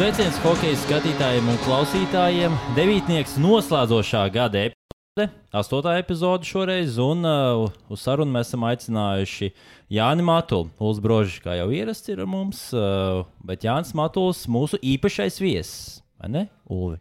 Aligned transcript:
Sveiciens 0.00 0.38
hokeja 0.40 0.78
skatītājiem 0.80 1.48
un 1.52 1.58
klausītājiem. 1.60 2.54
Devītnieks 2.72 3.34
noslēdzošā 3.36 4.22
gada 4.32 4.62
epizode, 4.70 5.26
astotā 5.60 5.98
epizode 6.00 6.48
šoreiz, 6.48 6.96
un 7.04 7.20
uh, 7.28 7.66
uz 7.92 8.06
sarunu 8.06 8.32
mēs 8.32 8.48
esam 8.48 8.64
aicinājuši 8.64 9.50
Jāni 9.92 10.24
Matulu. 10.24 10.70
Uls 10.80 11.02
Brožs, 11.04 11.36
kā 11.44 11.58
jau 11.58 11.68
ierasts, 11.76 12.08
ir 12.08 12.24
ar 12.24 12.30
mums, 12.32 12.62
uh, 12.72 13.28
bet 13.44 13.68
Jānis 13.68 13.92
Matuls 13.92 14.46
mūsu 14.48 14.80
īpašais 14.80 15.36
viesis. 15.44 16.00
Vai 16.16 16.32
ne, 16.32 16.46
Ulvi? 16.64 16.96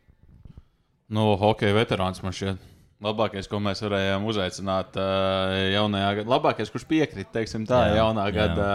No 1.08 1.38
hokeja 1.40 1.80
veterāns 1.80 2.20
man 2.20 2.36
šķiet. 2.36 2.60
Labākais, 3.08 3.48
ko 3.48 3.64
mēs 3.64 3.80
varējām 3.88 4.28
uzaicināt 4.28 5.00
uh, 5.00 5.56
jaunajā 5.72 6.18
gadā, 6.18 6.34
labākais, 6.36 6.76
kurš 6.76 6.84
piekrīt, 6.92 7.32
teiksim, 7.32 7.64
tā 7.64 7.94
Jā, 7.94 8.02
jaunā 8.02 8.28
jā. 8.28 8.42
gada, 8.42 8.72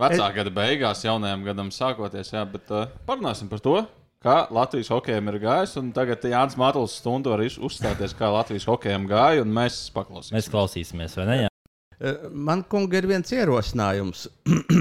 vecā 0.00 0.28
gada 0.36 0.52
beigās, 0.52 1.04
jaunajam 1.06 1.44
gadam 1.46 1.70
sākoties. 1.74 2.32
Jā, 2.34 2.44
bet 2.50 2.72
uh, 2.74 2.90
parunāsim 3.08 3.50
par 3.50 3.62
to, 3.64 3.76
kā 4.24 4.36
Latvijas 4.54 4.90
hokejam 4.92 5.30
ir 5.32 5.40
gājis. 5.42 5.76
un 5.80 5.92
Tagad 5.96 6.24
Jānis 6.26 6.58
Matls 6.60 6.98
stundu 7.00 7.32
var 7.32 7.44
uzstāties, 7.46 8.16
kā 8.16 8.30
Latvijas 8.32 8.68
hokejam 8.68 9.06
gāja, 9.10 9.44
un 9.44 9.52
mēs 9.56 9.86
paklausīsimies. 9.94 10.36
Mēs 10.36 10.50
klausīsimies, 10.52 11.16
vai 11.20 11.28
ne? 11.30 11.38
Jā? 11.44 11.52
Eh, 12.00 12.26
Man, 12.30 12.64
kungi, 12.68 13.00
ir 13.00 13.08
viens 13.08 13.32
ierosinājums. 13.32 14.26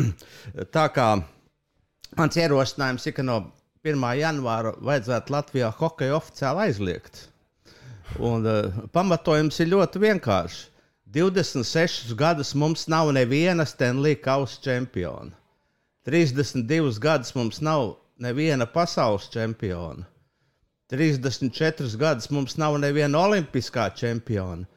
Tā 0.75 0.87
kā 0.95 1.09
mans 2.17 2.41
ierosinājums 2.41 3.07
ir, 3.07 3.15
ka 3.15 3.25
no 3.25 3.39
1. 3.85 4.05
janvāra 4.19 4.73
vajadzētu 4.81 5.35
Latvijā 5.35 5.71
hokeju 5.79 6.17
oficiāli 6.17 6.67
aizliegt. 6.67 7.27
Un, 8.21 8.45
uh, 8.45 8.85
pamatojums 8.93 9.59
ir 9.63 9.71
ļoti 9.71 10.01
vienkāršs. 10.03 10.63
26 11.15 12.11
gadus 12.19 12.49
mums 12.59 12.87
nav 12.91 13.07
neviena 13.15 13.63
Stanley 13.65 14.15
Kausa 14.19 14.59
čempiona. 14.61 15.31
32 16.05 16.99
gadus 16.99 17.31
mums 17.35 17.61
nav 17.63 17.93
neviena 18.19 18.65
pasaules 18.65 19.29
čempiona. 19.31 20.03
34 20.91 21.95
gadus 21.97 22.27
mums 22.29 22.57
nav 22.59 22.75
neviena 22.83 23.21
olimpiskā 23.23 23.87
čempiona. 23.95 24.67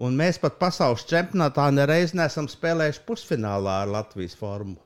Un 0.00 0.14
mēs 0.16 0.38
pat 0.40 0.56
pasaules 0.62 1.02
čempionātā 1.10 1.66
nereiz 1.74 2.14
neesam 2.16 2.46
spēlējuši 2.48 3.02
pusfinālā 3.10 3.80
ar 3.82 3.90
Latvijas 3.92 4.38
formu. 4.38 4.78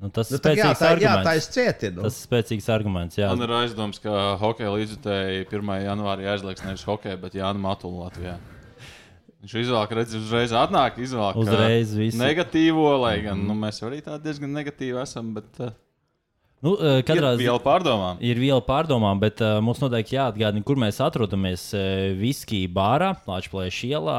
Nu, 0.00 0.12
tas 0.12 0.28
ir 0.30 0.36
Nu, 0.38 0.44
tā, 0.44 0.52
jā, 0.54 0.68
spēcīgs 0.68 0.78
tā, 0.78 0.84
jā, 0.86 0.92
arguments. 0.92 1.26
tā 1.26 1.34
ir 1.40 1.48
cieti. 1.56 1.90
Nu. 1.96 2.04
Tas 2.04 2.20
ir 2.20 2.28
spēcīgs 2.28 2.68
arguments. 2.76 3.16
Jā, 3.18 3.32
Man 3.32 3.48
ir 3.48 3.56
aizdoms, 3.64 3.98
ka 4.00 4.36
hokeja 4.40 4.70
līdzjutēji 4.76 5.48
1. 5.50 5.74
janvārī 5.88 6.28
aizliegs 6.36 6.62
nevis 6.68 6.84
hokeju, 6.88 7.18
bet 7.24 7.34
Jānu 7.40 7.60
Matulu 7.64 8.04
Latvijā. 8.04 8.36
Viņš 9.40 9.52
izvēlējās, 9.56 9.92
redz, 9.96 10.16
uzreiz 10.18 10.52
atnāk, 10.52 10.98
izvēlējās 11.00 11.38
Uzreiz 11.40 11.92
visu. 11.96 12.18
negatīvo, 12.20 12.90
lai 13.00 13.14
gan 13.24 13.40
nu, 13.40 13.54
mēs 13.56 13.80
arī 13.86 14.02
tādi 14.04 14.26
diezgan 14.26 14.52
negatīvi 14.52 15.00
esam. 15.00 15.30
Bet, 15.38 15.48
uh, 15.64 15.70
nu, 16.60 16.74
uh, 16.74 16.98
katrā 17.08 17.30
ir 17.38 17.40
viela 17.40 17.62
pārdomām. 17.64 18.20
ir 18.20 18.42
viela 18.42 18.60
pārdomām, 18.66 19.22
bet 19.22 19.40
uh, 19.40 19.56
mums 19.64 19.80
noteikti 19.80 20.18
jāatgādina, 20.18 20.66
kur 20.68 20.76
mēs 20.82 21.00
atrodamies. 21.00 21.70
Uh, 21.72 22.10
Viskija 22.20 22.68
bārā, 22.76 23.14
Latvijas 23.30 23.80
ielā. 23.88 24.18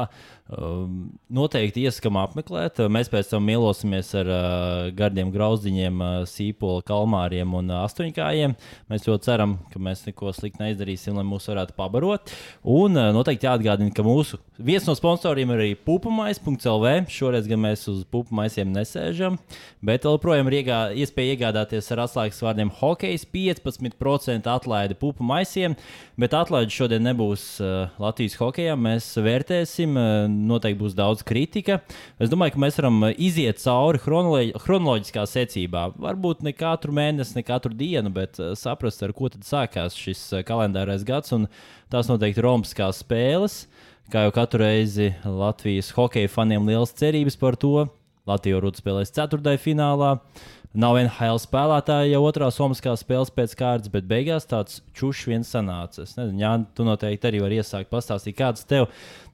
Uh, 0.50 0.88
noteikti 1.30 1.84
ieskam 1.86 2.16
apmeklēt. 2.18 2.80
Uh, 2.82 2.90
Mēs 2.92 3.06
pēc 3.08 3.28
tam 3.30 3.44
mielosimies 3.46 4.08
ar 4.18 4.28
uh, 4.28 4.88
gardiem 4.92 5.30
grauzdiņiem, 5.32 6.02
sīpolu, 6.28 6.82
kalmāriem 6.84 7.54
un 7.56 7.70
astoņkājiem. 7.78 8.56
Mēs 8.90 9.06
ļoti 9.06 9.28
ceram, 9.30 9.54
ka 9.72 9.80
mēs 9.80 10.02
neko 10.08 10.32
sliktu 10.34 10.64
neizdarīsim, 10.64 11.14
lai 11.16 11.24
mūs 11.28 11.46
varētu 11.48 11.76
pabarot. 11.78 12.34
Un 12.68 12.98
noteikti 13.14 13.46
jāatgādina, 13.46 13.94
ka 13.94 14.04
mūsu 14.04 14.40
viens 14.62 14.84
no 14.86 14.96
sponsoriem 14.98 15.54
ir 15.54 15.62
arī 15.62 15.70
pupamais.lv. 15.86 16.92
Šoreiz 17.10 17.48
gan 17.50 17.62
mēs 17.62 17.86
uz 17.90 18.02
pupamaisiem 18.10 18.74
nesēžam, 18.74 19.38
bet 19.84 20.06
vēl 20.08 20.20
projām 20.22 20.50
ir 20.50 20.58
iegā, 20.60 20.80
iespēja 21.04 21.36
iegādāties 21.36 21.88
ar 21.94 22.04
atslēgas 22.04 22.42
vārdiem 22.44 22.74
hokejs 22.82 23.24
15% 23.32 24.50
atlaide 24.52 24.98
pupamaisiem, 24.98 25.78
bet 26.20 26.36
atlaide 26.36 26.74
šodien 26.74 27.06
nebūs 27.06 27.46
Latvijas 28.02 28.36
hokejā. 28.42 28.76
Mēs 28.78 29.08
vērtēsim, 29.22 29.96
noteikti 30.32 30.80
būs 30.80 30.96
daudz 30.98 31.24
kritika. 31.26 31.80
Es 32.22 32.32
domāju, 32.32 32.56
ka 32.56 32.62
mēs 32.64 32.78
varam 32.80 32.98
uh, 33.06 33.12
iziet 33.16 33.60
cauri 33.62 34.00
chronoloģi 34.02 34.56
chronoloģiskā 34.64 35.26
secībā. 35.28 35.86
Varbūt 36.02 36.44
ne 36.46 36.54
katru 36.56 36.94
mēnesi, 36.96 37.36
ne 37.38 37.46
katru 37.46 37.74
dienu, 37.76 38.12
bet 38.14 38.40
uh, 38.40 38.52
saprast, 38.58 39.04
ar 39.04 39.14
ko 39.16 39.30
tad 39.32 39.46
sākās 39.48 39.98
šis 39.98 40.24
uh, 40.32 40.44
kalendārais 40.46 41.06
gads. 41.08 41.34
Tās 41.92 42.10
noteikti 42.10 42.40
ir 42.40 42.46
Romas 42.48 42.74
spēles. 42.98 43.64
Kā 44.12 44.26
jau 44.26 44.32
katru 44.34 44.64
reizi 44.64 45.12
Latvijas 45.24 45.92
hokeja 45.96 46.28
faniem 46.28 46.66
liels 46.68 46.92
cerības 46.98 47.38
par 47.40 47.56
to. 47.56 47.86
Latvija 48.28 48.56
jau 48.56 48.64
rūtas 48.66 48.82
spēlēs 48.82 49.14
ceturtajā 49.14 49.60
finālā. 49.62 50.16
Nav 50.72 50.96
NHL 50.96 51.36
spēlētāja 51.36 52.14
jau 52.14 52.22
otrā 52.24 52.46
somiskā 52.54 52.94
spēles 52.96 53.28
pēc 53.34 53.52
kārtas, 53.60 53.90
bet 53.92 54.06
beigās 54.08 54.46
tāds 54.48 54.78
čušs 54.96 55.26
viens 55.28 55.50
sanāca. 55.52 56.06
Jā, 56.40 56.52
tu 56.72 56.86
noteikti 56.88 57.28
arī 57.28 57.42
vari 57.44 57.58
iesākt 57.60 57.90
pastāstīt, 57.92 58.38
kāds 58.38 58.64
tev 58.68 58.86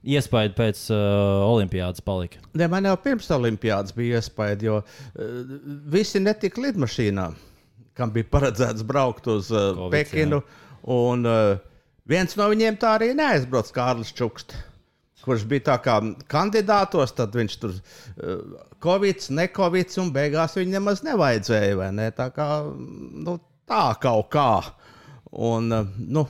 iespējas 0.03 0.57
pēc 0.57 0.81
uh, 0.91 1.45
olimpiādas 1.47 2.03
palika. 2.03 2.43
Ne, 2.59 2.67
man 2.71 2.89
jau 2.89 2.97
pirms 2.99 3.31
olimpiādas 3.31 3.95
bija 3.95 4.19
iespēja, 4.19 4.59
jo 4.67 4.81
uh, 4.83 5.55
visi 5.95 6.19
netika 6.19 6.65
lidmašīnā, 6.65 7.29
kam 7.95 8.11
bija 8.15 8.27
paredzēts 8.35 8.83
braukt 8.87 9.31
uz 9.31 9.53
uh, 9.55 9.71
Covid, 9.79 9.95
Pekinu. 9.95 10.41
Un, 10.91 11.23
uh, 11.23 11.93
viens 12.09 12.35
no 12.35 12.51
viņiem 12.51 12.81
tā 12.83 12.97
arī 12.99 13.13
neaizbrauc, 13.15 13.71
Kārlis 13.75 14.11
Čukste. 14.15 14.59
Kurš 15.19 15.43
bija 15.51 15.65
tā 15.73 15.77
kā 15.83 15.97
kandidātos, 16.31 17.11
tad 17.17 17.33
viņš 17.35 17.55
tur 17.59 17.73
uh, 17.75 18.59
Covid, 18.83 19.25
ne 19.35 19.49
Covid, 19.55 19.95
un 19.99 20.13
beigās 20.15 20.55
viņam 20.55 20.77
nemaz 20.77 21.03
nevajadzēja. 21.03 21.79
vai 21.79 21.89
Ne? 21.95 22.07
Tā 22.15 22.29
kā 22.35 22.49
nu, 22.69 23.39
tā 23.67 23.83
kaut 24.01 24.29
kā. 24.33 24.51
Un, 25.35 25.67
uh, 25.75 25.97
nu, 25.99 26.23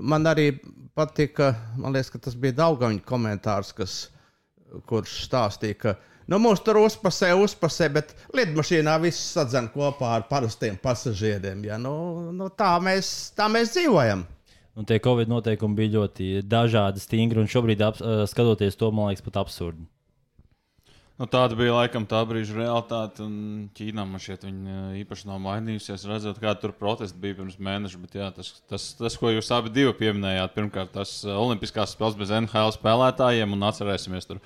man 0.00 0.30
arī 0.30 0.50
patika, 0.94 1.52
man 1.76 1.92
liekas, 1.92 2.10
ka 2.12 2.20
tas 2.26 2.36
bija 2.38 2.58
Daugaņa 2.62 3.04
komentārs, 3.08 3.72
kas, 3.76 3.98
kurš 4.88 5.22
stāstīja, 5.26 5.78
ka 5.78 5.94
nu, 6.28 6.38
mums 6.42 6.62
tur 6.64 6.80
uzpasē, 6.82 7.32
uzpasē, 7.38 7.88
bet 7.92 8.14
lidmašīnā 8.36 8.98
viss 9.02 9.32
sadzen 9.36 9.68
kopā 9.72 10.16
ar 10.18 10.28
parastiem 10.30 10.78
pasažieriem. 10.80 11.64
Ja? 11.68 11.78
Nu, 11.80 11.94
nu, 12.34 12.48
tā, 12.56 12.74
mēs, 12.84 13.32
tā 13.36 13.48
mēs 13.52 13.74
dzīvojam. 13.76 14.24
Un 14.78 14.88
tie 14.88 14.96
Covid 15.04 15.28
noteikumi 15.28 15.76
bija 15.76 15.98
ļoti 15.98 16.28
dažādi, 16.48 17.02
stingri, 17.02 17.42
un 17.42 17.50
šobrīd, 17.50 17.82
ap, 17.84 17.98
uh, 18.00 18.22
skatoties 18.28 18.78
to, 18.80 18.88
man 18.94 19.10
liekas, 19.10 19.24
pat 19.26 19.42
absurdi. 19.42 19.84
Nu, 21.20 21.28
tāda 21.30 21.54
bija 21.54 21.74
laikam 21.76 22.02
tā 22.08 22.18
brīža 22.26 22.56
realitāte. 22.56 23.26
Ķīnā 23.76 24.02
man 24.08 24.18
šķiet, 24.22 24.46
viņa 24.48 24.78
īpaši 25.02 25.28
nav 25.28 25.42
mainījusies. 25.44 26.06
Redzot, 26.08 26.40
kāda 26.42 26.58
tur 26.64 26.72
protesti 26.74 27.20
bija 27.20 27.36
pirms 27.38 27.60
mēneša. 27.62 28.00
Bet, 28.02 28.16
jā, 28.18 28.30
tas, 28.34 28.48
tas, 28.66 28.88
tas, 28.98 29.18
ko 29.20 29.30
jūs 29.30 29.52
abi 29.54 29.84
pieminējāt, 30.00 30.54
pirmkārt, 30.56 30.90
tas 30.96 31.18
uh, 31.26 31.36
Olimpiskās 31.38 31.92
spēles 31.94 32.18
bez 32.18 32.32
NHL 32.32 32.72
spēlētājiem. 32.74 33.54
Un 33.54 33.68
atcerēsimies, 33.68 34.26
tur 34.30 34.40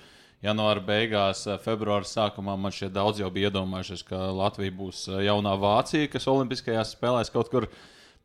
janvāra 0.45 0.83
beigās, 0.85 1.47
uh, 1.47 1.57
februāra 1.63 2.05
sākumā 2.05 2.59
man 2.61 2.75
šķiet 2.75 2.93
daudz 2.99 3.23
jau 3.23 3.31
bija 3.33 3.49
iedomājušies, 3.49 4.03
ka 4.11 4.27
Latvija 4.37 4.75
būs 4.75 5.07
uh, 5.09 5.23
jaunā 5.25 5.55
Vācija, 5.63 6.11
kas 6.13 6.29
Olimpiskajās 6.35 6.97
spēlēs 6.99 7.33
kaut 7.33 7.55
kur. 7.55 7.71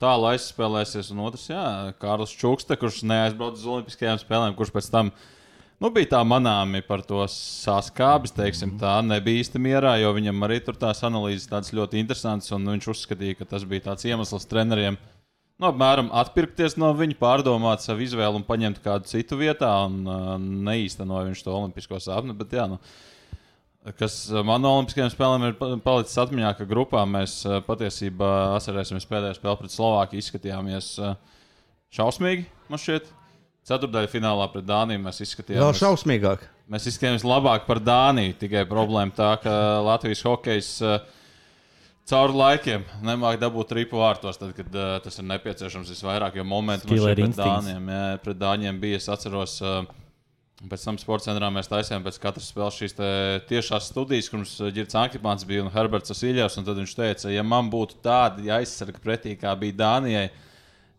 Tālu 0.01 0.31
aizspēlēsies, 0.31 1.11
un 1.13 1.21
otrs, 1.27 1.45
jā, 1.51 1.63
Kārlis 2.01 2.33
Čukste, 2.33 2.77
kurš 2.79 3.03
neaizbrauca 3.05 3.59
uz 3.59 3.67
Olimpiskajām 3.69 4.17
spēlēm, 4.17 4.55
kurš 4.57 4.71
pēc 4.73 4.87
tam 4.89 5.11
nu, 5.13 5.91
bija 5.93 6.09
tā 6.15 6.21
manāmi 6.25 6.81
par 6.85 7.03
to 7.05 7.21
saskābis, 7.29 8.33
teiksim, 8.33 8.73
tā 8.81 8.95
nebija 9.05 9.43
īsti 9.43 9.61
mierā, 9.61 9.93
jo 10.01 10.09
viņam 10.17 10.47
arī 10.47 10.57
tur 10.65 10.79
tās 10.81 11.03
analīzes 11.05 11.49
tādas 11.51 11.69
ļoti 11.77 12.01
interesantas, 12.01 12.49
un 12.57 12.65
viņš 12.73 12.89
uzskatīja, 12.95 13.37
ka 13.39 13.49
tas 13.53 13.67
bija 13.69 13.91
tāds 13.91 14.09
iemesls 14.09 14.49
treneriem. 14.49 14.97
Nu, 15.61 15.69
apmēram 15.69 16.09
atpirkties 16.17 16.79
no 16.81 16.89
viņa, 16.97 17.19
pārdomāt 17.21 17.85
savu 17.85 18.01
izvēli 18.01 18.41
un 18.41 18.47
paņemt 18.47 18.81
kādu 18.81 19.05
citu 19.11 19.37
vietā, 19.37 19.69
un 19.85 20.01
uh, 20.09 20.33
neīstenoja 20.41 21.27
viņš 21.29 21.45
to 21.45 21.53
olimpisko 21.53 22.01
sapni. 22.01 22.33
Bet, 22.33 22.57
jā, 22.57 22.65
nu, 22.71 22.81
uh, 22.81 23.20
man 24.45 24.61
no 24.61 24.75
Olimpiskajām 24.77 25.09
spēlēm 25.09 25.45
ir 25.47 25.55
pa- 25.57 25.71
palicis 25.81 26.19
atmiņā, 26.21 26.51
ka 26.59 26.67
grupā 26.69 27.01
mēs 27.09 27.39
uh, 27.49 27.59
patiesībā 27.65 28.29
atcerēsimies 28.59 29.07
pēdējo 29.09 29.39
spēli 29.39 29.57
pret 29.63 29.73
Slovākiju, 29.73 30.21
izskatījāmies 30.21 30.89
uh, 31.01 31.15
šausmīgi, 31.97 32.45
man 32.69 32.81
šķiet. 32.83 33.09
Ceturtajā 33.71 34.09
finālā 34.09 34.45
pret 34.53 34.65
Dāniju 34.65 35.01
mēs 35.03 35.19
Vēl 35.21 35.27
izskatījāmies. 35.27 35.79
šausmīgāk. 35.81 36.45
Mēs 36.73 36.85
izskatījāmies 36.89 37.25
labāk 37.29 37.65
par 37.67 37.81
Dāniju. 37.85 38.37
Tikai 38.41 38.63
problēma 38.69 39.13
tā, 39.17 39.31
ka 39.43 39.53
Latvijas 39.85 40.23
hokejs 40.25 40.69
cauri 42.09 42.33
laikiem 42.37 42.85
nemāķi 43.05 43.41
dabūt 43.43 43.69
tripu 43.69 43.99
vārtos, 44.01 44.39
tad, 44.41 44.53
kad 44.57 44.73
uh, 44.77 44.95
tas 45.05 45.17
ir 45.21 45.27
nepieciešams 45.29 45.91
visvairāk. 45.93 46.37
Jo 46.41 46.45
momentu 46.47 46.89
mums 46.89 47.03
šeit 47.05 47.21
pret. 47.21 47.37
Dāniem, 47.37 47.89
jā, 47.93 48.05
pret 48.25 48.39
Dāņiem 48.41 48.79
bija. 48.81 48.97
Es 49.01 49.09
atceros, 49.13 49.57
uh, 49.61 49.85
pēc 50.69 50.83
tam 50.85 50.97
sporta 51.01 51.29
centrā 51.29 51.49
mēs 51.53 51.69
taisījām 51.71 52.03
pēc 52.05 52.19
katras 52.21 52.51
spēles 52.51 52.77
šīs 52.77 52.95
tiešās 53.49 53.89
studijas, 53.89 54.29
kur 54.29 54.41
mums 54.41 54.53
Girts 54.75 54.97
Ankipāns 54.99 55.45
bija 55.47 55.65
un 55.65 55.71
Herberts 55.73 56.13
Asiljevs. 56.13 56.57
un 56.59 56.67
Tad 56.67 56.77
viņš 56.81 56.95
teica, 56.97 57.31
ja 57.33 57.43
man 57.43 57.71
būtu 57.73 57.97
tādi 58.05 58.51
aizsargi 58.53 59.01
pretī, 59.03 59.35
kā 59.39 59.55
bija 59.59 59.79
Dānijai. 59.81 60.29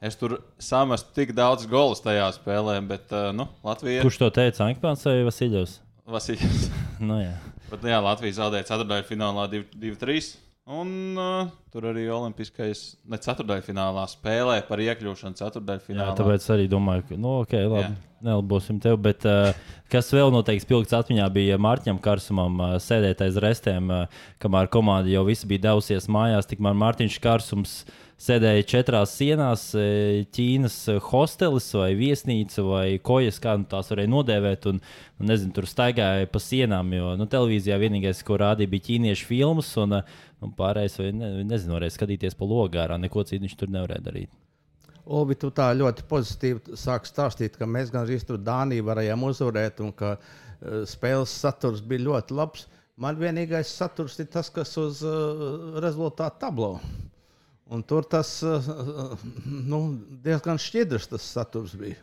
Es 0.03 0.19
tur 0.19 0.41
samestu 0.59 1.15
tik 1.15 1.31
daudz 1.39 1.69
golus 1.71 2.03
tajā 2.03 2.27
spēlē, 2.35 2.81
bet 2.89 3.13
uh, 3.15 3.31
nu, 3.37 3.47
Latvija 3.63 4.03
Kurš 4.03 4.19
to 4.19 4.31
teica? 4.35 4.67
Ankpāns 4.67 5.07
vai 5.07 5.21
Vasiljovs? 5.29 5.79
Vasiljevs. 6.11 6.71
Nu, 7.03 7.17
jā. 7.19 7.33
Bet, 7.67 7.83
jā, 7.89 7.97
Latvija 7.99 8.37
zaudēja 8.37 8.69
4. 8.69 9.01
finālā 9.09 9.49
2-3. 9.51 10.37
Un 10.71 11.17
uh, 11.19 11.49
tur 11.75 11.89
arī 11.91 12.05
Olimpiskais 12.15 12.93
ne 13.11 13.19
ceturdaļfinālā 13.19 14.05
spēlē 14.13 14.61
par 14.69 14.79
iekļūšanu 14.85 15.35
ceturdaļfinālā. 15.41 16.13
Jā, 16.13 16.19
tāpēc 16.21 16.45
arī 16.55 16.69
domāju, 16.71 17.03
ka, 17.09 17.19
nu, 17.19 17.33
ok, 17.43 17.57
labi, 17.67 17.97
nelabosim 18.23 18.79
tev. 18.83 19.01
Bet 19.03 19.27
uh, 19.27 19.51
kas 19.91 20.13
vēl 20.15 20.31
noteikti 20.31 20.63
spilgts 20.63 20.95
atmiņā 20.95 21.27
bija 21.35 21.59
Mārķam 21.59 21.99
Karsumam 22.05 22.63
uh, 22.63 22.77
sēdēt 22.79 23.25
aiz 23.27 23.41
restēm, 23.43 23.91
uh, 23.91 24.23
kamēr 24.43 24.71
komanda 24.71 25.11
jau 25.11 25.25
visi 25.27 25.51
bija 25.51 25.67
devusies 25.67 26.07
mājās, 26.07 26.47
tikmēr 26.53 26.79
Mārtiņš 26.79 27.19
Karsums 27.27 27.75
sēdēja 28.23 28.67
četrās 28.71 29.15
sienās, 29.19 29.65
e, 29.79 30.25
Ķīnas 30.35 30.77
hostelis 31.09 31.69
vai 31.77 31.91
viesnīca 31.99 32.65
vai 32.67 32.85
kojas, 33.03 33.41
kā 33.43 33.57
nu, 33.59 33.67
tās 33.71 33.91
varēja 33.93 34.13
nodēvēt. 34.13 34.69
Un, 34.71 34.79
un 35.21 35.33
nezinu, 35.33 35.55
tur 35.57 35.69
staigāja 35.71 36.31
pa 36.31 36.43
sienām, 36.43 36.93
jo 36.97 37.17
nu, 37.19 37.27
televīzijā 37.31 37.79
vienīgais, 37.83 38.23
ko 38.27 38.39
rādīja, 38.43 38.71
bija 38.73 38.89
ķīniešu 38.91 39.29
filmas. 39.31 39.73
Un, 39.83 39.99
e, 39.99 40.03
un 40.43 40.55
pārējais, 40.59 41.01
ne, 41.19 41.35
nezinu, 41.49 41.77
varēja 41.79 41.97
skatīties 41.97 42.39
pa 42.39 42.49
logārā. 42.49 43.01
Neko 43.03 43.27
citu 43.29 43.45
viņš 43.47 43.59
tur 43.59 43.75
nevarēja 43.75 44.07
darīt. 44.07 44.33
Obi, 45.03 45.35
tu 45.35 45.51
tā 45.51 45.73
ļoti 45.75 46.05
pozitīvi 46.07 46.77
sāki 46.79 47.11
stāstīt, 47.11 47.57
ka 47.59 47.67
mēs 47.67 47.91
gan 47.91 48.05
arī 48.05 48.21
tur 48.23 48.39
Dāniju 48.39 48.87
varējām 48.87 49.25
uzvarēt 49.27 49.83
un 49.83 49.91
ka 49.99 50.15
uh, 50.15 50.85
spēles 50.87 51.33
saturs 51.43 51.83
bija 51.83 52.07
ļoti 52.07 52.37
labs. 52.39 52.69
Man 53.03 53.19
vienīgais 53.19 53.73
saturs 53.73 54.21
ir 54.23 54.29
tas, 54.31 54.53
kas 54.55 54.77
uz 54.79 55.01
uh, 55.03 55.81
rezultātu 55.83 56.39
tablo. 56.45 56.77
Un 57.73 57.81
tur 57.89 58.05
tas 58.05 58.29
nu, 59.73 59.79
diezgan 60.25 60.59
šķidrs 60.61 61.09
tas 61.09 61.25
saturs 61.25 61.73
bija. 61.79 61.97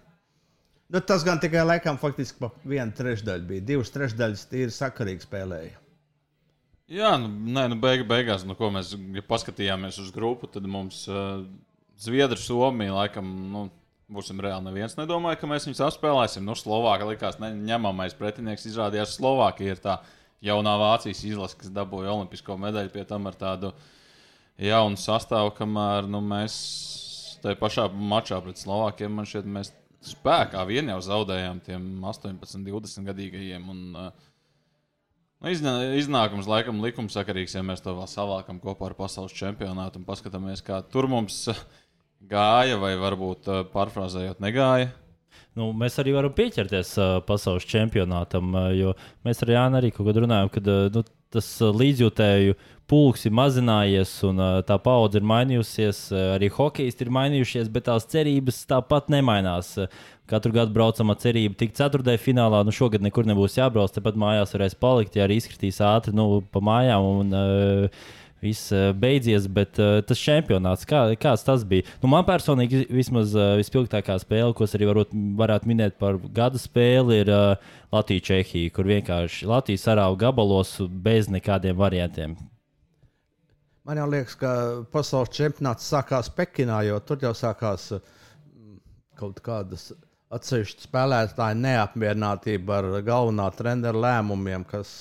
Nu, 0.89 1.01
tas 1.06 1.21
gan 1.21 1.38
tikai 1.38 1.62
laikam 1.62 2.00
faktiski 2.01 2.39
pa 2.42 2.50
vienu 2.66 2.95
trešdaļu 2.98 3.45
bija. 3.45 3.66
Divas 3.68 3.94
trešdaļas 3.94 4.48
tīri 4.50 4.74
sakarīgi 4.74 5.27
spēlēja. 5.27 5.75
Jā, 6.89 7.12
nu, 7.21 7.30
nē, 7.54 7.68
nu 7.69 7.77
beig, 7.77 8.01
beigās, 8.10 8.48
nu, 8.50 8.56
ko 8.57 8.71
mēs 8.74 8.95
ja 9.13 9.21
paskatījāmies 9.30 10.00
uz 10.01 10.10
grupu, 10.16 10.50
tad 10.50 10.66
mums 10.66 11.04
uh, 11.12 11.44
Zviedri, 12.01 12.39
Somija, 12.42 12.95
laikam, 12.95 13.30
nu, 13.54 13.68
būsim 14.10 14.42
reāli. 14.42 14.66
Neviens 14.71 14.98
nedomāja, 14.98 15.38
ka 15.38 15.51
mēs 15.51 15.69
viņus 15.69 15.83
apspēlēsim. 15.92 16.48
Nu, 16.50 16.57
Slovākija 16.57 17.12
likās, 17.12 17.38
ne, 17.44 17.51
ņemamais 17.69 18.18
pretinieks 18.18 18.66
izrādījās 18.71 19.13
Slovākija. 19.19 19.77
Ir 19.77 19.86
tā 19.86 20.00
jaunā 20.50 20.74
Vācijas 20.81 21.21
izlase, 21.30 21.62
kas 21.62 21.69
dabūja 21.77 22.16
olimpisko 22.16 22.57
medaļu 22.57 22.95
pie 22.95 23.06
tam 23.06 23.30
ar 23.30 23.38
tādu 23.38 23.69
uh, 23.75 23.95
jaunu 24.60 25.00
sastāvu, 25.00 25.54
kamēr 25.58 26.08
nu, 26.12 26.22
mēs 26.26 26.56
tajā 27.44 27.60
pašā 27.60 27.88
mačā 27.94 28.42
pret 28.44 28.60
Slovākiem 28.60 29.14
man 29.16 29.28
šķiet, 29.30 29.48
mēs 29.48 29.72
spēkā 30.10 30.64
vien 30.68 30.92
jau 30.92 31.00
zaudējām 31.04 31.62
tiem 31.64 31.86
18, 32.08 32.66
20 32.68 33.08
gadīgajiem. 33.12 33.70
Un, 33.72 33.86
uh, 33.96 34.28
Nu, 35.40 35.54
iznākums 35.96 36.50
laikam 36.52 36.82
likumsakarīgs, 36.84 37.54
ja 37.56 37.62
mēs 37.64 37.80
to 37.80 37.94
vēl 37.96 38.10
savākam 38.12 38.58
kopā 38.60 38.90
ar 38.90 38.96
pasaules 38.98 39.32
čempionātu 39.32 40.02
un 40.02 40.04
paskatāmies, 40.04 40.60
kā 40.68 40.82
tur 40.92 41.08
mums 41.08 41.46
gāja, 42.34 42.76
vai 42.82 42.98
varbūt 43.00 43.48
pārfrāzējot, 43.72 44.42
negāja. 44.44 44.90
Nu, 45.56 45.70
mēs 45.72 45.96
arī 46.04 46.12
varam 46.18 46.34
pieķerties 46.36 46.92
uh, 47.00 47.14
pasaules 47.24 47.64
čempionātam, 47.72 48.52
uh, 48.52 48.68
jo 48.76 48.92
mēs 49.24 49.40
ar 49.46 49.54
Jānu 49.56 49.80
arī 49.80 49.94
kaut 49.96 50.10
kad 50.10 50.20
runājam, 50.26 50.52
ka 50.52 50.64
uh, 50.66 50.92
nu, 50.92 51.06
tas 51.32 51.48
līdzjūtēju 51.64 52.58
pulks 52.90 53.28
ir 53.30 53.34
mazinājies 53.38 54.12
un 54.28 54.42
tā 54.68 54.78
paudze 54.82 55.22
ir 55.22 55.28
mainījusies. 55.30 56.08
Arī 56.36 56.50
hokejisti 56.54 57.06
ir 57.06 57.14
mainījušies, 57.16 57.70
bet 57.74 57.88
tās 57.90 58.08
cerības 58.10 58.64
tāpat 58.70 59.12
nemainās. 59.14 59.76
Katru 60.30 60.54
gadu 60.54 60.76
braucam 60.76 61.10
ar 61.10 61.18
cerību 61.22 61.58
tikt 61.58 61.80
ceturtajā 61.80 62.22
finālā. 62.22 62.62
Nu, 62.66 62.74
šogad 62.76 63.02
nekur 63.06 63.26
nebūs 63.30 63.58
jābrauc, 63.58 63.94
tepat 63.96 64.18
mājās 64.20 64.54
varēs 64.54 64.78
palikt, 64.78 65.18
ja 65.18 65.26
arī 65.26 65.40
izkritīs 65.42 65.82
ātri 65.82 66.14
nu, 66.18 66.44
pa 66.54 66.62
mājām. 66.66 67.12
Un, 67.24 67.38
uh, 67.38 68.16
Viss 68.40 68.72
beidzies, 68.96 69.50
bet 69.52 69.76
uh, 69.84 69.98
tas 70.08 70.20
čempionāts, 70.24 70.86
kā, 70.88 71.02
kāds 71.20 71.44
tas 71.44 71.66
bija? 71.68 71.84
Nu, 72.00 72.08
man 72.14 72.24
personīgi 72.24 72.86
vismaz 72.88 73.34
uh, 73.36 73.58
vispilgtākā 73.60 74.16
spēle, 74.24 74.54
ko 74.56 74.64
es 74.64 74.76
arī 74.78 74.88
varot, 74.88 75.12
varētu 75.12 75.68
minēt 75.68 75.98
par 76.00 76.16
gada 76.38 76.62
spēli, 76.62 77.20
ir 77.26 77.34
uh, 77.36 77.74
Latvija-Čehija, 77.92 78.72
kur 78.72 78.88
vienkārši 78.88 79.50
Latvija 79.50 79.84
sarāva 79.84 80.16
gabalos 80.24 80.78
bez 80.88 81.28
nekādiem 81.28 81.76
variantiem. 81.84 82.38
Man 83.90 83.98
jau 83.98 84.06
liekas, 84.06 84.36
ka 84.38 84.50
pasaules 84.94 85.32
čempionāts 85.34 85.88
sākās 85.90 86.28
Pekinā, 86.38 86.84
jo 86.86 87.00
tur 87.02 87.24
jau 87.26 87.32
sākās 87.34 87.88
mm, 87.96 88.76
kaut 89.18 89.40
kādas 89.42 89.88
atsevišķas 90.30 90.86
spēlētāju 90.86 91.58
neapmierinātība 91.58 92.76
ar 92.76 92.88
galvenā 93.08 93.48
treneru 93.58 94.04
lēmumiem, 94.04 94.62
kas 94.70 94.92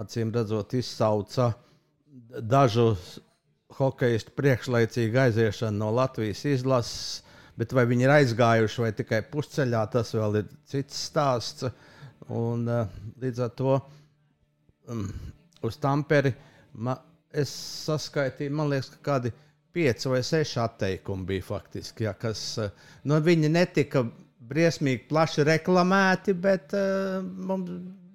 acīm 0.00 0.32
redzot 0.32 0.72
izsauca 0.78 1.50
dažu 2.40 2.86
hokeistu 3.76 4.32
priekšlaicīgu 4.40 5.20
aiziešanu 5.26 5.76
no 5.82 5.90
Latvijas 5.98 6.46
izlases. 6.48 7.26
Bet 7.60 7.76
vai 7.76 7.84
viņi 7.90 8.08
ir 8.08 8.14
aizgājuši 8.14 8.86
vai 8.86 8.94
tikai 9.02 9.20
pusceļā, 9.34 9.82
tas 9.92 10.14
vēl 10.16 10.40
ir 10.40 10.48
cits 10.64 11.04
stāsts. 11.10 11.68
Un, 12.32 12.64
līdz 13.20 13.44
ar 13.44 13.52
to 13.60 13.76
um, 14.88 15.04
uz 15.68 15.76
Tamperi 15.84 16.32
man, 16.72 17.04
es 17.32 17.52
saskaitīju, 17.84 18.54
man 18.54 18.72
liekas, 18.72 18.90
ka 18.94 19.02
kādi 19.12 19.32
pieci 19.74 20.08
vai 20.10 20.22
seši 20.24 20.60
atteikumi 20.62 21.26
bija 21.28 21.44
faktiski. 21.48 22.06
Ja, 22.08 22.14
kas, 22.18 22.42
eh, 22.62 22.70
nu, 23.04 23.20
viņi 23.24 23.50
netika 23.52 24.04
briesmīgi 24.48 25.08
plaši 25.10 25.44
reklamēti, 25.44 26.32
bet 26.40 26.72
uh, 26.72 27.18
mums 27.20 27.68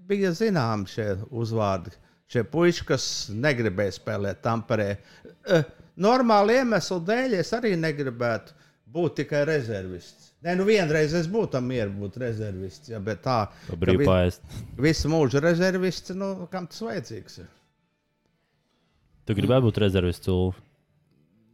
bija 0.10 0.32
zināmi 0.34 0.90
šie 0.90 1.12
uzvārdi. 1.30 1.94
Šie 2.34 2.42
puiši, 2.50 2.86
kas 2.90 3.06
negribēja 3.38 3.94
spēlēt 4.00 4.42
Tamperē. 4.42 4.90
Uh, 5.30 5.62
normāli 6.02 6.58
iemeslu 6.64 6.98
dēļ 7.06 7.38
es 7.38 7.54
arī 7.54 7.76
negribētu 7.78 8.58
būt 8.94 9.20
tikai 9.22 9.44
rezervists. 9.50 10.32
Nē, 10.44 10.58
nu 10.60 10.66
vienreiz 10.68 11.14
es 11.16 11.30
būtu 11.32 11.62
mieru 11.64 11.94
būt 12.02 12.18
rezervists, 12.26 12.90
ja, 12.92 13.00
bet 13.04 13.22
tā. 13.24 13.44
Brīvpājas. 13.80 14.42
Visu 14.82 15.12
mūžu 15.14 15.40
rezervists, 15.44 16.12
nu, 16.18 16.34
kam 16.52 16.66
tas 16.72 16.82
vajadzīgs? 16.84 17.44
Ir? 17.46 17.52
Tu 19.24 19.36
gribētu 19.38 19.70
būt 19.70 19.82
rezervists 19.84 20.32
Ulf? 20.32 20.60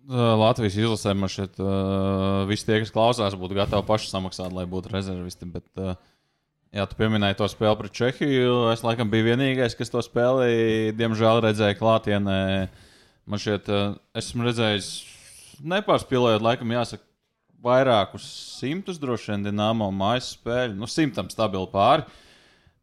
Latvijas 0.09 0.77
izlasē 0.79 1.13
man 1.13 1.29
šeit 1.29 1.59
uh, 1.61 2.47
visi 2.49 2.65
tie, 2.65 2.79
kas 2.81 2.93
klausās, 2.93 3.35
būtu 3.37 3.57
gatavi 3.59 3.85
paši 3.85 4.09
samaksāt, 4.09 4.53
lai 4.57 4.65
būtu 4.69 4.89
rezervisti. 4.89 5.45
Bet, 5.53 5.67
uh, 5.77 5.93
jā, 6.73 6.87
tu 6.89 6.97
pieminēji 6.97 7.37
to 7.37 7.49
spēli 7.51 7.77
pret 7.77 7.93
Čehiju. 7.99 8.55
Es 8.73 8.81
laikam 8.85 9.11
biju 9.11 9.27
vienīgais, 9.27 9.77
kas 9.77 9.93
to 9.93 10.01
spēli, 10.01 10.95
diemžēl, 10.97 11.43
redzēja 11.45 11.77
klātienē. 11.77 12.39
Man 13.29 13.43
šeit, 13.43 13.69
uh, 13.69 13.99
esmu 14.17 14.47
redzējis, 14.49 14.89
nepārspīlējot, 15.75 16.41
laikam, 16.47 16.73
jāsaka, 16.73 17.05
vairākus 17.61 18.25
simtus 18.57 18.97
droši 18.97 19.35
vien 19.35 19.45
Dienāmo 19.45 19.91
mājas 19.93 20.31
spēļu. 20.39 20.73
Nu, 20.79 20.89
simtam 20.89 21.29
stabili 21.29 21.69
pāri. 21.69 22.07
Uh, 22.07 22.25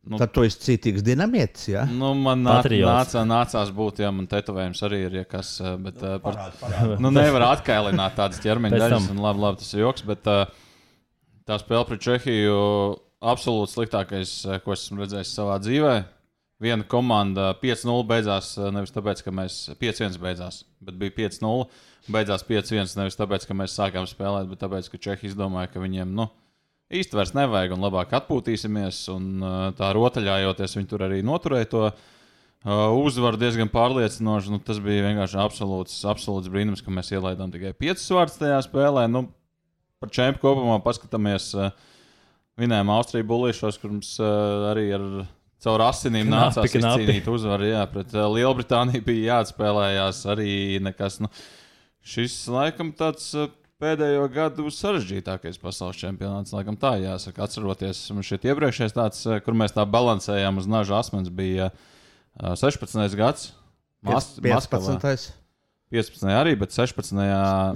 Nu, 0.06 0.20
Tad 0.20 0.30
tu 0.30 0.44
esi 0.46 0.60
citīgs 0.62 1.02
dinamietis. 1.02 1.64
Ja? 1.72 1.80
Nu, 1.90 2.12
man 2.14 2.44
nāc, 2.46 2.68
nācā, 2.70 3.24
nācās 3.26 3.72
būt, 3.74 4.04
ja 4.04 4.12
man 4.14 4.28
tetovējums 4.30 4.82
arī 4.86 5.00
ir, 5.08 5.16
ja 5.18 5.24
kas. 5.26 5.56
Eh, 5.58 5.72
bet, 5.82 5.98
uh, 5.98 6.20
par, 6.22 6.36
parād, 6.38 6.60
parād. 6.60 6.92
Nu, 7.02 7.10
nevar 7.14 7.48
atkailināt 7.48 8.14
tādas 8.18 8.38
ķermeņa 8.44 8.78
daļas, 8.84 9.08
un 9.10 9.24
labi, 9.24 9.42
labi, 9.42 9.60
tas 9.64 9.74
ir 9.74 9.82
joks. 9.82 10.04
Bet 10.06 10.30
uh, 10.30 10.44
tā 11.50 11.58
spēle 11.58 11.88
pret 11.88 12.04
Čehiju 12.06 12.60
absolūti 13.26 13.74
sliktākais, 13.74 14.36
ko 14.62 14.76
esmu 14.76 15.02
redzējis 15.02 15.34
savā 15.40 15.58
dzīvē. 15.64 15.96
Viena 16.62 16.86
komanda 16.88 17.50
5-0 17.60 18.06
beidzās 18.08 18.54
nevis 18.72 18.94
tāpēc, 18.94 19.20
ka 19.26 19.34
mēs 19.34 19.58
5-1 19.76 20.22
beidzās, 20.22 20.62
bet 20.86 20.96
bija 21.02 21.16
5-0. 21.18 21.66
Beidzās 22.14 22.46
5-1 22.46 22.94
nevis 23.00 23.18
tāpēc, 23.18 23.44
ka 23.48 23.58
mēs 23.58 23.74
sākām 23.76 24.06
spēlēt, 24.08 24.46
bet 24.52 24.62
tāpēc, 24.62 24.88
ka 24.92 25.02
Čehi 25.02 25.32
izdomāja, 25.32 25.74
ka 25.74 25.82
viņiem, 25.82 26.14
nu, 26.16 26.30
īsti 26.92 27.18
vairs 27.18 27.32
nevajag 27.36 27.74
un 27.76 27.86
labāk 27.86 28.12
atpūtīsimies. 28.20 29.00
Un, 29.14 29.40
tā 29.78 29.90
rotaļājoties, 29.96 30.76
viņi 30.78 30.90
tur 30.90 31.06
arī 31.08 31.22
noturēja 31.26 31.70
to 31.72 31.86
uzvaru 32.66 33.38
diezgan 33.40 33.70
pārliecinoši. 33.72 34.52
Nu, 34.54 34.60
tas 34.62 34.78
bija 34.82 35.06
vienkārši 35.08 35.40
absolūts, 35.42 35.98
absolūts 36.10 36.50
brīnums, 36.52 36.82
ka 36.84 36.94
mēs 36.94 37.12
ielaidām 37.14 37.52
tikai 37.54 37.74
5 37.78 38.06
vārdus 38.16 38.40
tajā 38.40 38.60
spēlē. 38.66 39.06
Nu, 39.10 39.26
par 40.02 40.12
čempionu 40.14 40.42
kopumā 40.42 40.80
paskatāmies. 40.84 41.52
Vinējām 42.56 42.88
Austriju 42.94 43.26
bulīšos, 43.28 43.76
kur 43.82 43.90
mums 43.92 44.14
arī 44.22 44.86
ar 44.96 45.02
caur 45.60 45.82
asinīm 45.90 46.30
nācās 46.32 46.72
izcīnīt 46.72 47.26
uzvaru. 47.28 47.66
Jā, 47.68 47.82
pret 47.90 48.14
Lielbritāniju 48.16 49.04
bija 49.04 49.34
jāatspēlējās 49.34 50.22
arī 50.32 50.50
nekas. 50.84 51.18
Nu, 51.20 51.28
šis 52.06 52.38
laikam 52.52 52.94
tāds 52.96 53.34
pēdējo 53.82 54.26
gadu 54.32 54.70
sarežģītākais 54.72 55.60
pasaules 55.60 55.98
čempionāts. 56.00 56.54
Laikam 56.56 56.78
tā 56.80 56.96
jāsaka, 57.02 57.44
atceroties 57.46 58.06
šeit 58.26 58.46
iepriekšējais 58.48 58.96
tāds, 58.96 59.24
eh, 59.28 59.40
kur 59.44 59.56
mēs 59.58 59.76
tā 59.76 59.84
balansējām 59.88 60.62
uz 60.62 60.68
naža 60.70 61.00
asmens, 61.00 61.28
bija 61.30 61.70
16. 62.40 63.12
Eh, 63.12 63.16
gads. 63.16 63.52
Mas 64.02 64.36
15. 64.40 65.32
15. 65.92 66.26
arī, 66.34 66.56
bet 66.58 66.72
16. 66.74 67.14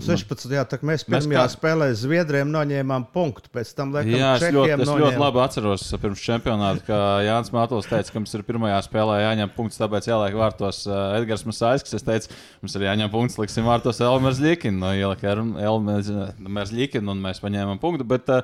16. 0.02 0.50
Jā, 0.50 0.64
tā 0.66 0.80
kā 0.80 0.86
mēs 0.88 1.04
Mēs 1.06 1.28
pirmajā 1.28 1.44
kā- 1.44 1.52
spēlē 1.52 1.86
Zviedriem 1.94 2.48
noņēmām 2.50 3.04
punktu, 3.14 3.46
pēc 3.54 3.70
tam 3.78 3.92
laikam 3.94 4.16
Jā, 4.18 4.32
es 4.34 4.42
ļoti, 4.50 4.72
es 4.82 4.88
ļoti 4.88 5.04
noņēma. 5.04 5.20
labi 5.22 5.38
atceros 5.44 5.84
pirms 6.02 6.24
čempionāta, 6.24 6.82
ka 6.88 6.98
Jānis 7.22 7.52
Mātos 7.54 7.86
teica, 7.86 8.10
ka 8.10 8.18
mums 8.18 8.34
ir 8.34 8.42
pirmajā 8.42 8.80
spēlē 8.88 9.20
jāņem 9.22 9.52
punkts, 9.54 9.78
tāpēc 9.78 10.08
jāliek 10.10 10.34
vārtos 10.34 10.82
uh, 10.90 11.20
Edgars 11.20 11.46
Masājs. 11.46 11.86
Es 11.94 12.02
teicu, 12.02 12.34
mums 12.64 12.74
ir 12.74 12.82
jāņem 12.88 13.12
punkts, 13.14 13.38
liksim 13.38 13.64
vārtos 13.70 14.02
Elmers 14.02 14.42
Ļikins. 14.42 14.80
No 14.82 14.90
ielika 14.90 15.30
Elmers 15.30 16.74
Ļikins 16.74 17.06
un 17.14 17.22
mēs 17.22 17.38
paņēmām 17.46 17.78
punktu. 17.78 18.02
Bet, 18.10 18.26
uh, 18.28 18.42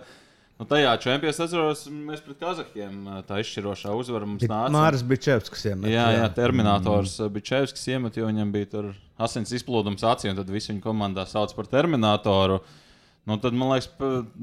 Nu, 0.56 0.64
tajā 0.64 0.94
čempionā 1.04 1.34
es 1.34 1.40
atceros, 1.44 1.82
mēs 1.92 2.22
pret 2.24 2.38
Kazahiem 2.40 3.00
tā 3.28 3.42
izšķirošā 3.42 3.92
uzvara 3.92 4.28
mums 4.28 4.44
nāca. 4.48 4.72
Māris 4.72 5.02
Bičevskis 5.04 5.66
iemet. 5.68 5.90
Jā, 5.92 6.06
jā, 6.14 6.30
Terminators 6.38 7.18
mm. 7.20 7.34
bija 7.34 7.48
Čevskis 7.50 7.84
iemet, 7.92 8.16
jo 8.16 8.30
viņam 8.30 8.54
bija 8.54 8.70
tur 8.72 8.88
asins 9.20 9.52
izplūdums 9.58 10.04
acī, 10.08 10.30
un 10.32 10.40
tad 10.40 10.52
visi 10.52 10.72
viņa 10.72 10.80
komandā 10.84 11.26
sauc 11.28 11.52
par 11.58 11.68
Terminatoru. 11.68 12.62
Nu, 13.28 13.36
tad, 13.42 13.52
man 13.58 13.74
liekas, 13.74 13.90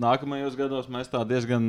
nākamajos 0.06 0.60
gados 0.60 0.92
mēs 0.92 1.10
tā 1.10 1.24
diezgan, 1.26 1.66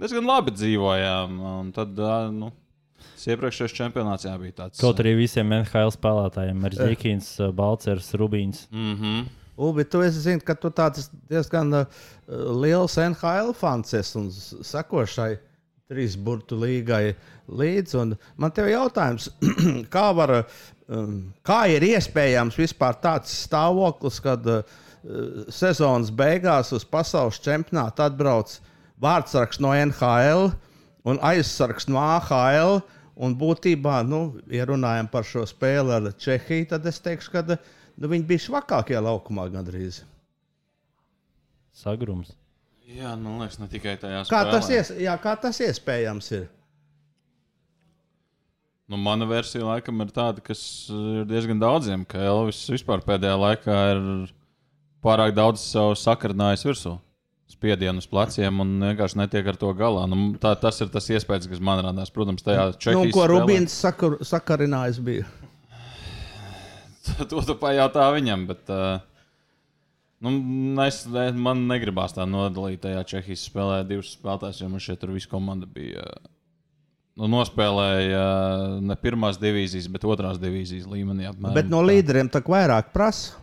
diezgan 0.00 0.26
labi 0.26 0.56
dzīvojām. 0.56 1.38
Un 1.60 1.70
tad, 1.76 1.94
nu, 2.34 2.50
tas 2.98 3.30
iepriekšējais 3.36 3.76
čempionāts 3.78 4.26
jā, 4.26 4.34
bija 4.40 4.64
tāds. 4.64 4.82
Kaut 4.82 4.98
arī 5.04 5.14
visiem 5.20 5.54
NHL 5.60 5.94
spēlētājiem 5.94 6.66
ir 6.66 6.78
Zikins, 6.80 7.36
Balcers, 7.54 8.10
Rubīns. 8.18 8.66
Mm 8.74 8.96
-hmm. 8.96 9.28
Ubi, 9.58 9.82
tu 9.90 10.00
esi 10.06 10.20
zini, 10.22 10.40
ka 10.46 10.54
tu 10.54 10.70
tāds 10.70 11.08
diezgan 11.30 11.72
uh, 11.80 11.86
liels 12.62 12.94
NHL 13.02 13.50
fans 13.58 13.94
esi 13.98 14.18
un 14.20 14.28
s- 14.30 14.54
seko 14.68 15.02
šai 15.10 15.32
trīs 15.90 16.14
burtu 16.20 16.54
līgai 16.60 17.14
līdzi. 17.48 17.96
Un 18.02 18.12
Man 18.38 18.52
te 18.54 18.62
ir 18.62 18.74
jautājums, 18.76 19.30
kā, 19.94 20.04
var, 20.14 20.34
um, 20.86 21.16
kā 21.42 21.62
ir 21.72 21.86
iespējams 21.88 22.58
vispār 22.60 22.98
tāds 23.02 23.32
stāvoklis, 23.48 24.20
kad 24.22 24.46
uh, 24.46 24.62
sezonas 25.54 26.10
beigās 26.14 26.70
uz 26.76 26.84
pasaules 26.86 27.40
čempionātu 27.42 28.04
atbrauc 28.06 28.54
vārdsargs 29.02 29.60
no 29.62 29.72
NHL 29.74 30.50
un 31.08 31.20
aizsargs 31.24 31.88
no 31.90 31.98
AHL. 32.02 32.80
Un 33.18 33.32
būtībā, 33.34 33.96
nu, 34.06 34.36
ja 34.46 34.62
runājam 34.68 35.08
par 35.10 35.24
šo 35.26 35.42
spēli 35.50 35.90
ar 35.96 36.04
Čehiju, 36.22 36.68
tad 36.70 36.84
es 36.86 37.00
teikšu, 37.02 37.32
ka 37.34 37.40
nu, 37.98 38.10
viņi 38.10 38.26
bija 38.28 38.44
švakākie 38.46 38.98
laukumā 39.02 39.48
gandrīz. 39.52 40.02
Sagrums. 41.78 42.32
Jā, 42.88 43.12
nu, 43.20 43.34
man 43.34 43.42
liekas, 43.44 43.58
ne 43.60 43.68
tikai 43.70 43.98
tajā 44.00 44.22
Kā 44.24 44.40
spēlē. 44.40 44.52
tas, 44.54 44.70
ies, 44.72 44.92
jā, 45.04 45.14
kā 45.20 45.34
tas 45.38 45.58
iespējams 45.66 46.30
ir? 46.38 46.46
Nu, 48.88 48.96
mana 48.96 49.26
versija 49.28 49.66
laikam 49.68 50.00
ir 50.00 50.08
tāda, 50.16 50.40
kas 50.40 50.62
ir 50.88 51.26
diezgan 51.28 51.60
daudziem, 51.60 52.06
ka 52.08 52.22
Elvis 52.24 52.62
vispār 52.72 53.02
pēdējā 53.04 53.34
laikā 53.36 53.76
ir 53.92 54.00
pārāk 55.04 55.34
daudz 55.36 55.60
savu 55.60 55.92
sakarinājis 56.00 56.64
virsū. 56.64 56.94
Spiedienu 57.52 58.00
uz 58.00 58.06
pleciem 58.08 58.60
un 58.64 58.72
vienkārši 58.86 59.18
netiek 59.20 59.46
ar 59.52 59.56
to 59.60 59.68
galā. 59.76 60.06
Nu, 60.08 60.30
tā, 60.40 60.54
tas 60.60 60.80
ir 60.84 60.88
tas 60.92 61.06
iespējas, 61.12 61.48
kas 61.52 61.60
man 61.64 61.82
radās. 61.84 62.12
Protams, 62.14 62.44
tajā 62.46 62.64
Nu, 62.70 62.78
Čehijas 62.80 63.12
ko 63.12 63.24
spēlē. 63.24 63.28
Rubīns 63.34 63.76
sakar, 63.84 64.16
sakarinājis 64.24 65.00
bija? 65.04 65.28
to 67.30 67.42
tu 67.44 67.56
pajautā 67.58 68.08
viņam. 68.14 68.46
Bet, 68.50 68.72
uh, 68.72 68.98
nu, 70.24 70.32
es, 70.86 71.02
man 71.36 71.66
negribās 71.70 72.16
tā 72.16 72.26
nodalīt 72.28 72.82
tajā 72.84 73.04
Čehijas 73.14 73.46
spēlē 73.50 73.82
divus 73.88 74.14
spēlētājus, 74.16 74.62
jo 74.64 74.72
man 74.72 74.84
šeit 74.84 75.02
tur 75.02 75.14
viss 75.16 75.30
komanda 75.30 75.68
bija. 75.70 76.04
Uh, 76.04 76.30
nu, 77.18 77.28
nospēlēja 77.34 78.22
uh, 78.22 78.78
ne 78.84 78.96
pirmās 79.00 79.40
divīzijas, 79.42 79.90
bet 79.92 80.06
otrās 80.08 80.40
divīzijas 80.42 80.88
līmenī. 80.90 81.28
Apmēram. 81.32 81.56
Bet 81.58 81.70
no 81.72 81.82
līderiem 81.86 82.30
tā 82.32 82.42
vairāk 82.46 82.92
prasa. 82.94 83.38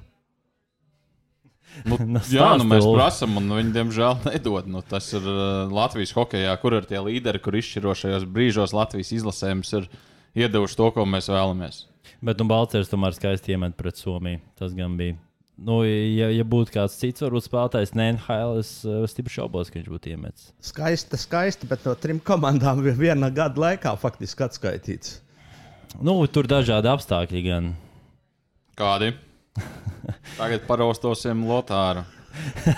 Nu, 1.83 1.97
Nu, 2.15 2.21
jā, 2.31 2.53
nu, 2.59 2.67
mēs 2.69 2.85
prasām, 2.87 3.35
un 3.41 3.51
viņi, 3.57 3.73
diemžēl, 3.75 4.21
nedod. 4.29 4.69
Nu, 4.71 4.83
tas 4.85 5.09
ir 5.15 5.25
uh, 5.25 5.73
Latvijas 5.73 6.15
hokeja, 6.15 6.55
kur 6.61 6.77
ir 6.77 6.87
tie 6.87 7.01
līderi, 7.03 7.41
kur 7.43 7.57
izšķirošajos 7.59 8.27
brīžos 8.31 8.75
Latvijas 8.75 9.11
izlasējums 9.17 9.75
ir 9.81 9.89
iedevuši 10.45 10.79
to, 10.79 10.89
ko 10.95 11.07
mēs 11.09 11.27
vēlamies. 11.31 11.83
Bet 12.25 12.39
nu, 12.41 12.47
Balcers 12.49 12.89
tomēr 12.89 13.13
skaisti 13.13 13.53
iemet 13.53 13.75
pret 13.77 13.99
Somiju. 14.01 14.39
Tas 14.57 14.73
gan 14.77 14.95
bija. 14.97 15.17
Nu, 15.55 15.77
ja, 15.87 16.27
ja 16.35 16.43
būtu 16.43 16.73
kāds 16.73 16.97
cits, 16.99 17.23
varbūt 17.23 17.45
spēlētājs, 17.45 17.93
ne 17.95 18.09
NHL, 18.17 18.57
es 18.59 18.71
uh, 18.83 19.05
stipri 19.07 19.31
šaubos, 19.37 19.69
ka 19.71 19.77
viņš 19.79 19.91
būtu 19.93 20.09
iemetis. 20.11 20.49
Skaista, 20.67 21.19
skaista, 21.21 21.69
bet 21.69 21.85
no 21.87 21.93
trim 21.95 22.19
komandām 22.19 22.81
vi- 22.83 22.95
viena 23.05 23.29
gada 23.31 23.61
laikā 23.63 23.93
faktiski 24.01 24.43
atskaitīts. 24.47 25.19
Nu, 26.03 26.17
tur 26.27 26.49
dažādi 26.51 26.89
apstākļi 26.91 27.43
gan. 27.45 27.69
Kādi? 28.75 29.13
Tagad 30.41 30.65
paraustosim 30.67 31.45
Lotāru. 31.47 32.03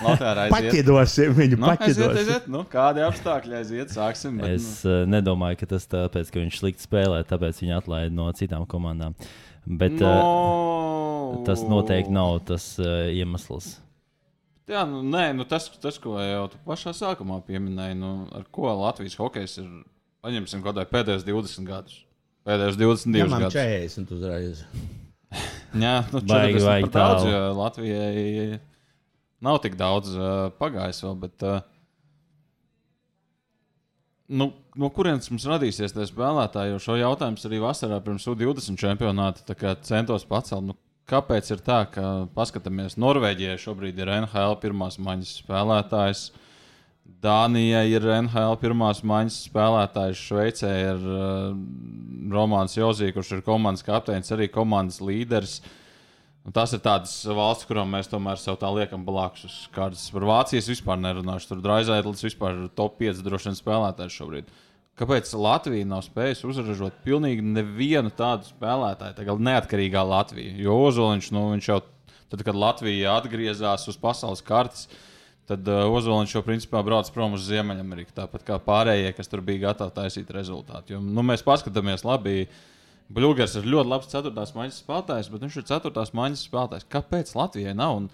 Aiziet. 0.07 0.53
Paķidosim 0.53 1.33
viņu, 1.37 1.57
Nu, 1.59 1.69
aiziet, 1.71 1.81
paķidosim. 1.81 2.19
aiziet. 2.21 2.47
Nu, 2.51 2.61
kādi 2.71 3.03
apstākļi 3.05 3.57
aiziet? 3.59 3.93
Sāksim. 3.95 4.37
Bet, 4.41 4.55
Es 4.57 4.69
uh, 4.85 5.01
nedomāju, 5.09 5.59
ka 5.61 5.71
tas 5.73 5.87
tāpēc, 5.91 6.31
ka 6.33 6.43
viņš 6.43 6.61
slikti 6.61 6.85
spēlē, 6.87 7.23
tāpēc 7.27 7.63
viņu 7.63 7.75
atlaida 7.79 8.13
no 8.15 8.29
citām 8.37 8.67
komandām. 8.69 9.17
Bet 9.67 9.97
nu, 9.99 10.07
uh, 10.07 11.35
no... 11.35 11.43
tas 11.47 11.65
noteikti 11.67 12.13
nav 12.15 12.39
tas 12.47 12.69
uh, 12.79 13.09
iemesls. 13.11 13.75
Jā, 14.67 14.81
nu, 14.87 14.99
nē, 15.07 15.29
nu, 15.35 15.45
tas, 15.47 15.69
tas, 15.79 15.95
ko 16.03 16.17
jau 16.19 16.47
tu 16.51 16.59
pašā 16.67 16.91
sākumā 16.95 17.39
pieminēji, 17.47 17.95
nu, 17.99 18.11
ar 18.35 18.43
ko 18.51 18.67
Latvijas 18.75 19.15
hokejs 19.19 19.61
ir, 19.61 19.69
paņemsim 20.25 20.59
kaut 20.63 20.73
kādai 20.75 20.87
pēdējos 20.91 21.23
20 21.27 21.67
gadus. 21.69 22.01
Pēdējos 22.47 22.79
22 22.79 23.21
Jā, 23.21 23.27
man 23.31 23.45
gadus. 23.45 23.55
40 23.55 24.11
uzreiz. 24.17 24.65
Jā, 25.85 25.95
nu, 26.11 26.19
Baigi, 26.19 26.59
40 26.59 26.67
baigi 26.67 26.89
par 26.91 26.97
daudz, 26.97 27.27
jo 27.27 27.39
Latvijai 27.61 28.59
nav 29.43 29.59
tik 29.63 29.77
daudz 29.79 30.13
uh, 30.15 30.47
pagājis 30.59 31.03
vēl. 31.05 31.15
Bet, 31.21 31.45
uh, 31.45 31.61
nu, 34.27 34.51
no 34.75 34.89
kurienes 34.93 35.29
mums 35.31 35.47
radīsies 35.49 35.95
tie 35.95 36.07
spēlētāji? 36.09 36.73
Jo 36.73 36.81
šo 36.83 36.97
jautājumu 36.99 37.47
arī 37.49 37.61
vasarā 37.63 38.01
pirms 38.03 38.27
U20 38.29 38.81
čempionāta 38.81 39.75
centos 39.87 40.27
pacelt. 40.27 40.65
Nu, 40.71 40.77
kāpēc 41.07 41.53
ir 41.53 41.63
tā, 41.63 41.83
ka 41.91 42.27
paskatāmies, 42.35 42.97
Norvēģijai 42.99 43.61
šobrīd 43.61 44.01
ir 44.01 44.11
NHL 44.19 44.59
pirmās 44.63 44.99
maņas 44.99 45.37
spēlētājs? 45.43 46.27
Dānijai 47.23 47.85
ir 47.93 48.03
NHL 48.03 48.57
pirmās 48.59 48.99
maņas 49.07 49.37
spēlētājs, 49.47 50.23
Šveicē 50.27 50.71
ir 50.81 51.05
uh, 51.07 51.53
Romanis 52.33 52.75
Jozī, 52.75 53.13
kurš 53.15 53.37
ir 53.37 53.43
komandas 53.45 53.85
kapteinis, 53.87 54.31
arī 54.35 54.49
komandas 54.51 54.99
līderis. 54.99 55.61
Un 56.47 56.55
tas 56.55 56.71
ir 56.71 56.79
tāds 56.79 57.11
valsts, 57.27 57.67
kurām 57.67 57.89
mēs 57.91 58.07
tomēr 58.07 58.39
sev 58.39 58.55
tā 58.61 58.69
liekam 58.71 59.01
blakus. 59.03 59.43
uz 59.49 59.55
kārtas. 59.75 60.05
Par 60.13 60.23
Vācijas 60.23 60.69
vispār 60.71 60.95
nerunāšu. 61.01 61.49
Tur 61.49 61.63
Draizaitlis 61.65 62.23
vispār 62.23 62.55
ir 62.55 62.69
top 62.71 62.95
5 63.01 63.19
droši 63.25 63.49
vien 63.49 63.57
spēlētājs 63.59 64.15
šobrīd. 64.15 64.53
Kāpēc 64.97 65.29
Latvija 65.37 65.85
nav 65.85 66.05
spējusi 66.05 66.47
uzražot 66.47 67.03
pilnīgi 67.05 67.43
nevienu 67.45 68.09
tādu 68.17 68.47
spēlētāju, 68.47 69.13
tagad 69.19 69.43
neatkarīgā 69.45 70.01
Latvija? 70.07 70.55
Jo 70.57 70.79
Ozoliņš, 70.87 71.27
nu, 71.35 71.43
viņš 71.51 71.67
jau 71.69 71.81
tad, 72.31 72.41
kad 72.47 72.57
Latvija 72.57 73.17
atgriezās 73.19 73.85
uz 73.91 73.99
pasaules 74.01 74.41
kartes, 74.41 74.87
tad 75.51 75.67
uh, 75.69 75.83
Ozoliņš 75.99 76.33
jau 76.39 76.41
principā 76.47 76.81
brauc 76.87 77.11
prom 77.13 77.35
uz 77.37 77.45
Ziemeļameriku. 77.45 78.15
Tāpat 78.15 78.47
kā 78.47 78.57
pārējie, 78.63 79.11
kas 79.19 79.29
tur 79.29 79.43
bija 79.45 79.67
gatavi 79.67 79.93
taisīt 79.99 80.33
rezultātu. 80.33 80.95
Jo, 80.95 81.03
nu, 81.03 81.27
mēs 81.27 81.45
paskatāmies 81.45 82.07
labi. 82.07 82.47
Bluegers 83.09 83.53
ir 83.55 83.67
ļoti 83.71 83.87
labs 83.87 84.09
ceturtās 84.11 84.51
maņas 84.57 84.81
spēlētājs, 84.83 85.29
bet 85.31 85.45
viņš 85.45 85.57
ir 85.61 85.67
ceturtās 85.69 86.11
maņas 86.17 86.41
spēlētājs. 86.49 86.87
Kāpēc 86.91 87.29
Latvijai 87.39 87.75
nav? 87.77 87.95
Un, 88.01 88.09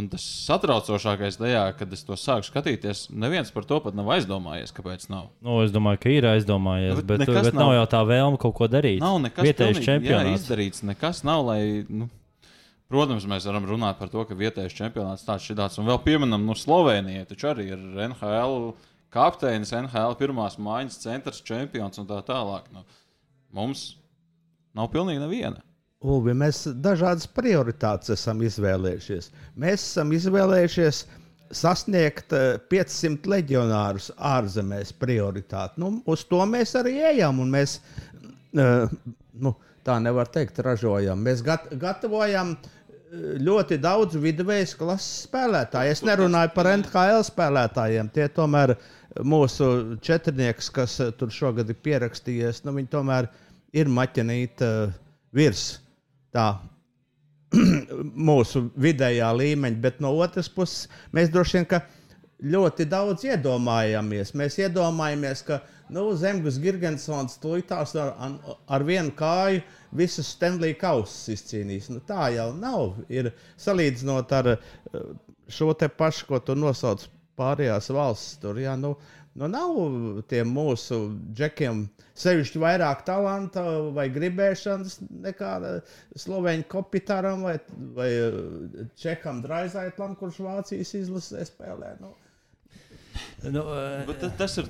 un 0.00 0.06
tas 0.08 0.24
satraucošākais 0.46 1.36
tajā, 1.40 1.64
kad 1.76 1.92
es 1.92 2.04
to 2.06 2.16
sāku 2.16 2.46
skatīties, 2.48 3.08
neviens 3.12 3.50
par 3.52 3.66
to 3.68 3.80
pat 3.84 3.96
nav 3.98 4.08
aizdomājies, 4.16 4.72
kāpēc 4.72 5.08
nav. 5.12 5.26
Nu, 5.44 5.58
es 5.64 5.74
domāju, 5.74 6.00
ka 6.00 6.14
ir 6.14 6.28
aizdomājies, 6.30 6.94
Bet 7.02 7.08
bet, 7.10 7.26
bet, 7.26 7.34
bet 7.50 7.54
nav 7.58 7.68
nav- 7.72 7.74
jau 7.80 7.86
tā 7.96 8.00
vēlme 8.08 8.40
kaut 8.40 8.54
ko 8.62 8.68
darīt. 8.70 9.00
Nav 9.04 9.18
nekas 9.26 9.44
Vietējais 9.44 9.76
pilnīgi, 9.76 9.84
jā, 9.84 9.98
čempionāts. 9.98 10.40
izdarīts. 10.40 10.82
Nekas 10.88 11.22
nav, 11.26 11.44
lai. 11.50 11.60
Nu, 11.90 12.08
protams, 12.90 13.26
mēs 13.28 13.44
varam 13.46 13.68
runāt 13.68 13.98
par 14.00 14.08
to, 14.08 14.24
ka 14.24 14.34
vietējais 14.34 14.74
čempionāts 14.74 15.26
tāds 15.28 15.50
ir 15.52 15.56
tāds. 15.60 15.76
Un 15.78 15.86
vēl 15.86 16.00
pieminam, 16.02 16.46
nu, 16.48 16.56
Slovenija 16.58 17.26
taču 17.28 17.52
arī 17.52 17.68
ir 17.74 17.78
NHL 18.08 18.72
kapteinis, 19.14 19.74
NHL 19.76 20.16
pirmās 20.18 20.56
mājas 20.58 20.96
centrs, 21.02 21.42
čempions 21.44 21.98
un 22.00 22.06
tā 22.08 22.22
tālāk. 22.26 22.70
Nu, 22.72 22.82
mums 23.52 23.96
nav 24.76 24.90
pilnīgi 24.92 25.22
neviena. 25.22 25.62
Uvi, 26.00 26.32
mēs 26.32 26.62
dažādas 26.80 27.26
prioritātes 27.28 28.14
esam 28.14 28.40
izvēlējušies. 28.46 29.26
Mēs 29.60 29.82
esam 29.84 30.14
izvēlējušies 30.16 31.02
sasniegt 31.52 32.32
eh, 32.32 32.54
500 32.72 33.28
leģionārus 33.28 34.08
ārzemēs 34.16 34.94
prioritāti. 34.96 35.82
Nu, 35.82 35.98
uz 36.08 36.24
to 36.30 36.40
mēs 36.48 36.72
arī 36.80 36.96
ejam. 37.10 37.42
un 37.44 37.52
Mēs, 37.52 37.80
eh, 38.56 38.86
nu, 39.44 39.52
tā 39.84 39.98
nevar 40.00 40.30
teikt, 40.32 40.62
ražojam. 40.64 41.20
Mēs 41.26 41.44
gat 41.44 41.68
gatavojam 41.82 42.54
eh, 42.56 43.36
ļoti 43.44 43.76
daudz 43.84 44.16
viduvējas 44.24 44.72
klases 44.80 45.26
spēlētāju. 45.26 45.98
Es 45.98 46.04
nerunāju 46.06 46.54
par 46.56 46.70
NHL 46.78 47.26
spēlētājiem. 47.28 48.08
Tie 48.16 48.30
tomēr 48.32 48.78
mūsu 49.20 50.00
četrnieks, 50.00 50.72
kas 50.72 50.96
eh, 51.04 51.12
tur 51.12 51.28
šogad 51.28 51.68
ir 51.68 51.76
pierakstījies, 51.84 52.64
nu, 52.64 52.78
viņi 52.80 52.92
tomēr 52.96 53.28
ir 53.28 53.49
maķinīti 53.90 54.66
uh, 54.66 54.92
virs 55.32 55.80
tā 56.34 56.46
mūsu 58.30 58.68
vidējā 58.78 59.30
līmeņa, 59.34 59.80
bet 59.82 60.00
no 60.02 60.12
otras 60.18 60.50
puses 60.52 60.86
mēs 61.14 61.32
droši 61.32 61.58
vien 61.58 61.68
ļoti 62.40 62.86
daudz 62.88 63.26
iedomājamies. 63.28 64.32
Mēs 64.38 64.58
iedomājamies, 64.62 65.42
ka 65.44 65.60
nu, 65.92 66.06
Zemgus 66.16 66.58
Gigantsons 66.62 67.38
tuitās 67.42 67.94
ar, 68.00 68.14
ar 68.66 68.84
vienu 68.86 69.12
kāju 69.16 69.62
visus 69.96 70.30
Stanley 70.36 70.74
kausus 70.78 71.28
izcīnījis. 71.36 71.90
Nu, 71.92 72.02
tā 72.06 72.30
jau 72.36 72.50
nav. 72.56 73.00
Ir 73.12 73.32
salīdzinot 73.60 74.32
ar 74.38 74.54
eh, 74.54 74.60
šo 75.50 75.72
te 75.74 75.90
pašu, 75.90 76.28
ko 76.30 76.40
tu 76.44 76.56
nosauc 76.56 77.06
pārējās 77.40 77.90
valsts. 77.92 78.38
Tur, 78.40 78.60
jā, 78.62 78.76
nu, 78.78 78.94
nu, 79.38 79.48
nav 79.50 79.76
tiem 80.30 80.50
mūsu 80.54 81.00
džekiem 81.36 81.84
sevišķi 82.20 82.62
vairāk 82.62 83.04
talanta 83.06 83.64
vai 83.94 84.08
gribēšanas 84.12 84.98
nekā 85.28 85.52
Slovēņu 86.18 86.66
kopitāram 86.70 87.46
vai, 87.46 87.58
vai 87.96 88.10
Čeham 88.98 89.44
Draizaitam, 89.44 90.16
kurš 90.20 90.42
Vācijas 90.46 90.96
izlasē 91.02 91.46
spēlē. 91.48 91.94
Nu, 92.02 92.14
Nu, 93.42 93.60
uh, 94.06 94.16
tas, 94.20 94.32
tas 94.36 94.56
ir 94.60 94.66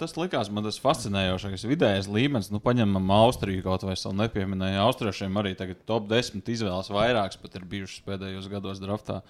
tas, 0.00 0.14
likās 0.16 0.48
man 0.52 0.64
tas 0.66 0.78
fascinējošākais. 0.82 1.66
Vidējais 1.68 2.08
līmenis, 2.10 2.48
nu, 2.52 2.60
paņemam 2.64 3.12
Austriju 3.18 3.64
kaut 3.66 3.84
vai 3.84 3.96
vēl 3.98 4.16
nepieminēju. 4.22 4.80
Austriešiem 4.80 5.36
arī 5.40 5.52
tagad 5.58 5.82
top 5.88 6.08
10 6.10 6.48
izvēles 6.54 6.90
vairākas 6.92 7.40
pat 7.40 7.58
ir 7.58 7.68
bijušas 7.68 8.04
pēdējos 8.08 8.48
gados 8.52 8.80
draftā. 8.82 9.20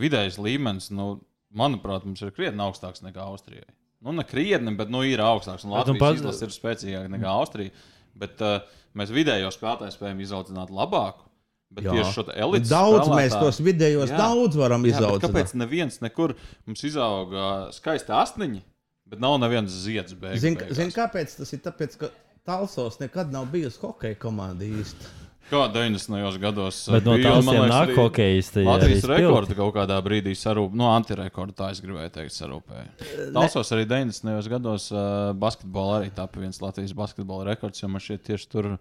Vidējais 0.00 0.36
līmenis, 0.42 0.90
nu, 0.94 1.14
manuprāt, 1.56 2.04
mums 2.04 2.22
ir 2.22 2.34
krietni 2.36 2.62
augstāks 2.64 3.04
nekā 3.06 3.24
Austrijai. 3.24 3.68
Nu, 4.06 4.14
ne 4.14 4.22
krietni, 4.26 4.72
bet 4.78 4.90
nu, 4.92 5.02
ir 5.02 5.20
augstāks. 5.24 5.64
Un 5.66 5.74
Latvijas 5.74 6.02
pat... 6.02 6.18
izlase 6.20 6.46
ir 6.46 6.54
spēcīgāka 6.54 7.10
nekā 7.10 7.30
Austrija. 7.32 7.74
Bet 8.16 8.42
uh, 8.44 8.60
mēs 8.96 9.10
vidējo 9.14 9.50
spēlētāju 9.54 9.94
spējam 9.96 10.20
izaudzināt 10.22 10.70
labāku. 10.74 11.26
Bet 11.74 11.88
jā. 11.88 11.96
tieši 11.96 12.12
šo 12.14 12.24
elites 12.30 12.70
daudz 12.70 13.00
spēlētā... 13.00 13.16
mēs 13.18 13.34
tos 13.42 13.58
vidējos 13.66 14.12
jā. 14.12 14.20
daudz 14.20 14.58
varam 14.60 14.86
izaugt. 14.86 15.24
Kāpēc 15.26 15.56
neviens 15.58 15.98
nekur 16.04 16.36
mums 16.68 16.84
izauga 16.86 17.48
skaisti 17.74 18.14
asniņi, 18.14 18.62
bet 19.10 19.22
nav 19.24 19.40
nevienas 19.42 19.74
zieds 19.82 20.14
beigas? 20.14 20.44
Zini, 20.44 20.70
zin, 20.78 20.94
kāpēc 20.94 21.34
tas 21.40 21.50
ir? 21.56 21.64
Tāpēc, 21.66 21.98
ka 22.04 22.12
Talsos 22.46 23.00
nekad 23.02 23.34
nav 23.34 23.48
bijusi 23.50 23.82
hokeja 23.82 24.14
komanda 24.22 24.62
īsti. 24.62 25.10
Kā 25.46 25.60
90. 25.70 26.38
gados 26.42 26.80
bet 26.90 27.04
no 27.06 27.14
bija, 27.14 27.36
man 27.38 27.54
liekas, 27.54 27.70
nāk 27.70 27.92
hokejisti. 27.94 28.64
Latvijas 28.66 29.04
rekordu 29.06 29.54
kaut 29.54 29.76
kādā 29.76 29.98
brīdī 30.02 30.32
sarūpēja, 30.34 30.78
no 30.80 30.88
antirekordu 30.90 31.54
tā 31.54 31.68
es 31.70 31.78
gribēju 31.84 32.10
teikt, 32.16 32.34
sarūpēja. 32.34 32.86
Talsos 33.36 33.70
arī 33.76 33.86
90. 33.86 34.50
gados 34.50 34.88
uh, 34.90 35.30
basketbolā 35.38 36.00
arī 36.00 36.10
tāpa 36.16 36.42
viens 36.42 36.58
Latvijas 36.62 36.96
basketbola 36.98 37.46
rekords, 37.52 37.84
jo 37.84 37.90
man 37.92 38.02
šķiet 38.02 38.26
tieši 38.26 38.50
tur 38.50 38.72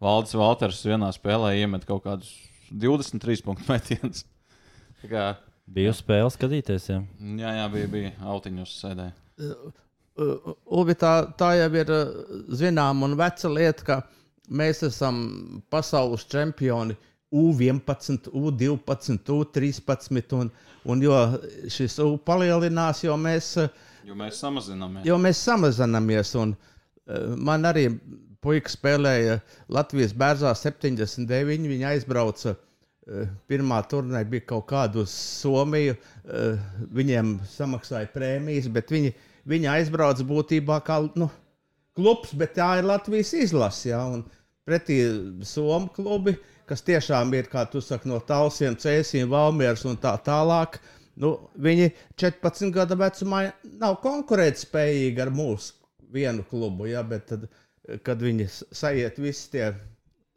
Valdis 0.00 0.32
Valters 0.40 0.80
vienā 0.88 1.12
spēlē 1.12 1.52
iemet 1.60 1.84
kaut 1.88 2.06
kādus 2.08 2.32
23 2.72 3.44
punktu 3.44 3.68
metienus. 3.68 4.24
Kā... 5.12 5.34
Bija 5.68 5.92
spēle 5.96 6.32
skatīties. 6.32 6.88
Jā, 6.88 7.02
jā, 7.20 7.54
jā 7.60 7.70
bija, 7.76 7.92
bija 7.92 8.16
autiņus 8.32 8.74
sēdē. 8.80 9.12
Ubi, 10.72 10.96
tā, 10.96 11.14
tā 11.36 11.54
jau 11.58 11.70
ir 11.80 11.96
zināma 12.54 13.08
un 13.08 13.16
veca 13.18 13.50
lieta, 13.52 13.86
ka 13.86 14.02
mēs 14.48 14.82
esam 14.88 15.62
pasaules 15.70 16.26
čempioni 16.30 16.96
U11, 17.34 18.28
U12, 18.30 19.30
U13. 19.34 20.36
Un, 20.38 20.50
un 20.84 21.02
jo 21.02 21.16
šis 21.72 21.98
U 22.04 22.14
palielinās, 22.18 23.02
jo 23.04 23.16
mēs, 23.18 23.54
jo 24.06 24.18
mēs 24.18 24.38
samazināmies. 24.44 25.08
Jo 25.08 25.18
mēs 25.18 25.40
samazināmies 25.48 26.34
un, 26.38 26.54
man 27.40 27.66
arī 27.66 27.88
puika 28.44 28.70
spēlēja 28.70 29.40
Latvijas 29.72 30.14
bērnā 30.16 30.52
79. 30.58 31.68
Viņa 31.72 31.90
aizbrauca. 31.94 32.54
Eh, 33.04 33.28
pirmā 33.44 33.82
turnīra 33.84 34.24
bija 34.24 34.46
kaut 34.54 34.64
kāda 34.70 35.02
uz 35.02 35.12
Somiju. 35.12 35.96
Eh, 36.24 36.60
viņiem 36.96 37.34
samaksāja 37.52 38.08
prēmijas, 38.14 38.70
bet 38.72 38.88
viņi, 38.88 39.12
viņi 39.44 39.68
aizbrauca 39.74 40.24
būtībā 40.24 40.78
kā 40.86 41.02
nu, 41.20 41.28
klubs, 41.98 42.34
bet 42.38 42.56
tā 42.58 42.78
ir 42.80 42.88
Latvijas 42.88 43.32
izlase. 43.38 43.90
Ja, 43.90 44.02
pretī 44.66 44.98
Somu 45.46 45.90
klubi, 45.94 46.36
kas 46.68 46.84
tiešām 46.86 47.32
ir, 47.36 47.48
kā 47.52 47.66
tu 47.70 47.82
saki, 47.84 48.08
no 48.10 48.20
Talsiem, 48.24 48.76
Cēsīm, 48.80 49.30
Valmieras 49.32 49.84
un 49.88 49.98
tā 50.00 50.14
tālāk. 50.26 50.80
Nu, 51.20 51.36
viņi 51.62 51.92
14 52.18 52.72
gadu 52.74 52.98
vecumā 52.98 53.44
nav 53.78 54.00
konkurētspējīgi 54.02 55.22
ar 55.22 55.30
mūsu 55.34 55.76
vienu 56.14 56.46
klubu. 56.50 56.88
Ja, 56.90 57.04
bet 57.06 57.28
tad, 57.30 57.46
kad 58.06 58.22
viņi 58.22 58.48
sajiet 58.50 59.20
visi 59.22 59.52
tie 59.52 59.68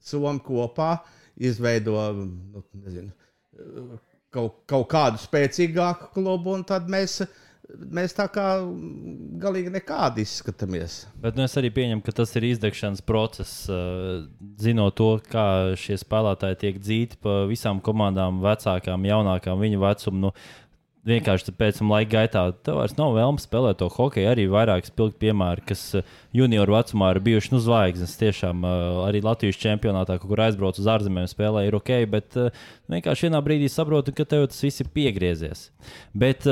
somi 0.04 0.43
kopā, 0.46 1.00
izveido 1.38 1.98
nu, 2.20 2.62
nezinu, 2.84 3.10
kaut, 4.34 4.62
kaut 4.70 4.88
kādu 4.91 5.22
spēcīgāku 5.22 6.13
klubu, 6.13 6.54
un 6.60 6.65
tad 6.67 6.89
mēs. 6.91 7.22
Mēs 7.24 7.43
tā 8.15 8.27
kā 8.32 8.45
galīgi 9.41 9.71
nekādi 9.73 10.23
izskatāmies. 10.23 11.01
Bet 11.21 11.36
nu, 11.36 11.43
es 11.43 11.56
arī 11.60 11.71
pieņemu, 11.75 12.03
ka 12.06 12.13
tas 12.21 12.32
ir 12.39 12.47
izdegšanas 12.47 13.03
process. 13.06 13.65
Zinot 14.62 14.95
to, 14.99 15.10
kā 15.27 15.75
šie 15.80 15.97
spēlētāji 15.99 16.62
tiek 16.63 16.80
dzīti 16.80 17.19
pa 17.23 17.41
visām 17.49 17.82
komandām, 17.84 18.39
vecākām, 18.45 19.10
jaunākām, 19.10 19.60
viņu 19.60 19.84
vecumu. 19.84 20.21
Nu, 20.27 20.34
vienkārši 21.08 21.54
pēc 21.58 21.80
tam 21.80 21.91
laika 21.93 22.12
gaitā 22.13 22.43
tev 22.65 22.80
vairs 22.82 22.96
nav 22.98 23.13
vēlme 23.15 23.41
spēlēt 23.41 23.80
to 23.80 23.88
hokeju. 23.91 24.30
Arī 24.32 24.48
vairāk 24.52 24.88
spilgti 24.89 25.22
piemēri, 25.26 25.63
kas 25.70 25.84
eh, 26.00 26.15
junioru 26.36 26.76
vecumā 26.76 27.12
ir 27.13 27.22
bijuši 27.26 27.54
nu, 27.54 27.62
zvaigznes. 27.63 28.15
Tiešām 28.20 28.65
eh, 28.67 28.78
arī 29.08 29.22
Latvijas 29.26 29.60
čempionātā, 29.62 30.20
kur 30.22 30.41
aizbrauc 30.43 30.80
uz 30.82 30.89
ārzemēm, 30.93 31.30
spēlē 31.32 31.67
ir 31.67 31.78
ok, 31.80 31.93
bet 32.12 32.39
eh, 32.39 32.65
vienkārši 32.93 33.28
vienā 33.28 33.41
brīdī 33.46 33.70
saprotu, 33.72 34.15
ka 34.15 34.28
tev 34.28 34.48
tas 34.52 34.63
viss 34.63 34.84
ir 34.84 34.91
piegriezies. 34.93 35.67
Bet, 36.17 36.43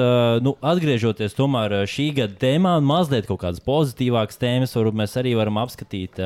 nu, 0.43 0.53
atgriežoties 0.63 1.35
tomēr 1.35 1.81
šī 1.89 2.05
gada 2.19 2.37
tēmā, 2.39 2.77
mazliet 2.85 3.27
kaut 3.27 3.41
kādas 3.41 3.63
pozitīvākas 3.65 4.39
tēmas, 4.39 4.75
varbūt 4.77 4.99
mēs 5.01 5.15
arī 5.19 5.33
varam 5.37 5.59
apskatīt. 5.63 6.21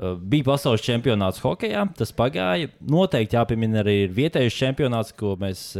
Bija 0.00 0.46
pasaules 0.46 0.84
čempionāts 0.84 1.42
hokeja, 1.44 1.84
tas 1.96 2.12
pagāja. 2.16 2.70
Noteikti 2.88 3.36
jāpiemina 3.36 3.82
arī 3.82 3.96
vietējais 4.16 4.56
čempionāts, 4.56 5.12
ko 5.16 5.34
mēs 5.40 5.74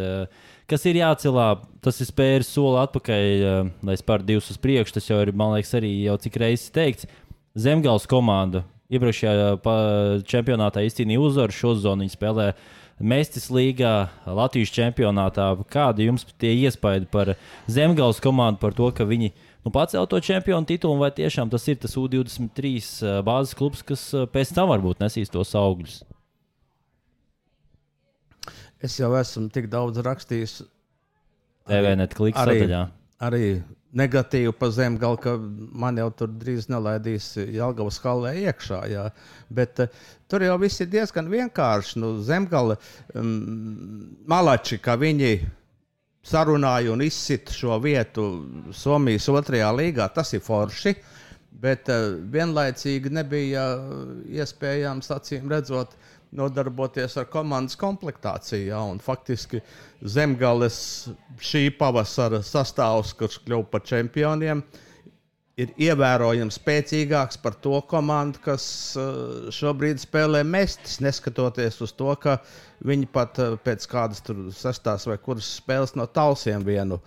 kas 0.71 0.87
ir 0.89 1.01
jācelā. 1.01 1.53
Tas 1.85 1.97
ir 2.03 2.11
spēris 2.11 2.51
soli 2.53 2.81
atpakaļ, 2.83 3.25
uh, 3.41 3.71
lai 3.89 3.97
spērtu 3.97 4.29
divus 4.33 4.51
uz 4.53 4.59
priekšu. 4.61 4.99
Tas 4.99 5.09
jau 5.09 5.21
ir, 5.25 5.33
man 5.37 5.55
liekas, 5.57 5.73
arī 5.79 5.95
jau 6.05 6.19
cik 6.21 6.37
reizes 6.43 6.75
teikts. 6.75 7.09
Zemgals 7.59 8.07
komanda 8.11 8.63
iepriekšējā 8.91 9.55
čempionātā 10.29 10.85
izcīnīja 10.87 11.23
uzvaru. 11.23 11.55
Šo 11.55 11.75
zonu 11.79 12.07
viņi 12.07 12.15
spēlē 12.17 12.53
Mēstis 13.01 13.47
līgā, 13.49 14.11
Latvijas 14.29 14.75
čempionātā. 14.77 15.47
Kādi 15.73 16.11
jums 16.11 16.27
tie 16.37 16.53
iespaidi 16.67 17.09
par 17.09 17.33
Zemgals 17.71 18.21
komandu, 18.21 18.61
par 18.61 18.77
to, 18.77 18.91
ka 18.93 19.07
viņi 19.09 19.31
nu, 19.33 19.73
pacēla 19.73 20.05
to 20.11 20.21
čempionu 20.21 20.69
titulu, 20.69 20.99
vai 21.01 21.09
tiešām 21.17 21.49
tas 21.53 21.65
ir 21.73 21.81
tas 21.81 21.97
U23 21.97 23.25
bāzes 23.25 23.57
klubs, 23.57 23.81
kas 23.87 24.05
pēc 24.35 24.53
tam 24.53 24.69
varbūt 24.75 25.01
nesīs 25.01 25.33
tos 25.33 25.57
augļus? 25.57 26.03
Es 28.81 28.97
jau 28.97 29.11
esmu 29.19 29.51
tik 29.53 29.69
daudz 29.73 30.01
rakstījis. 30.05 30.63
TVNet 31.69 32.17
kliks 32.17 32.41
arī, 32.41 32.63
sadaļā. 32.63 32.81
arī 33.27 33.45
negatīvi 33.97 34.53
pa 34.57 34.71
zemi, 34.73 34.99
gal, 35.03 35.19
ka 35.21 35.35
man 35.37 35.99
jau 35.99 36.09
tur 36.23 36.31
drīz 36.41 36.69
nelaidīs 36.71 37.33
Jālgavas 37.43 38.01
halē 38.05 38.35
iekšā. 38.47 38.81
Jā. 38.91 39.07
Bet 39.53 39.83
uh, 39.85 40.03
tur 40.31 40.45
jau 40.47 40.57
viss 40.63 40.81
ir 40.83 40.91
diezgan 40.93 41.31
vienkārši. 41.31 41.99
Nu, 42.01 42.15
zemgala 42.25 42.79
um, 43.15 43.33
malači, 44.31 44.81
ka 44.83 44.97
viņi 45.01 45.35
sarunāja 46.27 46.93
un 46.95 47.05
izsita 47.05 47.55
šo 47.55 47.79
vietu 47.83 48.27
Somijas 48.77 49.29
otrajā 49.33 49.71
līgā, 49.77 50.09
tas 50.15 50.33
ir 50.37 50.45
forši. 50.45 50.95
Bet 51.61 51.91
uh, 51.93 52.15
vienlaicīgi 52.33 53.13
nebija 53.13 53.67
iespējams, 54.41 55.13
acīm 55.13 55.51
redzot, 55.53 55.99
nodarboties 56.37 57.17
ar 57.21 57.27
komandas 57.31 57.79
komplektāciju. 57.81 58.69
Ja, 58.71 58.83
faktiski 59.03 59.63
Zemgales 60.01 60.79
šī 61.43 61.69
pavasara 61.79 62.43
sastāvs, 62.47 63.15
kurš 63.19 63.41
kļuva 63.45 63.67
par 63.73 63.85
čempioniem, 63.87 64.63
ir 65.61 65.73
ievērojami 65.81 66.55
spēcīgāks 66.55 67.41
par 67.43 67.57
to 67.65 67.81
komandu, 67.91 68.41
kas 68.45 68.65
eh, 68.99 69.51
šobrīd 69.55 70.01
spēlē 70.01 70.43
mestis, 70.47 71.01
neskatoties 71.05 71.81
uz 71.85 71.93
to, 71.97 72.13
ka 72.23 72.39
viņi 72.87 73.11
pat 73.13 73.41
eh, 73.43 73.57
pēc 73.65 73.87
kādas 73.91 74.25
sestās 74.57 75.07
vai 75.11 75.19
kuras 75.21 75.51
spēles 75.59 75.97
no 75.99 76.07
talsiem 76.09 76.65
vienu 76.67 77.01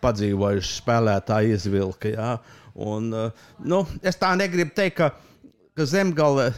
padzīvojušu 0.00 0.74
spēlētāju 0.78 1.56
izvilka. 1.58 2.14
Ja. 2.14 2.30
Un, 2.74 3.10
eh, 3.12 3.46
nu, 3.66 3.82
es 4.06 4.20
tā 4.20 4.32
negribu 4.38 4.72
teikt, 4.76 5.02
ka, 5.02 5.10
ka 5.76 5.88
Zemgale 5.88 6.52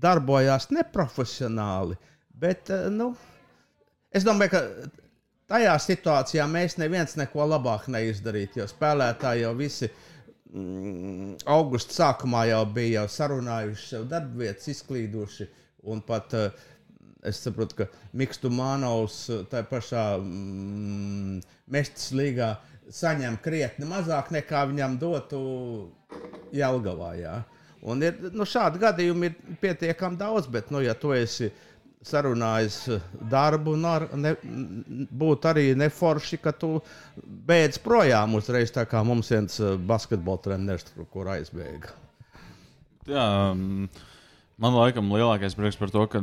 darbojās 0.00 0.70
neprofesionāli. 0.74 1.98
Bet, 2.38 2.70
eh, 2.70 2.88
nu, 2.94 3.12
es 4.14 4.26
domāju, 4.26 4.54
ka 4.54 4.62
tajā 5.54 5.74
situācijā 5.82 6.46
mēs 6.50 6.78
neviens 6.78 7.16
neko 7.18 7.46
labāk 7.48 7.88
neizdarītu. 7.92 8.62
Jo 8.62 8.68
spēlētāji 8.70 9.46
jau 9.46 9.54
visi 9.58 9.90
mm, 9.90 11.36
augusta 11.46 11.96
sākumā 12.02 12.46
jau 12.52 12.64
bija 12.72 13.02
jau 13.02 13.12
sarunājuši 13.18 13.88
sev 13.94 14.08
darba 14.10 14.44
vietas, 14.44 14.68
izklīduši 14.74 15.48
un 15.88 16.02
pat 16.04 16.34
uh, 16.36 16.66
es 17.26 17.40
saprotu, 17.42 17.82
ka 17.82 17.86
Mikls 18.16 18.42
Manovs 18.52 19.18
tā 19.50 19.62
pašā 19.66 20.04
mm, 20.22 21.40
Mestas 21.72 22.10
līgā 22.16 22.54
saņem 22.94 23.38
krietni 23.44 23.88
mazāk 23.88 24.30
nekā 24.32 24.64
viņam 24.70 24.96
dotu 25.00 25.40
Jelgavā. 26.54 27.12
Jā. 27.18 27.36
Un 27.86 28.02
ir, 28.02 28.16
nu, 28.34 28.46
šādi 28.48 28.80
gadījumi 28.82 29.30
ir 29.30 29.56
pietiekami 29.62 30.18
daudz, 30.18 30.48
bet, 30.50 30.72
nu, 30.74 30.80
ja 30.82 30.96
tu 30.98 31.12
esi 31.14 31.50
sarunājis 32.08 32.78
darbu, 33.30 33.74
nu, 33.78 33.92
ne, 34.18 34.34
būtu 35.18 35.50
arī 35.50 35.64
neforši, 35.78 36.40
ka 36.42 36.52
tu 36.54 36.78
beidz 37.22 37.78
projām 37.82 38.36
uzreiz, 38.38 38.72
tā 38.74 38.86
kā 38.88 39.02
mums 39.06 39.30
viens 39.34 39.58
eh, 39.60 39.74
basketbola 39.76 40.42
treneris 40.44 40.86
tur 40.90 41.32
aizbēga. 41.34 41.94
Jā, 43.08 43.26
um, 43.52 43.86
man 44.60 44.76
laikam 44.76 45.10
lielākais 45.14 45.56
prieks 45.58 45.78
par 45.80 45.92
to, 45.94 46.04
ka 46.10 46.22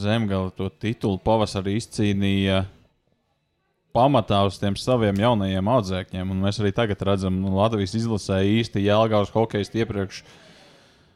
Zemgala 0.00 0.52
to 0.56 0.70
titulu 0.82 1.20
pavasarī 1.22 1.76
izcīnīja 1.78 2.64
pamatā 3.94 4.40
uz 4.48 4.58
tiem 4.58 4.74
saviem 4.78 5.20
jaunajiem 5.22 5.68
audzēkņiem. 5.70 6.32
Un 6.34 6.42
mēs 6.42 6.58
arī 6.60 6.72
tagad 6.74 7.02
redzam, 7.06 7.38
ka 7.38 7.46
nu, 7.46 7.54
Latvijas 7.60 7.94
izlasē 8.00 8.40
īsti 8.58 8.82
Jēlgājas 8.88 9.30
hokeja 9.34 9.70
iepriekš. 9.84 10.24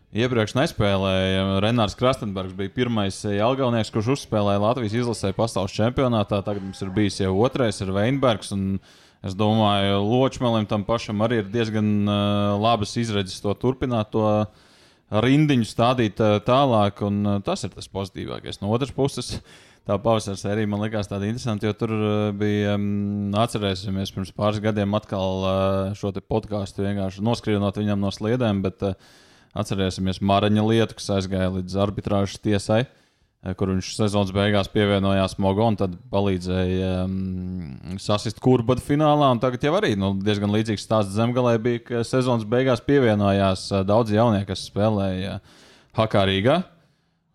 Iepriekš 0.09 0.55
nespēlēja. 0.57 1.59
Renārs 1.61 1.93
Krastenbergs 1.99 2.55
bija 2.57 2.73
pirmais 2.73 3.19
Jālgaunieks, 3.29 3.91
kurš 3.93 4.15
uzspēlēja 4.15 4.63
Latvijas 4.63 4.95
izlasē 5.03 5.35
pasaules 5.37 5.75
čempionātā. 5.77 6.39
Tagad 6.47 6.65
mums 6.65 6.81
ir 6.81 6.95
bijis 6.95 7.19
jau 7.21 7.35
otrais, 7.45 7.77
ir 7.85 7.93
Veinbergs. 7.93 8.55
Es 9.21 9.37
domāju, 9.37 9.99
Ločmelim 10.07 10.65
tam 10.71 10.87
pašam 10.89 11.21
arī 11.27 11.43
ir 11.43 11.51
diezgan 11.53 12.09
uh, 12.09 12.55
labas 12.57 12.97
izredzes 12.97 13.43
to 13.45 13.53
turpināt, 13.61 14.15
to 14.15 14.25
rindiņu 15.13 15.69
stādīt 15.69 16.25
uh, 16.25 16.39
tālāk. 16.47 17.05
Un, 17.05 17.21
uh, 17.27 17.39
tas 17.45 17.69
ir 17.69 17.77
tas 17.77 17.93
pozitīvākais. 17.93 18.63
No 18.63 18.73
otras 18.73 18.95
puses, 18.97 19.35
tā 19.85 20.01
pavasara 20.01 20.41
sērija 20.41 20.73
man 20.73 20.87
likās 20.87 21.13
tāda 21.13 21.29
interesanta, 21.29 21.69
jo 21.69 21.77
tur 21.77 21.93
uh, 21.99 22.17
bija, 22.33 22.79
um, 22.81 23.29
atcerēsimies, 23.45 24.17
pirms 24.17 24.33
pāris 24.33 24.65
gadiem 24.65 24.97
atkal 24.97 25.45
uh, 25.45 25.95
šo 25.99 26.17
podkāstu 26.17 26.89
vienkārši 26.89 27.29
noskrienot 27.29 27.85
viņam 27.85 28.07
no 28.07 28.15
sliedēm, 28.15 28.65
bet 28.65 28.89
uh, 28.95 29.11
atcerēsimies 29.57 30.23
Maraņa 30.25 30.65
lietu, 30.67 30.99
kas 30.99 31.11
aizgāja 31.19 31.53
līdz 31.59 31.77
arbitrāžas 31.85 32.41
tiesai. 32.43 32.87
Kur 33.55 33.71
viņš 33.71 33.93
sezonas 33.95 34.33
beigās 34.35 34.67
pievienojās 34.73 35.37
Mogo 35.39 35.63
un 35.71 35.77
tad 35.79 35.93
palīdzēja 36.11 36.89
um, 37.05 37.77
sasist 38.03 38.41
kurbadu 38.43 38.83
finālā. 38.83 39.29
Tagad 39.39 39.63
jau 39.63 39.77
arī 39.79 39.93
nu, 39.95 40.11
diezgan 40.27 40.51
līdzīgs 40.51 40.83
stāsts 40.83 41.15
Zemgalē 41.15 41.55
bija, 41.63 41.85
ka 41.87 42.03
sezonas 42.05 42.49
beigās 42.51 42.83
pievienojās 42.83 43.69
uh, 43.71 43.85
daudz 43.87 44.11
jaunieku, 44.17 44.51
kas 44.51 44.67
spēlēja 44.67 45.39
Hakārīgā. 45.97 46.59
Uh, 46.59 46.75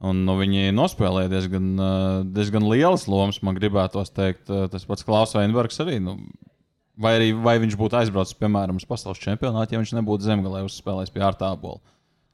Un, 0.03 0.25
nu, 0.27 0.35
viņi 0.35 0.73
nospēlēja 0.75 1.31
diezgan, 1.31 1.67
diezgan 2.35 2.65
lielas 2.67 3.05
lomas, 3.07 3.39
man 3.45 3.55
gribētos 3.55 4.11
teikt. 4.11 4.49
Tas 4.71 4.83
pats 4.89 5.05
Klaus 5.07 5.31
Veinbergs 5.37 5.79
arī. 5.79 5.95
Nu, 6.03 6.17
vai, 6.99 7.15
arī, 7.19 7.29
vai 7.39 7.55
viņš 7.63 7.77
būtu 7.79 8.01
aizbraucis, 8.01 8.35
piemēram, 8.41 8.81
uz 8.81 8.87
pasaules 8.89 9.21
čempionātu, 9.23 9.75
ja 9.75 9.79
viņš 9.79 9.93
nebūtu 9.95 10.27
zemgalē 10.27 10.65
uzspēlējis 10.67 11.13
pie 11.13 11.23
ārtābola. 11.23 11.79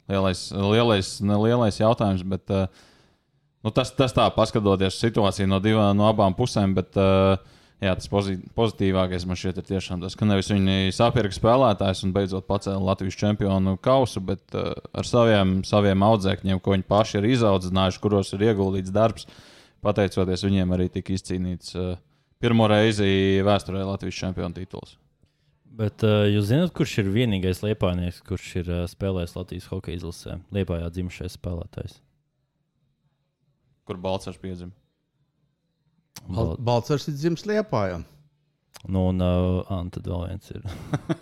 Lielais, 0.09 0.39
lielais, 0.51 1.09
lielais 1.21 1.77
jautājums, 1.77 2.23
bet 2.25 2.49
nu, 2.49 3.71
tas, 3.75 3.91
tas 3.95 4.15
tā, 4.15 4.25
paskatoties 4.33 4.97
situāciju 5.01 5.49
no, 5.51 5.59
divā, 5.63 5.91
no 5.97 6.07
abām 6.09 6.35
pusēm. 6.37 6.73
Bet, 6.77 6.97
uh, 6.97 7.37
jā, 7.83 7.93
tas 7.99 8.09
pozitīvākais 8.09 9.27
man 9.29 9.39
šķiet 9.39 9.61
ir 9.61 9.67
tiešām 9.69 10.01
tas, 10.03 10.17
ka 10.17 10.27
nevis 10.27 10.51
viņi 10.51 10.95
sapirka 10.95 11.37
spēlētājs 11.37 12.03
un 12.07 12.15
beidzot 12.15 12.47
pacēla 12.49 12.91
Latvijas 12.91 13.19
čempionu 13.19 13.77
kausu, 13.85 14.23
bet 14.31 14.57
uh, 14.57 14.73
ar 14.97 15.07
saviem, 15.07 15.59
saviem 15.67 16.07
audzēkņiem, 16.09 16.63
ko 16.63 16.75
viņi 16.75 16.89
paši 16.89 17.21
ir 17.21 17.29
izaudzinājuši, 17.35 18.03
kuros 18.03 18.33
ir 18.33 18.47
ieguldīts 18.49 18.95
darbs, 18.95 19.29
pateicoties 19.85 20.47
viņiem 20.47 20.73
arī 20.75 20.89
tika 20.91 21.13
izcīnīts 21.15 21.77
pirmo 22.39 22.67
reizi 22.71 23.43
vēsturē 23.45 23.83
Latvijas 23.87 24.19
čempionu 24.23 24.55
tituls. 24.55 24.97
Bet 25.79 26.03
uh, 26.03 26.25
jūs 26.27 26.49
zināt, 26.49 26.73
kurš 26.75 26.97
ir 27.03 27.11
vienīgais 27.13 27.61
liepājnieks, 27.63 28.23
kurš 28.25 28.49
ir 28.63 28.69
uh, 28.73 28.83
spēlējis 28.89 29.35
Latvijas 29.37 29.69
hokeja 29.69 29.99
izlasē? 29.99 30.37
Liepājā 30.55 30.89
dzimušais 30.95 31.37
spēlētājs. 31.37 31.99
Kur 33.89 33.99
Balčers 34.01 34.39
piedzima? 34.41 34.73
Bal 36.29 36.55
Balčers 36.61 37.07
ir 37.09 37.15
dzimis 37.17 37.45
Liepājā. 37.47 38.01
Nu, 38.87 39.09
un 39.11 39.23
uh, 39.23 39.87
tad 39.93 40.07
vēl 40.07 40.25
viens 40.29 40.51
ir. 40.53 40.65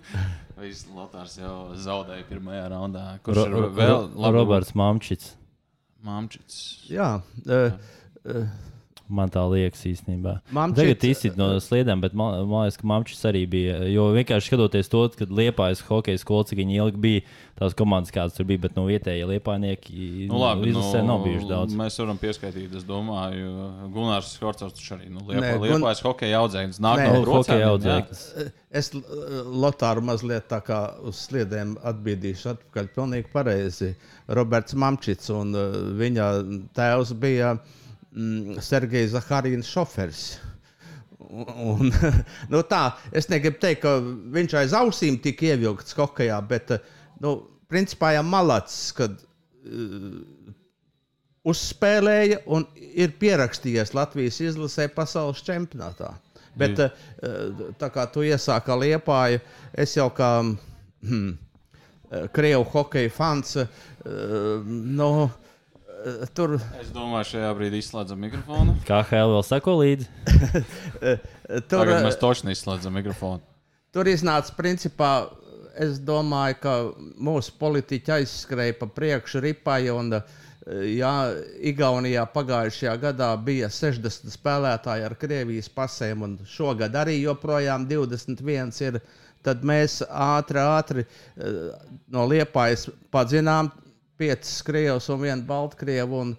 Viss 0.61 0.87
Lotārs 0.93 1.37
jau 1.37 1.75
zaudēja 1.77 2.25
pirmajā 2.29 2.65
raundā. 2.73 3.05
Kurš 3.25 3.43
Ro 3.51 3.61
ir 3.67 3.75
vēl? 3.77 4.09
Roberts 4.33 4.73
Mamčits. 4.77 5.35
Mamčits. 6.05 6.57
Jā. 6.89 7.17
Uh, 7.45 7.77
uh, 8.25 8.49
Man 9.07 9.31
tā 9.31 9.39
liekas 9.47 9.85
īstenībā. 9.87 10.33
Mamčits, 10.51 10.81
Tagad 10.81 11.03
izsit 11.07 11.37
no 11.39 11.45
sliedēm, 11.63 12.01
bet 12.03 12.15
man, 12.17 12.41
man 12.49 12.65
liekas, 12.65 12.77
ka 12.81 12.87
Mamčits 12.91 13.23
arī 13.29 13.45
bija. 13.47 13.77
Jo 13.87 14.09
vienkārši 14.11 14.51
skatoties 14.51 14.91
to, 14.91 15.03
kad 15.15 15.31
Liepājas 15.31 15.83
hokeja 15.87 16.19
skola, 16.19 16.47
cik 16.49 16.59
ilgi 16.65 16.99
bija, 17.05 17.21
tās 17.55 17.75
komandas, 17.77 18.11
kādas 18.11 18.35
tur 18.35 18.49
bija, 18.49 18.65
bet 18.65 18.75
no 18.75 18.83
vietējie 18.89 19.29
liepājnieki 19.29 20.27
nu, 20.27 20.41
labi, 20.41 20.73
nu, 20.75 20.83
nav 21.07 21.23
bijuši 21.23 21.47
daudz. 21.47 21.77
Mēs 21.79 21.99
varam 22.03 22.19
pieskaitīt, 22.19 22.75
es 22.75 22.83
domāju, 22.87 23.69
Gunārs 23.95 24.33
Skorcovs 24.35 24.75
taču 24.75 24.97
arī. 24.97 25.07
Nu, 25.07 25.23
Liepā, 25.23 25.45
Nē, 25.45 25.55
Liepājas 25.63 26.03
gun... 26.03 26.11
hokeja 26.11 26.43
audzēknis. 26.43 26.83
Nāk 26.83 26.99
Nē, 26.99 27.07
no 27.07 27.23
hokeja 27.31 27.71
audzēknis. 27.71 28.27
Es 28.77 28.91
Lotāru 28.91 30.03
mazliet 30.03 30.51
tā 30.51 30.59
kā 30.67 30.83
uz 31.07 31.23
sliedēm 31.29 31.77
atbīdīšu 31.87 32.53
atpakaļ. 32.57 32.93
Pilnīgi 32.99 33.31
pareizi. 33.31 33.93
Roberts 34.27 34.75
Mamčits 34.75 35.31
un 35.31 35.55
uh, 35.55 35.81
viņa 35.95 36.31
tēvs 36.75 37.15
bija. 37.17 37.55
Uh, 37.55 37.76
mm, 38.17 38.61
Sergejs 38.63 39.13
Zaharīns 39.15 39.69
šoferis. 39.69 40.25
Un, 41.27 41.91
nu 42.53 42.63
tā, 42.69 42.81
es 43.15 43.29
negribu 43.31 43.59
teikt, 43.61 43.83
ka 43.83 43.97
viņš 44.35 44.57
aiz 44.61 44.75
ausīm 44.77 45.19
tika 45.23 45.51
ievilkts 45.51 45.97
hokeja, 45.97 46.39
bet 46.49 46.77
nu, 47.23 47.39
principā 47.71 48.13
jau 48.15 48.23
malacis, 48.27 48.91
kad 48.97 49.17
uh, 49.17 50.21
uzspēlēja 51.47 52.41
un 52.53 52.65
ir 52.75 53.13
pierakstījies 53.19 53.93
Latvijas 53.95 54.39
izlasē 54.43 54.87
pasaules 54.93 55.43
čempionātā. 55.47 56.13
Bet 56.57 56.79
uh, 56.81 56.93
tā 57.77 57.91
kā 57.93 58.07
tu 58.09 58.23
iesāki 58.25 58.79
liepāju, 58.81 59.43
es 59.77 59.93
jau 59.93 60.07
kā 60.15 60.31
hmm, 60.41 61.35
krievu 62.33 62.65
hokeja 62.71 63.11
fans. 63.13 63.59
Uh, 63.59 64.63
nu, 64.65 64.95
no, 64.97 65.11
tur. 66.35 66.57
Es 66.79 66.89
domāju, 66.93 67.31
šajā 67.33 67.49
brīdī 67.57 67.81
izslēdzam 67.81 68.21
mikrofonu. 68.21 68.75
Kā 68.87 69.01
HL 69.07 69.33
vēl 69.35 69.45
sako 69.45 69.77
līdzi? 69.81 70.07
tur 71.69 71.83
Tagad 71.83 72.05
mēs 72.05 72.19
točni 72.21 72.55
izslēdzam 72.55 72.97
mikrofonu. 72.99 73.43
Tur 73.95 74.09
iznāca 74.11 74.55
principā. 74.57 75.11
Es 75.77 75.99
domāju, 76.01 76.55
ka 76.57 76.71
mūsu 77.21 77.51
politiķi 77.59 78.13
aizskrēja 78.15 78.79
pa 78.79 78.87
priekšu 78.89 79.43
ripai. 79.43 79.83
Un, 79.93 80.15
jā, 80.89 81.13
Igaunijā 81.69 82.23
pagājušajā 82.33 82.95
gadā 83.03 83.27
bija 83.45 83.69
60 83.69 84.33
spēlētāji 84.33 85.05
ar 85.05 85.13
Krievijas 85.21 85.69
pasēm, 85.69 86.25
un 86.25 86.33
šogad 86.49 86.97
arī 86.97 87.19
joprojām 87.19 87.85
21 87.89 88.73
ir. 88.87 89.01
Tad 89.45 89.61
mēs 89.61 89.99
ātri, 90.09 90.59
ātri 90.59 91.05
no 92.11 92.25
Liepājas 92.27 92.87
padzinām 93.13 93.69
piecas 94.17 94.61
krievas 94.65 95.09
un 95.13 95.21
viena 95.21 95.43
baltkrievu. 95.47 96.23
Un, 96.25 96.33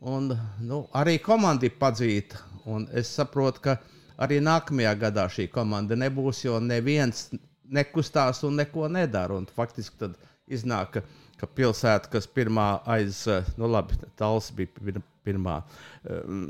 un, 0.00 0.30
nu, 0.66 0.82
arī 0.96 1.18
komanda 1.22 1.68
ir 1.68 1.76
padzīta. 1.80 2.40
Un 2.70 2.86
es 2.96 3.10
saprotu, 3.16 3.64
ka 3.64 3.76
arī 4.20 4.40
nākamajā 4.44 4.94
gadā 5.00 5.26
šī 5.32 5.48
komanda 5.52 5.96
nebūs, 5.98 6.44
jo 6.44 6.58
neviens 6.62 7.28
nekustās 7.70 8.42
un 8.46 8.58
neko 8.60 8.88
nedara. 8.92 9.38
Un 9.38 9.48
faktiski 9.56 10.02
tad 10.02 10.18
iznāk, 10.50 10.98
ka, 10.98 11.04
ka 11.40 11.48
pilsēta, 11.56 12.10
kas 12.12 12.28
pirmā 12.28 12.72
aiz, 12.90 13.24
nu 13.58 13.70
labi, 13.70 13.96
Tals 14.18 14.50
bija 14.56 15.02
pirmā, 15.24 15.60
um, 16.08 16.44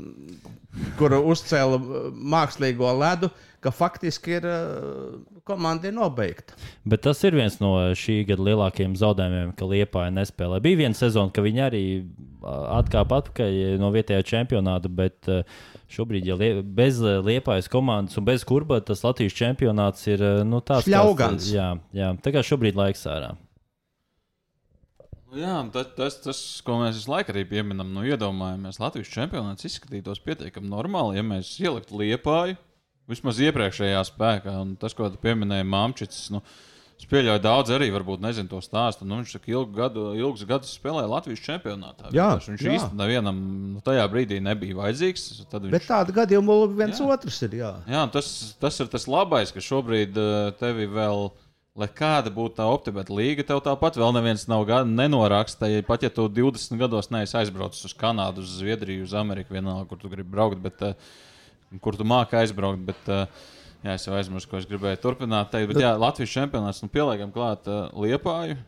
kur 0.99 1.15
uzcēla 1.19 1.79
mākslīgo 2.33 2.91
ledu, 2.97 3.29
ka 3.61 3.73
faktiski 3.75 4.37
ir 4.39 4.47
uh, 4.47 5.17
komanda 5.47 5.89
ir 5.89 5.95
nobeigta. 5.95 6.55
Bet 6.87 7.03
tas 7.05 7.21
ir 7.27 7.35
viens 7.37 7.57
no 7.61 7.73
šī 7.97 8.21
gada 8.29 8.45
lielākajiem 8.47 8.95
zaudējumiem, 8.99 9.53
ka 9.57 9.67
Liepāja 9.69 10.13
nespēlē. 10.15 10.61
Bija 10.63 10.83
viena 10.83 10.97
sezona, 10.97 11.33
ka 11.33 11.43
viņi 11.45 11.63
arī 11.65 11.83
atkāpa 12.41 13.21
atpakaļ 13.21 13.59
no 13.81 13.91
vietējā 13.93 14.23
čempionāta, 14.33 14.89
bet 14.91 15.29
šobrīd, 15.91 16.31
ja 16.31 16.39
lie, 16.39 16.51
bez 16.63 17.01
Liepājas 17.01 17.69
komandas 17.71 18.17
un 18.19 18.27
bez 18.27 18.45
kurba, 18.47 18.81
tas 18.85 19.03
Latvijas 19.05 19.37
čempionāts 19.37 20.07
ir 20.11 20.23
nu, 20.47 20.63
tāds- 20.65 20.89
ļaugans. 20.93 21.51
Jā, 21.53 21.73
jā, 21.95 22.11
tā 22.21 22.33
kā 22.35 22.45
šobrīd 22.45 22.79
laiks 22.79 23.07
ārā. 23.09 23.35
Nu 25.31 25.39
jā, 25.39 25.53
tas, 25.71 25.93
tas, 25.95 26.15
tas, 26.25 26.39
ko 26.67 26.81
mēs 26.81 26.97
visu 26.99 27.11
laiku 27.13 27.31
arī 27.31 27.45
pieminam, 27.47 27.93
nu, 27.95 28.01
iedomājamies, 28.03 28.81
Latvijas 28.83 29.13
čempionāts 29.13 29.63
izskatītos 29.63 30.19
pietiekami 30.25 30.67
normāli, 30.67 31.21
ja 31.21 31.23
mēs 31.23 31.53
ieliktu 31.63 32.01
liepāju 32.01 32.57
vismaz 33.11 33.39
iepriekšējā 33.43 34.01
spēkā. 34.09 34.57
Un 34.63 34.75
tas, 34.81 34.95
ko 34.97 35.11
tu 35.11 35.19
pieminēji, 35.21 35.67
Māmčits, 35.67 36.29
nu, 36.33 36.41
Es 37.01 37.07
pieļauju, 37.09 37.41
daudz 37.41 37.71
arī 37.73 37.87
varbūt 37.89 38.21
nezinu 38.21 38.45
to 38.51 38.59
stāstu. 38.61 39.07
Nu, 39.09 39.17
viņš 39.17 39.47
ilgu 39.49 39.73
gadu, 39.73 40.03
ilgus 40.13 40.43
gadus 40.45 40.75
spēlēja 40.77 41.09
Latvijas 41.09 41.41
čempionātā. 41.41 42.11
Jā, 42.13 42.27
Vienkārši 42.35 42.51
viņš 42.51 42.65
īstenībā 42.75 42.99
nevienam 42.99 43.39
nu, 43.71 43.79
tajā 43.81 44.03
brīdī 44.11 44.37
nebija 44.45 44.77
vajadzīgs. 44.77 45.23
Viņš... 45.49 45.71
Bet 45.73 45.87
tādu 45.89 46.13
gadījumu 46.13 46.57
viens 46.77 47.01
Jā. 47.01 47.07
otrs 47.15 47.39
ir. 47.47 47.55
Jā. 47.57 47.71
Jā, 47.89 48.03
tas, 48.13 48.29
tas 48.61 48.77
ir 48.83 48.91
tas 48.93 49.07
labais, 49.09 49.49
ka 49.49 49.63
šobrīd 49.65 50.19
uh, 50.21 50.51
tevi 50.61 50.85
vēl. 50.91 51.31
Lai 51.81 51.87
kāda 51.87 52.27
būtu 52.35 52.57
tā 52.57 52.65
optimāla 52.67 53.15
līga, 53.15 53.45
tev 53.47 53.61
tāpat 53.63 53.95
vēl 53.95 54.11
neviens 54.17 54.43
nav. 54.51 54.65
Ja 54.67 55.83
pat 55.87 56.03
ja 56.03 56.09
tu 56.11 56.25
20 56.27 56.75
gados 56.75 57.07
neesi 57.15 57.37
aizbraucis 57.39 57.87
uz 57.87 57.93
Kanādu, 57.95 58.43
uz 58.43 58.57
Zviedriju, 58.59 59.05
uz 59.07 59.15
Ameriku, 59.15 59.55
vienalga, 59.55 59.87
kur 59.87 60.01
tu 60.01 60.11
gribi 60.11 60.35
braukt, 60.35 60.59
bet 60.59 60.83
uh, 60.83 61.15
kur 61.79 61.95
tu 61.99 62.07
māki 62.07 62.39
aizbraukt. 62.41 62.83
Bet, 62.89 63.07
uh, 63.07 63.47
jā, 63.85 63.95
es 63.95 64.07
jau 64.07 64.17
aizmirsu, 64.17 64.49
ko 64.51 64.59
es 64.59 64.67
gribēju 64.69 64.99
turpināt 65.03 65.53
teikt. 65.53 65.71
Bet, 65.71 65.83
jā, 65.85 65.93
Latvijas 65.99 66.35
čempionāts, 66.35 66.83
nu, 66.83 66.91
pieliekam 66.91 67.31
klāt 67.35 67.69
uh, 67.71 67.87
Liepāju. 67.95 68.59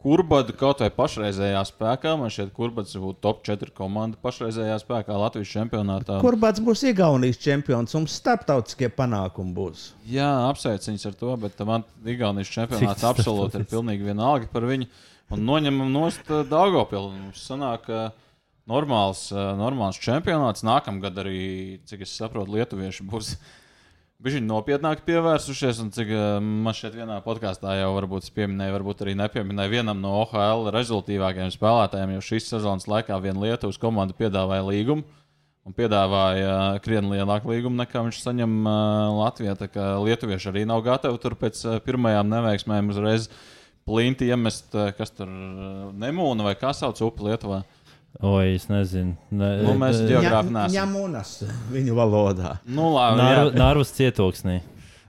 Kurbada 0.00 0.54
kaut 0.56 0.78
vai 0.80 0.88
pašreizējā 0.96 1.60
spēkā, 1.68 2.14
man 2.16 2.30
šķiet, 2.32 2.54
Kurbads 2.56 2.94
būtu 2.96 3.20
top 3.20 3.42
4 3.44 3.74
komanda 3.76 4.16
pašreizējā 4.24 4.78
spēkā 4.80 5.16
Latvijas 5.20 5.50
čempionātā. 5.52 6.22
Kurbats 6.24 6.62
būs 6.64 6.86
Igaunijas 6.88 7.36
čempions 7.42 7.92
un 7.98 8.06
starptautiskie 8.08 8.88
panākumi 8.96 9.52
būs. 9.58 9.90
Jā, 10.08 10.30
apsveic 10.48 10.88
viņus 10.88 11.04
ar 11.10 11.18
to, 11.20 11.34
bet 11.44 11.60
man 11.68 11.84
Igaunijas 12.08 12.52
čempionāts 12.54 13.04
absolūti 13.10 13.60
ir 13.60 13.68
pilnīgi 13.68 14.08
vienalga 14.08 14.48
par 14.48 14.64
viņu. 14.70 14.88
Un 15.36 15.44
noņemam 15.46 15.92
nost 15.92 16.32
Dāngopilu. 16.48 17.12
Mums 17.12 17.44
sanāk, 17.44 17.84
ka 17.84 18.00
normāls, 18.70 19.26
eh, 19.34 19.48
normāls 19.58 19.98
čempionāts 20.00 20.64
nākamgad 20.66 21.18
arī, 21.22 21.40
cik 21.88 22.06
es 22.06 22.14
saprotu, 22.18 22.54
lietuvieši 22.58 23.06
būs. 23.10 23.34
Viņi 24.20 24.42
nopietnāk 24.44 25.00
pievērsušies, 25.06 25.78
un 25.80 25.92
cik 25.96 26.10
eh, 26.12 26.24
man 26.40 26.76
šeit 26.76 26.96
vienā 26.96 27.20
podkāstā 27.24 27.78
jau 27.80 27.94
varbūt 27.96 28.26
es 28.26 28.34
pieminēju, 28.36 28.76
varbūt 28.76 29.06
arī 29.06 29.16
nepieminēju 29.20 29.72
vienam 29.72 30.02
no 30.02 30.18
OHL 30.22 30.68
rezultātīvākajiem 30.74 31.54
spēlētājiem, 31.54 32.12
jo 32.16 32.26
šīs 32.28 32.50
sezonas 32.52 32.88
laikā 32.90 33.16
viena 33.24 33.46
Lietuvas 33.46 33.80
komanda 33.80 34.16
piedāvāja 34.18 34.66
līgumu 34.68 35.06
un 35.68 35.76
piedāvāja 35.76 36.80
krietni 36.84 37.18
lielāku 37.18 37.50
līgumu 37.52 37.76
nekā 37.82 38.00
viņš 38.06 38.20
saņem 38.24 38.54
Latvijā. 39.18 39.52
Tā 39.60 39.68
kā 39.68 39.88
lietuvieši 40.00 40.48
arī 40.50 40.62
nav 40.68 40.80
gatavi 40.86 41.20
tur 41.20 41.36
pēc 41.38 41.60
pirmajām 41.84 42.32
neveiksmēm 42.32 42.88
uzreiz 42.90 43.28
plinti 43.84 44.30
iemest, 44.32 44.72
kas 44.96 45.12
tur 45.16 45.28
nemūna 46.00 46.48
vai 46.48 46.56
kā 46.58 46.72
sauc 46.76 47.00
upi 47.04 47.28
Lietuvā. 47.28 47.60
Oi, 48.20 48.54
es 48.56 48.66
nezinu. 48.68 49.14
Ne, 49.30 49.48
Nu, 49.62 49.72
mēs 49.78 50.00
eh, 50.02 50.08
Geogrāfi 50.10 50.50
neesam. 50.52 50.74
ņemunas 50.74 51.30
viņu 51.72 51.94
valodā. 51.96 52.56
Nu, 52.66 52.90
labi, 52.96 53.20
Nāru- 53.22 53.52
jā. 53.52 53.58
Nārvas 53.60 53.92
cietoksnī. 53.96 54.56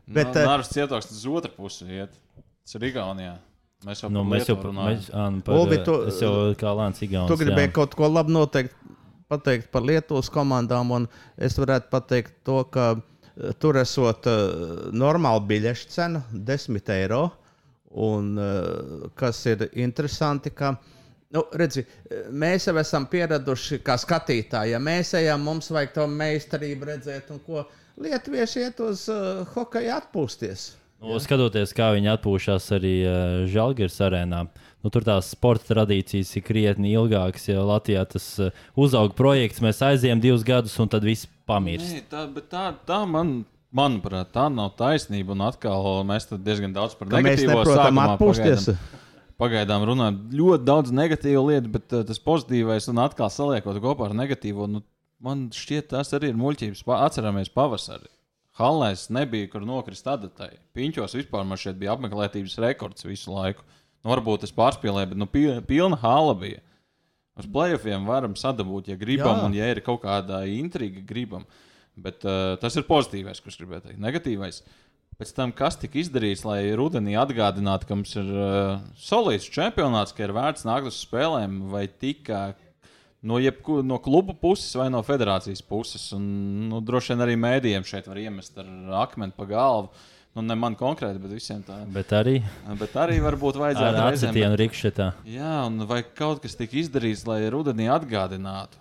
Bet, 0.07 0.27
Bet, 0.27 0.35
eh, 0.37 0.45
Nāras 0.47 0.69
cietoksnis 0.71 1.17
uz 1.17 1.25
otru 1.25 1.51
pusi 1.57 1.85
iet. 1.89 2.13
Tas 2.63 2.75
ir 2.77 2.81
Igaunijā. 2.91 3.33
Mēs 3.85 4.03
jau 4.03 4.11
Nu, 4.13 4.23
mēs 4.23 4.45
jau 4.47 4.55
runājam. 4.61 4.95
mēs, 4.99 5.09
ā, 5.09 5.31
nu, 5.33 5.41
par, 5.41 5.55
Ulvi, 5.55 5.83
tu- 5.83 6.03
es 6.07 6.19
jau 6.21 6.53
kā 6.55 6.69
Lāns 6.77 7.01
Igaunis. 7.01 7.27
Tu 7.27 7.43
gribēji 7.43 7.73
kaut 7.73 7.95
ko 7.95 8.07
labu 8.07 8.29
noteikt, 8.29 8.73
pateikt 9.29 9.71
par 9.71 9.81
Lietuvas 9.81 10.29
komandām, 10.29 10.91
un 10.91 11.07
es 11.37 11.57
varētu 11.57 11.89
pateikt 11.89 12.31
to, 12.45 12.63
ka 12.65 12.95
eh, 12.95 13.51
tur 13.59 13.73
esot 13.81 14.27
uh, 14.27 14.91
normāla 14.91 15.41
biļešu 15.47 15.87
cena- 15.89 16.23
10 16.33 16.87
eiro. 16.89 17.31
Un 17.93 18.37
uh, 18.37 19.09
kas 19.15 19.45
ir 19.47 19.69
interesanti, 19.73 20.49
ka 20.51 20.77
nu, 21.35 21.43
redzi, 21.57 21.85
mēs 22.31 22.67
jau 22.67 22.75
esam 22.81 23.05
pieraduši, 23.11 23.79
kā 23.85 23.95
skatītāji, 24.01 24.73
ja 24.75 24.79
mēs 24.83 25.13
ejam, 25.19 25.43
mums 25.47 25.71
vajag 25.71 25.93
to 25.95 26.07
meistarību 26.11 26.89
redzēt, 26.91 27.31
un 27.31 27.39
ko 27.45 27.65
lietuvieši 28.01 28.65
iet 28.67 28.79
uz 28.83 29.07
uh, 29.11 29.41
hokeja 29.55 29.99
atpūsties. 30.01 30.71
Nu, 31.01 31.15
skatoties, 31.17 31.71
kā 31.73 31.87
viņi 31.95 32.11
atpūšas 32.13 32.67
arī 32.77 32.91
uh, 33.09 33.13
Žalgiris 33.49 33.95
arēnā. 34.05 34.43
Nu, 34.81 34.89
tur 34.93 35.01
tās 35.05 35.31
sporta 35.33 35.73
tradīcijas 35.73 36.29
ir 36.37 36.43
krietni 36.45 36.91
ilgākas. 36.93 37.47
Ja 37.49 37.63
Latvijā 37.65 38.03
tas 38.09 38.27
uh, 38.41 38.51
uzauga 38.77 39.15
projekts, 39.17 39.61
mēs 39.65 39.81
aizējām 39.85 40.21
divus 40.21 40.45
gadus, 40.45 40.77
un 40.81 40.89
tad 40.93 41.05
viss 41.05 41.25
pamirst. 41.49 41.89
Nē, 41.97 42.03
tā, 42.09 42.27
bet 42.35 42.47
tā, 42.53 42.67
tā 42.85 43.01
man, 43.09 43.39
manuprāt, 43.73 44.29
tā 44.35 44.45
nav 44.53 44.75
taisnība. 44.77 45.33
Un 45.33 45.41
atkal 45.49 46.03
mēs 46.05 46.29
diezgan 46.37 46.73
daudz 46.77 46.93
par 46.99 47.09
Ka 47.09 47.17
mēs 47.17 47.41
negatīvo 47.41 47.57
neprotam 47.63 47.81
sākumā 47.81 48.07
atpūsties. 48.13 48.67
pagaidām- 48.69 49.00
Pagaidām 49.41 49.84
runājam 49.89 50.17
ļoti 50.38 50.65
daudz 50.67 50.93
negatīvu 50.93 51.43
lietu, 51.49 51.71
bet 51.73 51.93
uh, 51.97 52.04
tas 52.06 52.21
pozitīvais 52.21 52.88
un 52.91 53.01
atkal 53.01 53.32
saliekot 53.34 53.80
kopā 53.82 54.10
ar 54.12 54.17
negatīvo, 54.17 54.67
nu, 54.69 54.84
man 55.23 55.47
šķiet, 55.56 55.88
tas 55.95 56.13
arī 56.17 56.30
ir 56.30 56.38
muļķības. 56.41 56.84
Pa, 56.86 56.99
atceramies 57.08 57.49
pavasari. 57.54 58.10
Hallēs 58.60 59.08
nebija, 59.10 59.47
kur 59.49 59.63
nokrist 59.65 60.06
adatai. 60.12 60.51
Piņķos 60.77 61.15
vispār 61.17 61.45
man 61.47 61.58
šeit 61.58 61.80
bija 61.80 61.95
apmeklētības 61.95 62.58
rekords 62.62 63.08
visu 63.08 63.34
laiku. 63.34 63.63
Nu, 64.04 64.12
varbūt 64.12 64.45
es 64.45 64.54
pārspīlēju, 64.54 65.13
bet 65.13 65.21
nu, 65.21 65.27
pi- 65.30 65.62
pilna 65.69 65.97
hala 66.01 66.36
bija. 66.38 66.62
Uz 67.39 67.47
playoffiem 67.49 68.06
varam 68.06 68.34
sadabūt, 68.38 68.91
ja 68.91 68.97
gribam, 68.99 69.39
Jā. 69.39 69.45
Un 69.47 69.56
ja 69.56 69.69
ir 69.71 69.80
kaut 69.86 70.01
kāda 70.04 70.43
intriga, 70.51 71.01
gribam. 71.08 71.45
Bet 71.97 72.25
uh, 72.27 72.58
tas 72.62 72.75
ir 72.77 72.86
pozitīvais, 72.89 73.39
ko 73.41 73.49
es 73.49 73.58
gribēju 73.60 73.86
teikt. 73.88 74.01
Negatīvais. 74.04 74.62
Pēc 75.21 75.36
tam, 75.38 75.51
kas 75.53 75.75
tika 75.77 75.99
izdarīts, 76.01 76.41
lai 76.49 76.71
rudenī 76.73 77.13
atgādinātu, 77.21 77.86
ka 77.86 77.93
mums 77.93 78.15
ir 78.17 78.29
uh, 78.34 78.79
solīts 78.97 79.45
čempionāts, 79.53 80.15
ka 80.17 80.23
ir 80.25 80.34
vērts 80.34 80.65
nākt 80.65 80.89
uz 80.89 80.97
spēlēm, 81.03 81.60
vai 81.69 81.84
tikai 81.86 82.55
no, 83.21 83.38
jebku, 83.38 83.84
no 83.86 83.99
kluba 84.01 84.34
puses 84.34 84.73
vai 84.79 84.88
no 84.89 85.03
federācijas 85.05 85.62
puses. 85.62 86.07
Un, 86.17 86.25
nu, 86.71 86.81
droši 86.81 87.13
vien 87.13 87.21
arī 87.27 87.38
mēdījiem 87.38 87.86
šeit 87.86 88.10
var 88.10 88.17
iemest 88.17 88.57
ar 88.57 88.71
akmeni 89.03 89.38
pa 89.38 89.45
galvu. 89.45 89.91
Nu, 90.34 90.41
ne 90.47 90.55
man 90.55 90.73
konkrēti, 90.79 91.19
bet 91.21 91.36
visiem 91.36 91.62
tā. 91.67 91.81
Bet 91.91 92.13
arī 92.15 92.38
Bet 92.79 92.93
arī 92.97 93.17
varbūt 93.21 93.57
ar 93.60 93.65
vajadzētu 93.67 94.03
reizēm- 94.07 94.38
acīm 94.38 94.55
rīkšķetā. 94.62 95.07
Jā, 95.27 95.55
un 95.67 95.84
vai 95.86 96.01
kaut 96.07 96.41
kas 96.41 96.55
tika 96.57 96.79
izdarīts, 96.81 97.27
lai 97.27 97.43
rudenī 97.51 97.91
atgādinātu? 97.91 98.79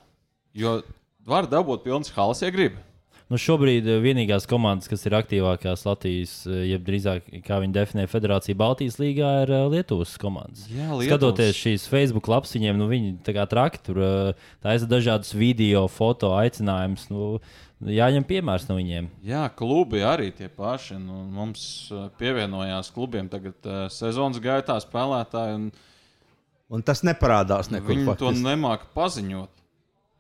Jo 0.55 0.79
var 1.27 1.51
dabūt 1.51 1.83
pilnas 1.85 2.15
halas, 2.15 2.41
ja 2.41 2.49
grib. 2.55 2.79
Nu, 3.31 3.39
šobrīd 3.39 3.87
eh, 3.87 4.01
vienīgās 4.03 4.49
komandas, 4.51 4.89
kas 4.91 5.05
ir 5.07 5.15
aktīvākās 5.15 5.85
Latvijas, 5.87 6.33
eh, 6.51 6.65
jeb 6.73 6.83
drīzāk, 6.83 7.29
kā 7.47 7.61
viņi 7.63 7.77
definē, 7.77 8.07
Federācija 8.11 8.59
Baltijas 8.59 8.99
līgā, 8.99 9.29
ir 9.45 9.53
eh, 9.55 9.67
Lietuvas 9.71 10.17
komandas. 10.19 10.65
Jā, 10.75 10.89
Skatoties 11.07 11.55
šīs 11.61 11.85
Facebook 11.91 12.27
lapas, 12.33 12.57
viņiem 12.59 12.81
nu, 12.81 12.89
viņi 12.91 13.13
tā 13.27 13.37
kā 13.37 13.45
traki 13.47 13.83
tur 13.87 14.01
taisa 14.65 14.89
dažādus 14.91 15.31
video, 15.39 15.85
foto 15.87 16.33
aicinājumus. 16.41 17.07
Nu, 17.15 17.29
jāņem 17.87 18.27
piemērs 18.27 18.67
no 18.69 18.81
viņiem. 18.81 19.07
Jā, 19.25 19.45
klubi 19.57 20.03
arī 20.05 20.33
tie 20.35 20.51
paši. 20.51 20.99
Nu, 20.99 21.23
mums 21.31 21.63
pievienojās 22.19 22.91
klubiem 22.93 23.31
tagad 23.33 23.57
uh, 23.65 23.87
sezonas 23.95 24.43
gaitā 24.43 24.77
spēlētāji, 24.83 25.55
un 25.61 25.71
Un 26.71 26.85
tas 26.87 27.01
neparādās 27.03 27.67
nekur. 27.73 27.91
viņi 27.95 28.05
to 28.05 28.13
faktiski. 28.29 28.45
nemāca 28.47 28.91
paziņot. 28.95 29.60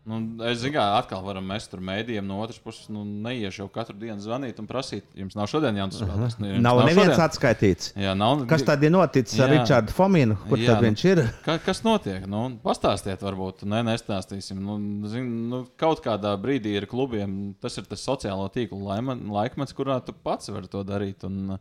Nu, 0.08 0.16
es 0.48 0.62
zinu, 0.62 0.72
kā 0.78 0.84
atkal 0.96 1.20
varam 1.22 1.44
mest 1.44 1.68
tur 1.70 1.82
mēdījiem 1.84 2.24
no 2.24 2.38
otras 2.40 2.56
puses. 2.58 2.86
Nu, 2.88 3.02
neiešu 3.04 3.60
jau 3.60 3.66
katru 3.68 3.98
dienu 4.00 4.16
zvanīt 4.24 4.56
un 4.58 4.66
prasīt, 4.66 5.04
jums 5.14 5.36
nav 5.36 5.50
šodien 5.52 5.76
jāņem 5.76 5.92
spēlētājs. 5.92 6.38
Nu, 6.40 6.48
jums 6.54 6.64
Nav 6.64 6.80
neviens 6.86 7.10
šodien? 7.12 7.24
atskaitīts. 7.26 7.90
Jā, 8.00 8.14
nav. 8.16 8.46
Kas 8.48 8.64
tad 8.64 8.82
ir 8.88 8.94
noticis 8.94 9.36
ar 9.44 9.52
Jā. 9.52 9.58
Richardu 9.60 9.92
Fominu? 9.92 10.38
Kur 10.48 10.56
Jā, 10.58 10.72
tad 10.72 10.80
nu- 10.80 10.88
viņš 10.88 11.04
ir? 11.10 11.20
Ka, 11.44 11.58
kas 11.66 11.82
notiek? 11.84 12.24
Nu, 12.26 12.46
pastāstiet, 12.64 13.20
varbūt. 13.28 13.66
Nē, 13.68 13.82
nestāstīsim. 13.90 14.56
Nu, 14.64 14.78
zin, 15.12 15.28
nu, 15.52 15.60
kaut 15.76 16.00
kādā 16.08 16.32
brīdī 16.40 16.72
ir 16.80 16.88
klubiem, 16.88 17.36
tas 17.60 17.76
ir 17.76 17.84
tas 17.92 18.00
sociālo 18.00 18.48
tīklu 18.56 18.80
laikmets, 19.28 19.76
kurā 19.76 20.00
tu 20.02 20.16
pats 20.16 20.48
vari 20.48 20.72
to 20.72 20.80
darīt. 20.82 21.28
Un, 21.28 21.58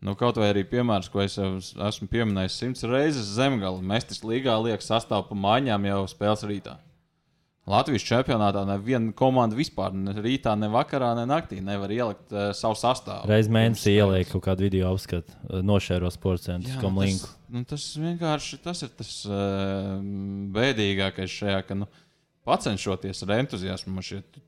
nu, 0.00 0.16
kaut 0.16 0.40
vai 0.40 0.54
arī 0.56 0.64
piemērs, 0.72 1.12
ko 1.12 1.20
es 1.20 1.36
esmu 1.36 2.08
pieminējis 2.08 2.58
simts 2.64 2.88
reizes 2.88 3.28
zemgala. 3.36 3.84
Mestis 3.84 4.24
līgā 4.24 4.56
liek 4.64 4.80
sastāv 4.80 5.28
pa 5.28 5.36
mājām 5.36 5.84
jau 5.92 6.06
spēles 6.08 6.48
rītā. 6.48 6.78
Latvijas 7.68 8.04
čempionātā 8.08 8.62
neviena 8.64 9.12
komanda 9.16 9.56
vispār 9.58 9.92
ne 9.92 10.14
rītā, 10.16 10.54
ne 10.56 10.70
vakarā, 10.72 11.10
ne 11.18 11.26
naktī 11.28 11.60
nevar 11.64 11.92
ielikt 11.92 12.32
uh, 12.32 12.48
savu 12.56 12.78
sastāvu. 12.78 13.28
Reizes 13.28 13.52
mēnesī 13.52 13.92
ieliek 13.98 14.30
kaut 14.32 14.46
kādu 14.46 14.64
video 14.64 14.92
apskatu, 14.94 15.34
eh, 15.48 15.60
nošēro 15.66 16.08
sporta 16.14 16.52
centru, 16.52 16.78
kam 16.80 17.00
linku. 17.02 17.28
nu, 17.52 17.64
tas 17.68 17.84
vienkārši 18.00 18.60
tas 18.64 18.84
ir 18.86 18.92
tas 18.96 19.12
uh, 19.28 19.98
bēdīgākais 20.56 21.34
šajā, 21.42 21.60
ka 21.68 21.76
nu, 21.82 21.90
pacenšoties 22.48 23.20
ar 23.26 23.34
entuziasmu 23.42 24.04
šķiet, 24.06 24.40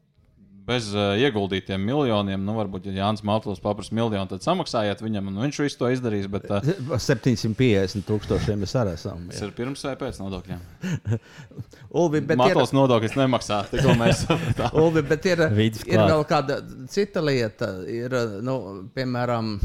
bez 0.71 0.91
uh, 0.95 1.13
ieguldītiem 1.19 1.83
miljoniem, 1.83 2.43
nu, 2.47 2.55
varbūt, 2.59 2.87
ja 2.91 3.05
Jānis 3.05 3.25
Maltls 3.27 3.63
paprasa 3.63 3.95
miljonu, 3.97 4.29
tad 4.31 4.45
samaksājiet 4.45 5.03
viņam, 5.03 5.31
un 5.33 5.41
viņš 5.47 5.61
visu 5.65 5.81
to 5.81 5.91
izdarīs. 5.93 6.29
Bet 6.31 6.47
uh, 6.55 6.95
750 6.95 8.07
tūkstošiem 8.09 8.63
mēs 8.63 8.77
arī 8.79 8.95
esam. 8.99 9.27
tas 9.33 9.43
ir 9.47 9.55
pirms 9.57 9.83
vai 9.89 9.97
pēc 10.01 10.21
nodokļiem. 10.23 10.63
Ulvi, 12.01 12.23
bet 12.23 12.37
ir, 12.37 12.43
Matls 12.43 12.75
nodokļus 12.77 13.17
nemaksā, 13.19 13.61
mēs. 13.99 14.25
Ulvi, 14.71 15.05
bet 15.11 15.27
ir, 15.31 15.45
ir 15.51 16.05
vēl 16.05 16.25
kāda 16.29 16.61
cita 16.93 17.23
lieta. 17.25 17.73
Ir, 17.91 18.15
nu, 18.47 18.57
piemēram, 18.95 19.57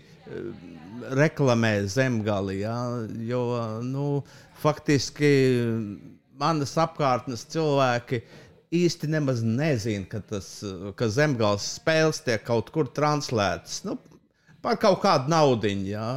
reklamē 1.16 1.86
zemgali. 1.86 2.60
Ja? 2.64 2.76
Jo 3.28 3.42
nu, 3.82 4.24
faktiski 4.66 5.30
manas 6.36 6.74
apkārtnes 6.80 7.46
cilvēki 7.52 8.20
īsti 8.76 9.08
nemaz 9.12 9.42
nezina, 9.46 10.04
ka, 10.10 10.20
tas, 10.32 10.48
ka 10.98 11.08
zemgāles 11.12 11.68
spēles 11.78 12.20
tiek 12.26 12.42
kaut 12.46 12.72
kur 12.74 12.90
translētas. 12.92 13.84
Nu, 13.86 13.96
par 14.64 14.80
kaut 14.82 15.00
kādu 15.04 15.30
naudu. 15.32 15.70
Ja. 15.86 16.08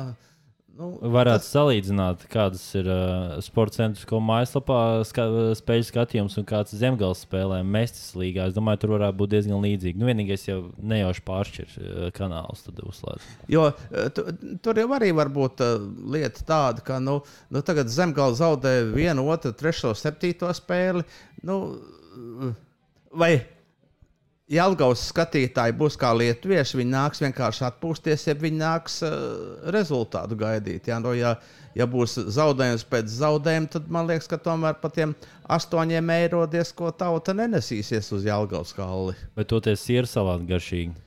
Nu, 0.79 0.93
Varētu 1.11 1.43
tas... 1.43 1.49
salīdzināt, 1.51 2.21
kādas 2.31 2.61
ir 2.79 2.87
uh, 2.87 3.33
sporta 3.43 3.81
centra 3.81 4.19
mājaslapā 4.23 4.77
ska, 5.07 5.25
spēļu 5.59 5.87
skatījums 5.89 6.37
un 6.39 6.47
kāds 6.47 6.71
ir 6.71 6.79
zemgāles 6.85 7.25
spēlē 7.25 7.57
Mēstis 7.67 8.13
līgā. 8.15 8.45
Es 8.47 8.55
domāju, 8.55 8.79
tur 8.85 8.93
varētu 8.95 9.19
būt 9.19 9.33
diezgan 9.33 9.59
līdzīgi. 9.65 9.99
Nu, 9.99 10.07
vienīgais 10.07 10.47
jau 10.47 10.61
nejauši 10.79 11.25
pāršķirs 11.27 11.75
uh, 11.81 12.07
kanāls, 12.15 12.63
tad 12.63 12.79
uzslēdz. 12.85 13.27
Jo 13.51 13.67
tu, 14.15 14.23
tur 14.63 14.79
jau 14.79 14.87
arī 14.95 15.11
var 15.19 15.33
būt 15.35 15.65
uh, 15.65 15.83
lieta 16.15 16.47
tāda, 16.47 16.85
ka 16.87 17.01
nu, 17.03 17.19
nu, 17.51 17.65
tagad 17.67 17.91
zemgāle 17.91 18.39
zaudē 18.39 18.77
vienu, 18.93 19.27
otru, 19.35 19.51
trešo, 19.59 19.91
septīto 19.99 20.47
spēli. 20.55 21.03
Nu, 21.43 21.59
vai 23.11 23.33
Jelgavas 24.49 25.03
skatītāji 25.11 25.75
būs 25.77 25.95
kā 25.99 26.09
lietuvieši. 26.17 26.79
Viņi 26.79 26.89
nāks 26.89 27.21
vienkārši 27.21 27.67
atpūsties, 27.67 28.23
ja 28.25 28.33
viņi 28.37 28.57
nāks 28.57 28.95
uh, 29.05 29.11
rezultātu 29.75 30.37
gaidīt. 30.39 30.89
Ja, 30.89 30.97
no, 31.03 31.11
ja, 31.13 31.35
ja 31.77 31.85
būs 31.89 32.17
zaudējums 32.33 32.87
pēc 32.89 33.13
zaudējuma, 33.13 33.69
tad 33.75 33.91
man 33.93 34.09
liekas, 34.09 34.29
ka 34.31 34.39
tomēr 34.41 34.79
par 34.81 34.95
tiem 34.95 35.13
astoņiem 35.53 36.09
eiro 36.15 36.41
diezko 36.49 36.89
tauta 36.97 37.37
nenesīsies 37.37 38.09
uz 38.17 38.25
Jelgavas 38.25 38.73
kalni. 38.73 39.13
Bet 39.37 39.51
toties 39.53 39.85
ir 39.93 40.09
salāti 40.09 40.49
garšīgi. 40.49 40.97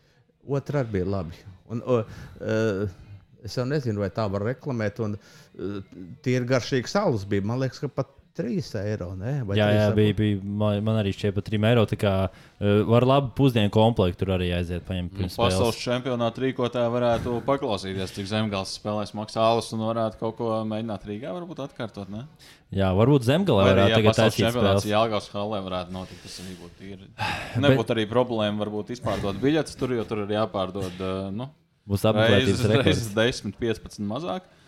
Otra 0.46 0.84
arī 0.84 1.00
bija 1.00 1.10
labi. 1.18 1.42
Un, 1.74 1.82
uh, 1.82 2.86
es 3.42 3.58
jau 3.58 3.66
nezinu, 3.66 4.04
vai 4.06 4.12
tā 4.14 4.30
var 4.30 4.46
reklamēt. 4.52 5.02
Un, 5.02 5.18
uh, 5.18 5.78
tie 6.22 6.38
ir 6.38 6.46
garšīgi 6.46 6.94
salas 6.94 7.26
bija. 7.26 7.50
Man 7.50 7.58
liekas, 7.64 7.82
ka 7.82 7.90
pat 7.90 8.14
3 8.36 8.80
eiro. 8.80 9.10
Ne? 9.18 9.32
Vai 9.44 9.58
jā, 9.58 9.66
jā 9.76 9.88
bija, 9.96 10.14
bija, 10.16 10.38
man, 10.40 10.78
man 10.84 10.98
arī 11.02 11.12
šķiet, 11.12 11.34
pa 11.36 11.42
3 11.44 11.66
eiro. 11.68 11.84
Tā 11.90 11.98
kā 12.00 12.12
uh, 12.28 12.70
var 12.88 13.04
labi 13.08 13.32
pusdienu 13.36 13.72
komplektu 13.72 14.22
tur 14.22 14.32
arī 14.38 14.48
aiziet. 14.56 14.84
Paņemt, 14.88 15.18
nu, 15.20 15.28
pasaules 15.36 15.80
čempionāta 15.80 16.44
rīkotāji 16.44 16.94
varētu 16.94 17.34
paklausīties, 17.48 18.14
cik 18.16 18.30
zemgāles 18.30 18.72
spēlēs 18.78 19.12
maksā 19.18 19.44
alus 19.44 19.68
un 19.76 19.84
varētu 19.84 20.20
kaut 20.22 20.38
ko 20.40 20.54
mēģināt 20.70 21.04
Rīgā 21.10 21.34
varbūt 21.36 21.60
atkārtot. 21.66 22.08
Ne? 22.12 22.24
Jā, 22.72 22.88
varbūt 22.96 23.28
zemgālē 23.28 23.68
varētu 23.68 23.98
tagad 24.00 24.20
taisīt 24.22 24.48
spēles. 24.48 24.88
Jā, 24.88 24.96
Jālgās 24.96 25.28
halē 25.34 25.60
varētu 25.68 25.96
notikt. 25.98 26.24
Tas 26.24 26.40
arī 26.40 26.56
būtu 26.62 26.78
tīri. 26.80 27.10
Nebūtu 27.66 27.84
Bet... 27.84 27.94
arī 27.98 28.08
problēma 28.08 28.64
varbūt 28.64 28.94
izpārdot 28.96 29.44
biļetes 29.44 29.76
tur, 29.76 29.92
jo 29.98 30.08
tur 30.08 30.24
ir 30.24 30.34
jāpārdod. 30.38 30.96
Uh, 30.96 31.28
nu, 31.36 31.52
Būs 31.88 32.06
apmeklētības 32.08 32.66
rekords. 32.70 33.06
10, 33.12 33.56
15 33.60 34.04
mazāk. 34.08 34.48
Uh... 34.48 34.58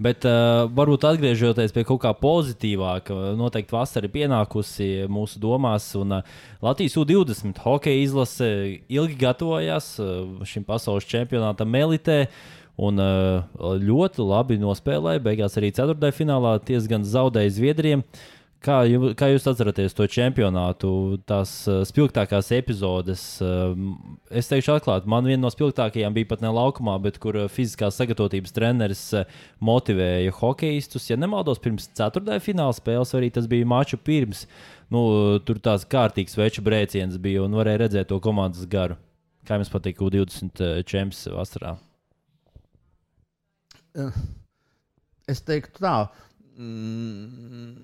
bet 0.00 0.24
uh, 0.24 0.64
varbūt 0.72 1.04
atgriežoties 1.10 1.74
pie 1.76 1.84
kaut 1.88 2.00
kā 2.04 2.12
pozitīvāka, 2.16 3.16
noteikti 3.36 3.76
vasara 3.76 4.08
ir 4.08 4.14
pienākusi 4.14 4.88
mūsu 5.12 5.42
domās. 5.42 5.90
Un, 6.00 6.16
uh, 6.20 6.38
Latvijas 6.64 6.96
U-20 7.00 7.60
hokeja 7.64 8.06
izlase 8.06 8.48
ilgi 8.88 9.18
gatavojās 9.20 9.92
uh, 10.00 10.40
šim 10.48 10.64
pasaules 10.68 11.08
čempionātam 11.10 11.68
Melitē. 11.68 12.24
Un 12.80 12.96
uh, 12.96 13.44
ļoti 13.60 14.24
labi 14.24 14.56
nospēlēja. 14.62 15.20
Beigās 15.20 15.58
arī 15.60 15.68
ceturtajā 15.76 16.16
finālā 16.16 16.54
diezgan 16.64 17.04
zaudēja 17.04 17.52
Zviedrijiem. 17.58 18.06
Kā, 18.60 18.82
jū, 18.84 19.14
kā 19.16 19.30
jūs 19.30 19.46
atceraties 19.48 19.94
to 19.96 20.04
čempionātu, 20.04 20.90
tās 21.24 21.52
uh, 21.64 21.78
spilgtākās 21.88 22.50
epizodes? 22.52 23.22
Uh, 23.40 23.72
es 24.36 24.50
teikšu, 24.50 24.74
atklāti, 24.74 25.08
man 25.08 25.24
viena 25.24 25.46
no 25.46 25.50
spilgtākajām 25.52 26.12
bija 26.18 26.28
pat 26.28 26.44
ne 26.44 26.50
laukumā, 26.52 26.98
bet 27.00 27.16
kur 27.22 27.38
uh, 27.40 27.46
fiziskās 27.48 27.96
sagatavotības 27.96 28.52
treneris 28.52 29.02
motivēja 29.64 30.36
hokeistus. 30.42 31.08
Ja 31.08 31.16
nemaldos, 31.16 31.62
pirms 31.64 31.88
ceturtajā 31.96 32.44
fināla 32.50 32.76
spēles, 32.76 33.16
arī 33.16 33.32
tas 33.32 33.48
bija 33.48 33.68
maču 33.72 33.96
pirms. 33.96 34.44
Nu, 34.92 35.06
tur 35.40 35.62
tāds 35.64 35.88
kārtīgs 35.88 36.36
veču 36.36 36.60
brēciens 36.66 37.16
bija 37.16 37.46
un 37.46 37.56
varēja 37.56 37.86
redzēt 37.86 38.12
to 38.12 38.20
komandas 38.20 38.68
garu. 38.68 39.00
Kā 39.48 39.56
jums 39.56 39.72
patīk 39.72 40.04
U20 40.04 40.84
čempions 40.84 41.30
vasarā? 41.32 41.78
Es 45.30 45.40
teiktu 45.48 45.80
tā. 45.80 46.10
Mm, 46.60 47.78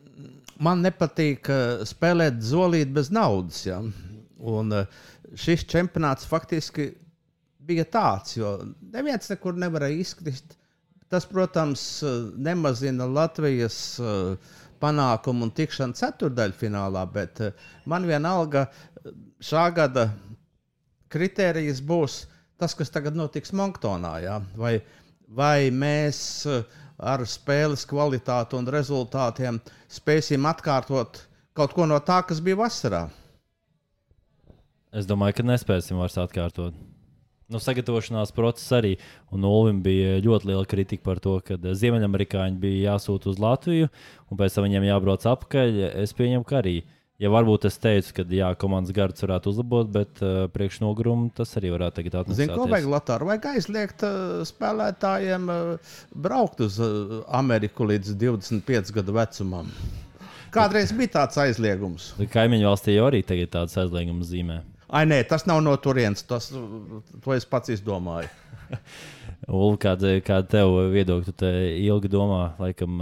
man 0.61 0.85
nepatīk 0.85 1.49
spēlēt 1.89 2.43
zolīti 2.45 2.93
bez 2.97 3.09
naudas. 3.15 3.62
Ja? 3.65 3.81
Un 4.37 4.75
šis 5.33 5.65
čempionāts 5.71 6.29
faktiski 6.29 6.91
bija 7.67 7.87
tāds, 7.89 8.37
jo 8.37 8.53
neviens 8.93 9.33
nekur 9.33 9.57
nevarēja 9.59 10.03
izkrist. 10.05 10.59
Tas, 11.11 11.25
protams, 11.31 11.81
nemazina 12.37 13.07
Latvijas 13.07 13.79
panākumu 14.83 15.47
un 15.47 15.53
tikšanu 15.55 15.97
ceturdaļfinālā, 15.97 17.05
bet 17.15 17.41
man 17.89 18.07
vienalga 18.09 18.67
šā 19.41 19.69
gada 19.77 20.09
kritērijs 21.15 21.81
būs 21.87 22.25
tas, 22.61 22.75
kas 22.75 22.91
tagad 22.93 23.17
notiks 23.17 23.55
Monktonā. 23.57 24.17
Ja? 24.25 24.41
Vai, 24.59 24.81
vai 25.29 25.71
mēs 25.71 26.21
ar 26.99 27.25
spēles 27.29 27.85
kvalitāti 27.89 28.57
un 28.59 28.69
rezultātiem 28.73 29.61
spēsim 29.93 30.47
atkārtot 30.49 31.23
kaut 31.57 31.73
ko 31.77 31.87
no 31.89 31.99
tā, 32.05 32.21
kas 32.27 32.43
bija 32.45 32.59
vasarā? 32.61 33.07
Es 34.97 35.09
domāju, 35.09 35.39
ka 35.39 35.47
nespēsim 35.47 35.99
vairs 36.01 36.17
atkārtot. 36.21 36.77
Nu, 37.47 37.61
sagatavošanās 37.63 38.33
process 38.35 38.73
arī. 38.75 38.97
Un 39.31 39.45
Olim 39.47 39.79
bija 39.85 40.17
ļoti 40.25 40.51
liela 40.51 40.67
kritika 40.67 41.05
par 41.07 41.21
to, 41.23 41.37
ka 41.47 41.55
Ziemeļamerikāņi 41.55 42.59
bija 42.59 42.93
jāsūta 42.93 43.31
uz 43.31 43.39
Latviju, 43.43 43.91
un 44.31 44.41
pēc 44.41 44.57
tam 44.57 44.67
viņiem 44.67 44.89
jābrauc 44.89 45.27
atpakaļ. 45.31 45.79
Es 46.03 46.15
pieņemu, 46.17 46.47
ka 46.49 46.59
arī. 46.63 46.81
Ja 47.17 47.31
varbūt 47.33 47.65
es 47.65 47.79
teicu, 47.81 48.11
ka 48.19 48.25
jā, 48.29 48.51
komandas 48.61 48.93
gards 48.97 49.23
varētu 49.25 49.49
uzlabot, 49.49 49.89
bet 49.89 50.21
uh, 50.21 50.43
priekšnogurumu 50.53 51.31
tas 51.39 51.55
arī 51.57 51.71
varētu 51.73 52.03
tagad 52.03 52.19
attīstīt. 52.21 52.43
Zinu, 52.43 52.59
ko 52.59 52.67
vajag 52.69 52.89
Latvijā? 52.93 53.29
Vajag 53.31 53.47
aizliegt 53.55 54.05
uh, 54.05 54.43
spēlētājiem 54.45 55.47
uh, 55.49 55.95
braukt 56.13 56.61
uz 56.67 56.77
uh, 56.85 57.23
Ameriku 57.39 57.89
līdz 57.89 58.13
25 58.21 58.93
gadu 58.99 59.15
vecumam. 59.17 59.71
Kādreiz 60.53 60.93
bija 60.97 61.15
tāds 61.15 61.41
aizliegums. 61.41 62.11
Kaimiņu 62.33 62.69
valstī 62.69 62.99
jau 62.99 63.09
arī 63.09 63.23
tagad 63.25 63.55
tāds 63.55 63.81
aizliegums 63.81 64.29
zīmē. 64.29 64.61
Ai, 64.93 65.07
nē, 65.09 65.23
tas 65.27 65.49
nav 65.49 65.65
no 65.65 65.73
turienes. 65.81 66.21
Tas, 66.29 66.51
to 66.53 67.35
es 67.35 67.49
pats 67.49 67.73
izdomāju. 67.73 68.29
Ulu, 69.49 69.81
kāda, 69.81 70.19
kāda 70.25 70.53
tev 70.53 70.77
viedokļa? 70.93 71.35
Tu 71.41 71.57
ilgi 71.89 72.13
domā, 72.13 72.53
laikam, 72.61 73.01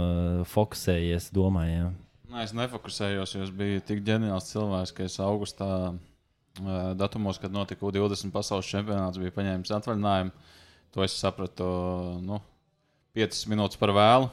fokusējies, 0.55 1.29
domājot. 1.35 2.04
Nē, 2.35 2.43
es 2.43 2.51
nefokusējos, 2.51 3.31
jo 3.31 3.45
es 3.45 3.51
biju 3.55 3.79
tik 3.87 4.01
ģeniāls 4.03 4.49
cilvēks, 4.49 4.91
ka 4.91 5.05
es 5.05 5.13
augustā 5.23 5.69
datumos, 6.99 7.39
kad 7.39 7.53
notika 7.55 7.87
U20 7.87 8.33
pasaules 8.33 8.67
čempionāts, 8.67 9.19
biju 9.21 9.31
paņēmis 9.37 9.71
atvaļinājumu. 9.77 10.33
To 10.95 11.05
es 11.05 11.15
sapratu 11.15 11.67
nu, 12.25 12.41
5 13.15 13.39
minūtes 13.53 13.79
par 13.79 13.93
vēlu. 13.95 14.27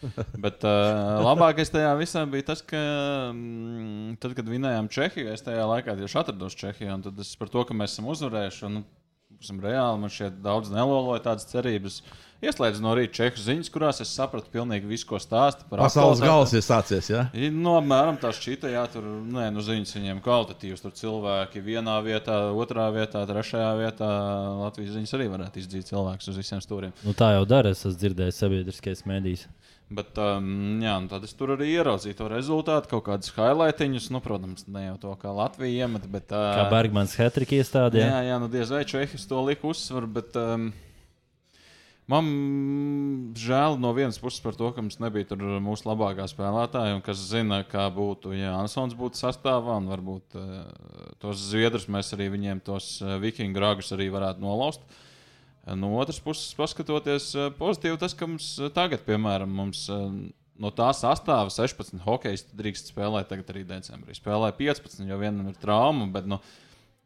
Bet 0.46 0.62
uh, 0.62 1.18
labākais 1.26 1.74
tajā 1.74 1.90
visā 1.98 2.22
bija 2.30 2.52
tas, 2.52 2.62
ka 2.62 2.78
um, 3.34 4.14
tad, 4.22 4.38
kad 4.38 4.46
vinējām 4.46 4.86
Čehiju, 4.94 5.32
es 5.34 5.42
tajā 5.42 5.66
laikā 5.72 5.98
tieši 5.98 6.20
atrados 6.22 6.54
Čehijā. 6.54 7.00
Tad 7.02 7.18
es 7.18 7.34
par 7.40 7.50
to, 7.50 7.66
ka 7.66 7.74
mēs 7.74 7.98
esam 7.98 8.12
uzvarējuši. 8.14 8.62
Un, 8.70 8.78
nu, 8.78 8.86
reāli, 9.48 10.00
man 10.02 10.12
šeit 10.12 10.42
daudz 10.44 10.72
neloloja 10.72 11.22
tādas 11.30 11.48
cerības. 11.48 12.02
Ieslēdzu 12.40 12.80
no 12.80 12.94
rīta 12.96 13.18
čehu 13.18 13.42
ziņas, 13.44 13.68
kurās 13.72 13.98
es 14.00 14.12
sapratu 14.16 14.48
pilnīgi 14.52 14.88
visu, 14.88 15.04
ko 15.10 15.18
stāsta 15.20 15.66
par 15.68 15.82
pasaules 15.82 16.22
gals. 16.24 16.54
Ir 16.56 16.62
sācies, 16.64 17.10
ja? 17.12 17.26
No 17.52 17.74
apmēram 17.76 18.16
tā 18.20 18.30
šķita, 18.32 18.70
jā, 18.72 18.84
tur 18.88 19.04
nē, 19.04 19.50
nu, 19.52 19.60
ziņas 19.64 19.92
viņiem 19.98 20.22
kvalitatīvas. 20.24 20.80
Tur 20.80 20.94
cilvēki 20.96 21.60
vienā 21.66 21.98
vietā, 22.06 22.38
otrā 22.56 22.88
vietā, 22.96 23.26
trešajā 23.28 23.74
vietā. 23.82 24.08
Latvijas 24.62 24.96
ziņas 24.96 25.12
arī 25.18 25.28
varētu 25.34 25.60
izdzīt 25.60 25.92
cilvēkus 25.92 26.32
uz 26.32 26.40
visiem 26.40 26.64
stūriem. 26.64 26.96
Nu, 27.04 27.12
tā 27.16 27.34
jau 27.36 27.44
dara, 27.48 27.74
es 27.76 27.84
esmu 27.84 28.00
dzirdējis 28.00 28.40
sabiedriskais 28.40 29.04
mēdījis. 29.12 29.44
Bet, 29.90 30.14
um, 30.22 30.78
jā, 30.78 30.92
nu 31.02 31.10
tad 31.10 31.24
es 31.26 31.32
tur 31.34 31.56
arī 31.56 31.72
ieraudzīju 31.72 32.14
to 32.14 32.28
rezultātu, 32.30 32.92
kaut 32.92 33.02
kādus 33.08 33.32
highlightiņus. 33.34 34.06
Nu, 34.14 34.20
protams, 34.22 34.68
ne 34.70 34.84
jau 34.84 34.98
to 35.02 35.14
kā 35.18 35.32
Latvija 35.34 35.88
iemet, 35.88 36.04
bet. 36.12 36.30
Uh, 36.30 36.52
kā 36.60 36.68
Bergmans 36.70 37.16
Hetrika 37.18 37.58
iestādē. 37.58 38.04
Jā, 38.04 38.20
jā, 38.28 38.36
nu 38.38 38.46
diez 38.52 38.70
vai 38.70 38.84
Čehijas 38.86 39.26
to 39.26 39.42
lika 39.48 39.66
uzsver, 39.70 40.06
bet. 40.06 40.38
Um, 40.38 40.70
Man 42.10 42.26
žēl 43.38 43.76
no 43.78 43.92
vienas 43.94 44.16
puses 44.18 44.42
par 44.42 44.56
to, 44.58 44.72
ka 44.74 44.82
mums 44.82 44.96
nebija 44.98 45.36
mūsu 45.62 45.86
labākā 45.86 46.24
spēlētāja, 46.26 46.96
un 46.96 47.04
kas 47.06 47.20
zina, 47.22 47.60
kā 47.62 47.84
būtu, 47.94 48.32
ja 48.34 48.56
Ansons 48.58 48.96
būtu 48.98 49.20
sastāvā, 49.20 49.76
un 49.78 49.86
varbūt 49.92 50.34
uh, 50.34 50.56
tos 51.22 51.38
zviedrus 51.52 51.86
mēs 51.86 52.10
arī 52.16 52.26
viņiem 52.32 52.64
tos 52.66 52.96
uh, 53.04 53.14
vikingu 53.22 53.62
ragus 53.62 53.92
arī 53.94 54.08
varētu 54.10 54.42
nolauzt. 54.42 54.82
Uh, 54.82 55.06
no 55.78 55.92
otras 56.00 56.20
puses, 56.22 56.54
paskatoties 56.58 57.30
uh, 57.36 57.50
pozitīvi, 57.58 57.98
tas, 58.00 58.16
ka 58.16 58.28
mums 58.30 58.52
uh, 58.60 58.70
tagad, 58.74 59.04
piemēram, 59.06 59.52
mums, 59.60 59.84
uh, 59.92 60.08
no 60.60 60.72
tā 60.74 60.88
sastāvā 60.96 61.50
16 61.52 62.02
hokeja 62.06 62.42
drīkst 62.56 62.92
spēlēt 62.94 63.30
tagad 63.30 63.52
arī 63.54 63.66
decembrī. 63.68 64.16
Spēlē 64.18 64.50
15, 64.56 65.06
jo 65.08 65.20
vienam 65.20 65.52
ir 65.52 65.60
trauma, 65.60 66.08
bet 66.12 66.28
nu, 66.28 66.38
no, 66.40 66.58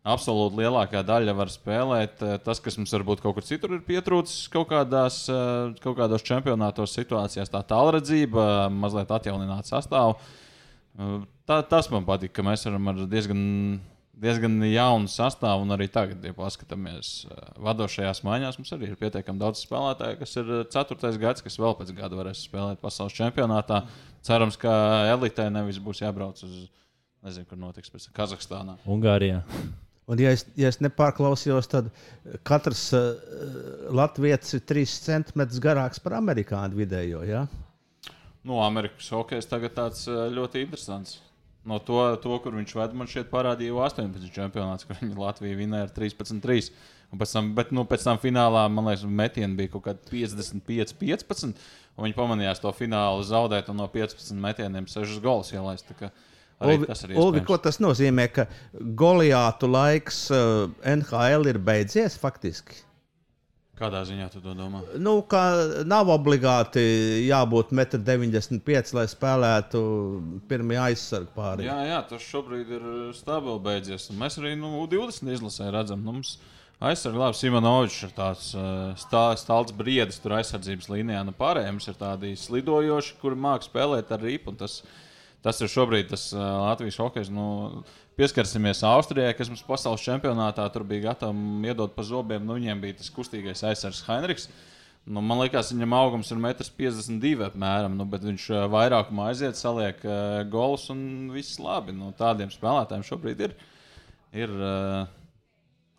absolūti 0.05 0.61
lielākā 0.61 1.01
daļa 1.07 1.35
var 1.37 1.51
spēlēt. 1.53 2.23
Eh, 2.23 2.37
tas, 2.45 2.61
kas 2.63 2.77
mums 2.79 2.93
varbūt 2.93 3.23
kaut 3.25 3.39
kur 3.39 3.47
citur 3.47 3.79
ir 3.79 3.85
pietrūcis, 3.87 4.51
kaut, 4.53 4.69
kādās, 4.73 5.25
eh, 5.33 5.73
kaut 5.81 5.97
kādos 5.99 6.25
čempionātos 6.27 6.93
situācijās, 6.93 7.53
tā 7.53 7.63
tālredzība, 7.65 8.69
mazliet 8.71 9.09
atjaunināta 9.09 9.73
sastāvā. 9.73 10.19
Eh, 10.99 11.25
tā, 11.49 11.63
tas 11.69 11.91
man 11.91 12.05
patīk, 12.05 12.33
ka 12.33 12.43
mēs 12.43 12.69
varam 12.69 12.89
ar 12.93 13.07
diezgan, 13.09 13.81
diezgan 14.21 14.59
jaunu 14.69 15.11
sastāvu, 15.11 15.65
un 15.65 15.75
arī 15.75 15.89
tagad, 15.93 16.23
ja 16.25 16.35
paskatāmies 16.37 17.13
uh, 17.27 17.39
vadošajās 17.65 18.23
maiņās, 18.27 18.59
mums 18.61 18.73
arī 18.77 18.91
ir 18.91 18.99
pietiekami 19.01 19.41
daudz 19.41 19.65
spēlētāju, 19.65 20.19
kas 20.21 20.37
ir 20.41 20.51
uh, 20.51 20.63
ceturtais 20.71 21.19
gads, 21.21 21.45
kas 21.45 21.59
vēl 21.61 21.77
pēc 21.79 21.93
gada 21.97 22.19
varēs 22.19 22.45
spēlēt 22.47 22.83
pasaules 22.83 23.17
čempionātā. 23.17 23.83
Cerams, 24.25 24.59
ka 24.61 24.73
elitē 25.13 25.49
nevis 25.53 25.81
būs 25.83 26.05
jābrauc 26.05 26.41
uz, 26.47 26.69
nezinu, 27.27 27.49
kur 27.51 27.61
notiks 27.61 27.93
pēc 27.93 28.09
Kazahstānā. 28.17 28.79
Ungārijā. 28.91 29.43
Un, 30.05 30.21
ja 30.21 30.35
es, 30.37 30.45
ja 30.61 30.69
es 30.69 30.81
nepārklausījos, 30.85 31.69
tad 31.73 31.91
katrs 32.47 32.87
uh, 32.97 33.13
Latvijas 33.95 34.57
ir 34.57 34.65
3 34.69 34.97
centimetrus 35.09 35.63
garāks 35.65 36.03
par 36.05 36.19
amerikāņu 36.21 36.81
vidējo. 36.85 37.25
Ja? 37.29 37.47
Nu, 38.45 38.61
Amerikas 38.61 39.09
hokejs 39.17 39.49
tagad 39.49 39.73
tāds 39.79 40.05
ļoti 40.07 40.67
interesants. 40.67 41.23
No 41.65 41.79
to, 41.81 42.01
to 42.21 42.37
kur 42.45 42.53
viņš 42.59 42.75
ved, 42.77 42.97
man 42.99 43.09
šeit 43.09 43.31
parādīja 43.31 43.73
jau 43.73 43.81
18 43.87 44.29
čempionāts, 44.35 44.85
kur 44.85 44.99
viņi 45.01 45.17
Latviju 45.17 45.57
vinēja 45.63 45.89
ar 45.89 45.95
13-3. 45.97 46.69
Un 47.15 47.21
pēc 47.21 47.33
tam, 47.37 47.49
bet, 47.57 47.73
nu, 47.73 47.87
pēc 47.89 48.05
tam 48.05 48.21
finālā, 48.21 48.67
man 48.73 48.91
liekas, 48.91 49.07
metieni 49.09 49.57
bija 49.57 49.73
kaut 49.73 49.87
kādi 49.87 50.11
55, 50.11 50.97
15. 51.01 51.65
Un 51.95 52.09
viņi 52.09 52.17
pamanījās 52.19 52.61
to 52.61 52.73
finālu 52.75 53.25
zaudēt 53.25 53.71
un 53.73 53.81
no 53.81 53.89
15 53.91 54.37
metieniem 54.45 54.89
6 54.91 55.21
gols 55.25 55.55
ielaist. 55.55 55.95
Ulvi, 56.65 56.87
Ulvi, 57.19 57.43
ko 57.47 57.57
tas 57.59 57.81
nozīmē, 57.83 58.29
ka 58.35 58.47
Goliātu 58.75 59.69
laiks 59.71 60.27
uh, 60.35 60.69
NHL 60.87 61.49
ir 61.51 61.59
beidzies 61.63 62.19
faktiski? 62.21 62.85
Kādā 63.75 64.05
ziņā 64.07 64.29
tu 64.31 64.39
to 64.39 64.53
domā? 64.55 64.85
Nu, 65.03 65.17
ka 65.27 65.41
nav 65.83 66.13
obligāti 66.15 66.83
jābūt 67.27 67.73
1,95 67.75 68.55
m, 68.55 68.83
lai 68.95 69.07
spēlētu 69.11 69.81
pirmie 70.47 70.79
aizsargu 70.79 71.33
pāri. 71.35 71.67
Jā, 71.67 71.81
jā, 71.89 71.99
tas 72.13 72.23
šobrīd 72.23 72.71
ir 72.77 72.85
stabili 73.19 73.59
beidzies. 73.65 74.07
Un 74.13 74.21
mēs 74.23 74.39
arī 74.39 74.55
nu, 74.61 74.71
20 74.91 75.35
izlasē 75.35 75.73
redzam, 75.75 76.05
nu, 76.07 76.15
mums 76.15 76.37
aizsargi 76.79 77.19
labi. 77.19 77.39
Simonovičs 77.41 77.99
ir 78.07 78.15
tāds 78.15 78.53
stā, 79.03 79.25
stalts 79.43 79.75
briedis 79.75 80.23
tur 80.23 80.37
aizsardzības 80.39 80.91
līnijā. 80.93 81.25
Nu, 81.27 81.35
pārējiem 81.35 81.83
ir 81.83 81.99
tādi 81.99 82.35
slidojoši, 82.39 83.19
kuri 83.23 83.43
māks 83.49 83.71
spēlēt 83.73 84.15
ar 84.15 84.23
ripu. 84.23 84.55
un 84.55 84.63
Tas, 84.63 84.85
tas 85.43 85.59
ir 85.61 85.73
šobrīd 85.73 86.15
tas 86.15 86.31
uh, 86.31 86.47
Latvijas 86.69 87.03
hokejs. 87.03 87.35
Nu, 87.35 87.83
Pieskarsimies 88.15 88.85
Austrijai, 88.87 89.33
kas 89.35 89.49
mums 89.51 89.65
pasaules 89.67 90.03
čempionātā 90.07 90.63
tur 90.71 90.85
bija 90.87 91.09
gatava 91.09 91.35
iedot 91.67 91.97
pa 91.97 92.05
zobiem. 92.07 92.45
Nu, 92.47 92.55
viņiem 92.55 92.79
bija 92.85 93.01
tas 93.01 93.09
kustīgais 93.11 93.65
aizsargs 93.67 94.05
Heinrichs. 94.07 94.47
Nu, 95.05 95.19
man 95.19 95.41
liekas, 95.43 95.73
viņam 95.75 95.97
augums 95.99 96.31
ir 96.31 96.39
1,52 96.39 97.33
m 97.35 97.43
apmēram, 97.49 97.97
nu, 97.99 98.07
bet 98.09 98.23
viņš 98.25 98.45
ā, 98.55 98.61
vairākumā 98.71 99.27
aiziet, 99.33 99.59
saliek 99.59 99.99
uh, 100.07 100.45
golus 100.49 100.87
un 100.95 101.03
viss 101.35 101.59
labi. 101.59 101.93
Nu, 101.97 102.13
tādiem 102.15 102.55
spēlētājiem 102.55 103.05
šobrīd 103.11 103.43
ir, 103.49 103.59
ir 104.47 104.55
uh, 104.63 105.11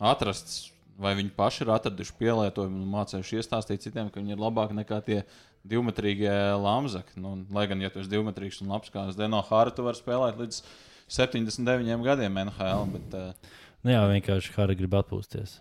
atrasts, 0.00 0.72
vai 0.96 1.12
viņi 1.20 1.36
paši 1.36 1.66
ir 1.66 1.76
atraduši 1.76 2.16
pielietojumu 2.16 2.80
un 2.80 2.90
mācījuši 2.96 3.42
iestāstīt 3.42 3.84
citiem, 3.84 4.08
ka 4.08 4.24
viņi 4.24 4.38
ir 4.38 4.42
labāki 4.42 4.80
nekā 4.80 5.04
tie 5.04 5.20
divmetrīgie 5.68 6.32
lamzaki. 6.64 7.20
Nu, 7.20 7.36
lai 7.52 7.68
gan, 7.68 7.84
ja 7.84 7.92
tu 7.92 8.00
esi 8.00 8.16
divmetrīgs 8.16 8.64
un 8.64 8.72
labs 8.72 8.88
kā 8.94 9.04
Zdeno 9.12 9.44
Hāra, 9.52 9.76
tu 9.76 9.84
vari 9.84 10.00
spēlēt 10.00 10.40
līdz 10.40 10.64
79 11.08 12.02
gadiem 12.06 12.38
NHL, 12.46 12.86
bet 12.96 13.14
uh, 13.14 13.54
Nu, 13.86 13.92
jā, 13.94 14.00
vienkārši 14.10 14.54
Hara 14.56 14.74
grib 14.74 14.94
atpūsties. 14.98 15.60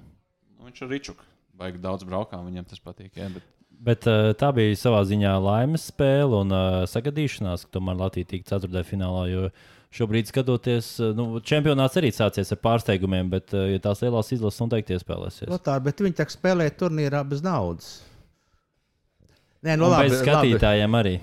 nu, 0.57 0.65
viņš 0.65 0.79
ir 0.81 0.89
ričuks. 0.89 1.27
Baigi 1.55 1.77
daudz 1.79 2.03
braukā, 2.03 2.39
viņam 2.43 2.65
tas 2.67 2.81
patīk. 2.83 3.11
Jā, 3.15 3.29
bet... 3.31 3.43
Bet 3.85 4.07
uh, 4.07 4.31
tā 4.39 4.49
bija 4.55 4.73
savā 4.79 5.01
ziņā 5.07 5.33
laimes 5.43 5.85
spēle 5.91 6.41
un 6.41 6.51
uh, 6.55 6.81
sagadīšanās, 6.89 7.67
ka 7.67 7.75
tomēr 7.77 7.99
Latvija 7.99 8.27
tika 8.31 8.55
4. 8.57 8.81
finālā. 8.87 9.25
Jo 9.29 9.49
šobrīd, 9.95 10.27
skatoties, 10.31 10.89
nu, 11.15 11.27
čempionāts 11.45 11.95
arī 11.99 12.09
sācies 12.15 12.51
ar 12.55 12.59
pārsteigumiem, 12.63 13.29
bet 13.31 13.53
uh, 13.55 13.67
ja 13.71 13.79
tās 13.83 14.01
lielās 14.03 14.31
izlases 14.35 14.63
noteikti 14.63 14.95
iespēlēsies. 14.97 15.47
Nu, 15.51 15.59
tā, 15.63 15.75
bet 15.83 16.01
viņi 16.03 16.17
tā 16.17 16.25
spēlē 16.31 16.67
turnīrā 16.75 17.21
bez 17.27 17.43
naudas. 17.45 17.91
Nē, 19.63 19.75
nu, 19.77 19.85
Un 19.87 19.91
labi, 19.95 20.09
bez 20.09 20.17
labi. 20.17 20.25
skatītājiem 20.25 20.97
arī. 20.99 21.13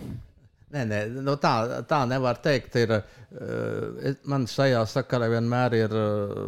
Nē, 0.72 0.82
nē 0.88 0.98
nu 1.20 1.34
tā, 1.36 1.82
tā 1.88 2.02
nevar 2.08 2.38
teikt. 2.44 2.76
Ir, 2.80 2.94
uh, 2.96 4.02
es- 4.08 4.22
man 4.24 4.46
šajā 4.48 4.82
sakarā 4.88 5.28
vienmēr 5.34 5.76
ir 5.82 5.96
uh, 5.98 6.44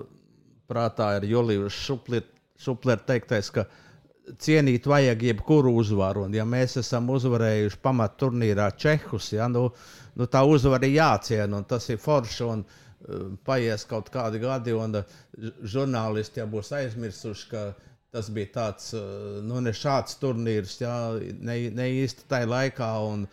prātā 0.70 1.10
ir 1.18 1.26
Julijs 1.28 1.76
Šuplers 2.64 3.04
teiktais, 3.04 3.50
ka 3.52 3.66
cienīt 4.40 4.86
vajag 4.88 5.26
jebkuru 5.28 5.74
uzvaru. 5.82 6.24
Un, 6.28 6.32
ja 6.38 6.46
mēs 6.48 6.78
esam 6.80 7.10
uzvarējuši 7.12 7.80
pamat 7.84 8.16
turnīrā 8.22 8.70
Čehus, 8.80 9.32
ja, 9.36 9.48
nu, 9.52 9.66
nu, 10.16 10.26
tā 10.32 10.40
uzvara 10.48 10.88
ir 10.88 10.96
jāciena, 11.02 11.58
un 11.60 11.68
tas 11.68 11.90
ir 11.92 12.00
forši. 12.00 12.44
Un, 12.48 12.64
uh, 12.64 13.26
Paies 13.44 13.84
kaut 13.90 14.08
kādi 14.14 14.40
gadi, 14.40 14.72
un 14.72 15.02
uh, 15.02 15.18
žurnālisti 15.68 16.40
jau 16.40 16.48
būs 16.56 16.72
aizmirsuši, 16.80 17.50
ka 17.50 17.66
tas 18.14 18.30
bija 18.32 18.52
tāds, 18.54 18.92
uh, 18.96 19.42
nu, 19.44 19.60
ne 19.60 19.72
šāds 19.76 20.16
turnīrs, 20.22 20.78
jā, 20.80 20.94
ne, 21.44 21.58
ne 21.74 21.90
īsti 22.00 22.24
tajā 22.30 22.48
laikā. 22.48 22.88
Un, 23.10 23.26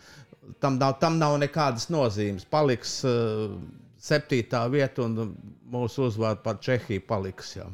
tam, 0.62 0.78
nav, 0.80 0.96
tam 1.02 1.18
nav 1.20 1.36
nekādas 1.42 1.88
nozīmes. 1.92 2.46
Paliks 2.50 2.98
uh, 3.08 3.54
septītā 4.02 4.64
vieta, 4.72 5.06
un 5.06 5.34
mūsu 5.72 6.08
uzvara 6.08 6.38
par 6.42 6.60
Čehiju 6.62 7.04
paliks. 7.08 7.56
Jā. 7.58 7.68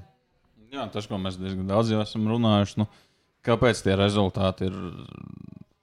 Jā, 0.69 0.85
tas, 0.93 1.07
ko 1.09 1.17
mēs 1.21 1.39
diezgan 1.41 1.69
daudz 1.71 1.93
jau 1.95 2.01
esam 2.03 2.27
runājuši, 2.29 2.83
nu, 2.83 2.89
kāpēc 3.47 3.81
tie 3.85 3.97
rezultāti 3.97 4.69
ir. 4.69 4.77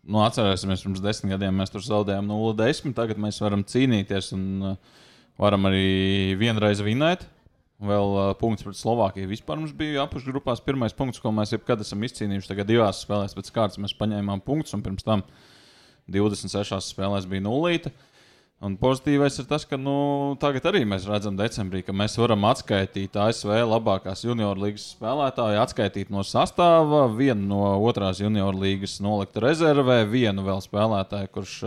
Nu, 0.06 0.20
atcerēsimies, 0.22 0.84
pirms 0.86 1.02
desmit 1.02 1.32
gadiem 1.34 1.56
mēs 1.58 1.72
tur 1.74 1.82
zaudējām 1.82 2.28
0-10. 2.30 2.94
Tagad 2.94 3.18
mēs 3.18 3.40
varam 3.42 3.64
cīnīties 3.66 4.36
un 4.36 4.44
uh, 4.62 5.00
varam 5.42 5.66
arī 5.72 6.36
vienreiz 6.38 6.84
vinēt. 6.86 7.26
Vēl 7.82 8.14
uh, 8.14 8.28
punkts 8.38 8.64
pret 8.64 8.78
Slovākiju. 8.78 9.32
Vispār 9.32 9.58
mums 9.58 9.74
bija 9.76 10.06
apakšgrupās 10.06 10.62
pirmais 10.64 10.94
punkts, 10.96 11.20
ko 11.24 11.34
mēs 11.34 11.56
jebkad 11.56 11.82
esam 11.82 12.06
izcīnījuši. 12.06 12.52
Tagad 12.52 12.70
divās 12.70 13.02
spēlēs 13.02 13.34
pēc 13.36 13.50
kārtas 13.58 13.82
mēs 13.82 13.98
paņēmām 13.98 14.46
punktus, 14.46 14.78
un 14.78 14.86
pirms 14.86 15.08
tam 15.08 15.26
26 16.12 16.94
spēlēs 16.94 17.28
bija 17.30 17.46
nulīte. 17.46 17.92
Un 18.64 18.78
pozitīvais 18.80 19.36
ir 19.42 19.48
tas, 19.50 19.66
ka 19.68 19.78
nu, 19.78 19.94
tagad 20.40 20.70
arī 20.70 20.86
mēs 20.88 21.04
redzam, 21.10 21.36
decembrī, 21.38 21.82
ka 21.86 21.94
mēs 21.94 22.16
varam 22.18 22.48
atskaitīt 22.48 23.18
ASV 23.20 23.52
labākās 23.68 24.24
junior 24.24 24.58
līgas 24.58 24.88
spēlētāju, 24.96 25.60
atskaitīt 25.60 26.14
no 26.14 26.24
sastāvā, 26.26 27.04
vienu 27.18 27.50
no 27.50 27.74
otrās 27.86 28.22
junior 28.24 28.56
līgas 28.56 29.02
nolikt 29.04 29.38
rezervē, 29.44 30.00
vienu 30.08 30.48
vēl 30.48 30.64
spēlētāju, 30.64 31.32
kurš. 31.36 31.58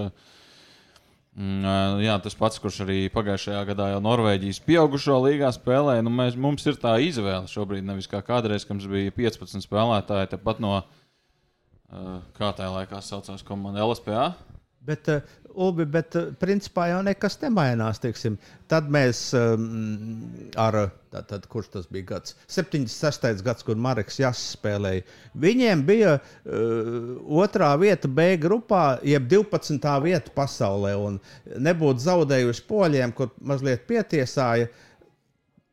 mm, 1.37 2.01
Jā, 2.07 2.17
tas 2.25 2.39
pats, 2.41 2.59
kurš 2.63 2.81
arī 2.87 3.03
pagājušajā 3.13 3.67
gadā 3.69 3.91
jau 3.93 4.01
Norvēģijas 4.09 4.65
pieaugušo 4.65 5.21
līgā 5.29 5.53
spēlēja. 5.55 6.07
Nu, 6.09 6.15
mēs, 6.23 6.41
mums 6.41 6.65
ir 6.67 6.81
tā 6.81 6.97
izvēle 7.05 7.53
šobrīd, 7.53 7.85
nevis 7.85 8.09
kā 8.09 8.25
kādreiz, 8.25 8.65
kad 8.65 8.81
mums 8.81 8.89
bija 8.89 9.13
15 9.13 9.69
spēlētāji, 9.69 10.33
tepat 10.35 10.65
no, 10.65 10.81
uh, 10.81 10.98
kā 12.37 12.53
tajā 12.53 12.71
laikā 12.75 13.01
saucās 13.05 13.45
komanda 13.47 13.87
LSPA. 13.87 14.33
Bet, 14.89 15.09
uh, 15.09 15.21
Ulbi, 15.59 15.85
bet 15.91 16.15
uh, 16.17 16.29
principā 16.41 16.87
jau 16.89 17.01
nekas 17.05 17.35
nemainās. 17.43 17.99
Teiksim. 18.01 18.39
Tad 18.71 18.87
mēs 18.93 19.21
um, 19.37 19.67
ar, 20.57 20.79
tātad, 21.13 21.45
kurš 21.51 21.69
tas 21.75 21.89
bija 21.93 22.07
gads? 22.15 22.37
76. 22.49 23.43
gads, 23.45 23.67
kur 23.67 23.77
Marks 23.77 24.21
Jānis 24.21 24.45
spēlēja. 24.55 25.05
Viņiem 25.37 25.85
bija 25.89 26.15
uh, 26.17 27.11
otrā 27.43 27.75
vieta 27.81 28.09
B 28.09 28.31
grupā, 28.41 28.85
jeb 29.05 29.29
12. 29.29 29.93
vieta 30.07 30.33
pasaulē. 30.37 30.95
Un 31.09 31.21
nebūtu 31.69 32.07
zaudējuši 32.07 32.67
poļiem, 32.71 33.17
kur 33.19 33.35
mazliet 33.41 33.85
pietiesāja. 33.91 34.71